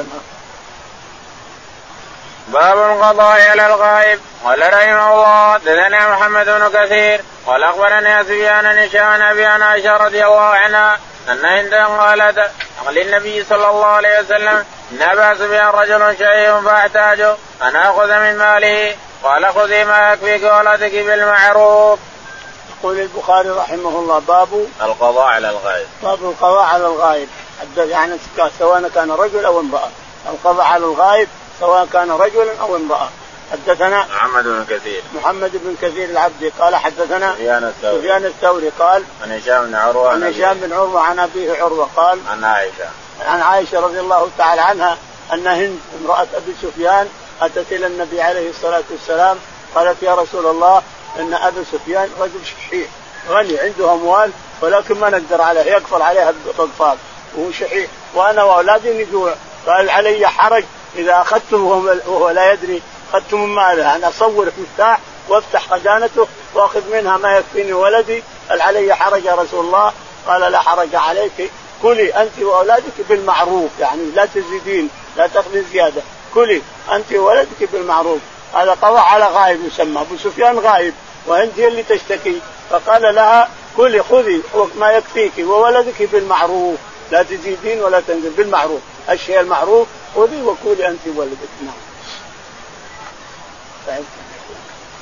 باب 2.48 2.78
القضاء 2.78 3.50
على 3.50 3.66
الغائب. 3.66 4.20
قال 4.44 4.74
رحمه 4.74 5.14
الله 5.14 5.58
دثنا 5.58 6.10
محمد 6.10 6.46
بن 6.46 6.70
كثير 6.74 7.22
قال 7.48 7.64
أخبرني 7.64 8.24
سفيان 8.24 8.64
بن 8.64 8.78
هشام 8.78 9.22
أبي 9.22 9.46
عائشة 9.46 9.98
رضي 9.98 10.26
الله 10.26 10.40
عنها 10.42 11.00
أن 11.30 11.46
عندهم 11.46 11.98
قالت 11.98 12.52
للنبي 12.90 13.44
صلى 13.44 13.70
الله 13.70 13.86
عليه 13.86 14.20
وسلم 14.20 14.66
إن 14.92 15.02
أبا 15.02 15.36
سفيان 15.36 15.68
رجل 15.68 16.18
شيء 16.18 16.62
فاحتاج 16.66 17.22
أن 17.62 17.76
آخذ 17.76 18.08
من 18.08 18.38
ماله. 18.38 18.96
قال 19.24 19.54
خذي 19.54 19.84
ما 19.84 20.14
يكفيك 20.14 20.44
ولا 20.44 20.76
تكي 20.76 21.04
بالمعروف. 21.04 22.00
يقول 22.80 23.00
البخاري 23.00 23.50
رحمه 23.50 23.90
الله 23.90 24.20
باب 24.20 24.68
القضاء 24.82 25.26
على 25.26 25.50
الغائب. 25.50 25.88
باب 26.04 26.24
القضاء 26.24 26.66
على 26.66 26.86
الغائب 26.88 27.28
يعني 27.78 28.18
سواء 28.60 28.90
كان 28.96 29.12
رجل 29.12 29.46
أو 29.46 29.60
امرأة. 29.60 29.90
القضاء 30.30 30.66
على 30.66 30.86
الغائب 30.86 31.28
سواء 31.60 31.88
كان 31.94 32.12
رجلا 32.12 32.60
أو 32.62 32.76
امرأة. 32.76 33.10
حدثنا 33.52 34.06
محمد 34.16 34.44
بن 34.44 34.66
كثير. 34.70 35.02
محمد 35.16 35.52
بن 35.54 35.76
كثير 35.82 36.10
العبدي 36.10 36.50
قال 36.50 36.76
حدثنا 36.76 37.34
سفيان 37.34 37.64
الثوري. 37.64 37.98
سفيان 37.98 38.26
الثوري 38.26 38.70
قال 38.80 39.04
عن 39.24 39.32
هشام 39.32 39.66
بن 39.66 39.76
عروة 39.76 40.10
عن 40.12 40.24
هشام 40.24 40.54
بن 40.54 40.74
عروة 40.74 41.02
عن 41.02 41.20
أبيه 41.20 41.64
عروة 41.64 41.90
قال 41.96 42.20
عن 42.32 42.44
عائشة. 42.44 42.90
عن 43.26 43.42
عائشة 43.42 43.80
رضي 43.80 44.00
الله 44.00 44.30
تعالى 44.38 44.62
عنها 44.62 44.98
أن 45.34 45.48
هند 45.48 45.80
امرأة 46.02 46.28
أبي 46.36 46.56
سفيان 46.62 47.10
أتت 47.46 47.72
إلى 47.72 47.88
النبي 47.88 48.22
عليه 48.22 48.50
الصلاة 48.50 48.84
والسلام 48.92 49.38
قالت 49.76 50.04
يا 50.04 50.16
رسول 50.16 50.46
الله 50.46 50.82
إن 51.20 51.34
أبا 51.34 51.64
سفيان 51.72 52.10
رجل 52.20 52.46
شحيح 52.46 52.88
غني 53.30 53.60
عنده 53.60 53.94
أموال 53.94 54.32
ولكن 54.62 55.00
ما 55.00 55.10
نقدر 55.10 55.42
عليه 55.42 55.62
يقفل 55.62 56.02
عليها 56.02 56.30
الاطفال 56.30 56.98
وهو 57.36 57.52
شحيح 57.52 57.90
وأنا 58.14 58.44
وأولادي 58.44 59.04
نجوع. 59.04 59.34
قال 59.68 59.90
علي 59.90 60.28
حرج 60.28 60.64
إذا 60.96 61.22
اخذته 61.22 61.58
وهو 61.58 62.30
لا 62.30 62.52
يدري 62.54 62.82
اخذت 63.14 63.34
من 63.34 63.48
ماله 63.48 63.96
أنا 63.96 64.10
أصور 64.10 64.52
مفتاح 64.58 65.00
وأفتح 65.30 65.68
خزانته 65.70 66.28
وأخذ 66.54 66.82
منها 66.92 67.18
ما 67.18 67.38
يكفيني 67.38 67.74
ولدي. 67.74 68.24
هل 68.50 68.62
علي 68.62 68.96
حرج 68.96 69.26
يا 69.26 69.36
رسول 69.36 69.66
الله؟ 69.66 69.94
قال 70.28 70.52
لا 70.52 70.60
حرج 70.60 70.96
عليك 70.96 71.52
كلي 71.82 72.22
أنت 72.22 72.40
وأولادك 72.40 72.94
بالمعروف 73.10 73.72
يعني 73.80 74.04
لا 74.16 74.26
تزيدين 74.26 74.90
لا 75.18 75.28
تاخذي 75.28 75.66
زيادة. 75.72 76.02
كلي 76.34 76.62
أنت 76.92 77.14
وولدك 77.14 77.70
بالمعروف. 77.74 78.20
هذا 78.54 78.78
طوع 78.82 79.02
على 79.02 79.26
غائب 79.26 79.66
يسمى 79.66 80.02
أبو 80.02 80.18
سفيان 80.18 80.60
غائب 80.60 80.94
وأنت 81.28 81.60
هي 81.60 81.68
اللي 81.68 81.84
تشتكي. 81.84 82.42
فقال 82.70 83.16
لها 83.16 83.50
كلي 83.78 84.04
خذي 84.04 84.42
ما 84.76 84.92
يكفيك 84.92 85.32
وولدك 85.40 86.04
بالمعروف. 86.12 86.80
لا 87.12 87.24
تزيدين 87.24 87.82
ولا 87.82 88.00
تنزل 88.00 88.30
بالمعروف. 88.30 88.82
الشيء 89.10 89.40
المعروف 89.40 89.88
خذي 90.16 90.42
وكلي 90.42 90.88
أنت 90.88 91.00
وولدك. 91.16 91.38
نعم. 91.66 91.74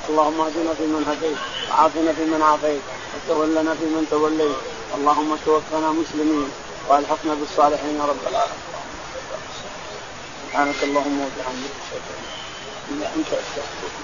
اللهم 0.08 0.40
اهدنا 0.40 0.74
فيمن 0.74 1.04
هديت 1.08 1.36
وعافنا 1.70 2.12
فيمن 2.12 2.42
عافيت 2.42 2.80
وتولنا 3.14 3.74
فيمن 3.74 4.06
توليت. 4.10 4.56
اللهم 4.94 5.36
توفنا 5.46 5.88
مسلمين 5.90 6.50
وألحقنا 6.88 7.34
بالصالحين 7.34 7.96
يا 8.00 8.04
رب 8.04 8.22
العالمين. 8.30 8.71
سبحانك 10.52 10.82
اللهم 10.84 11.20
وبحمدك 11.20 11.76
أشهد 11.80 12.10
أن 12.90 12.98
لا 13.00 13.14
أنت 13.16 13.32
أستغفرك 13.32 14.01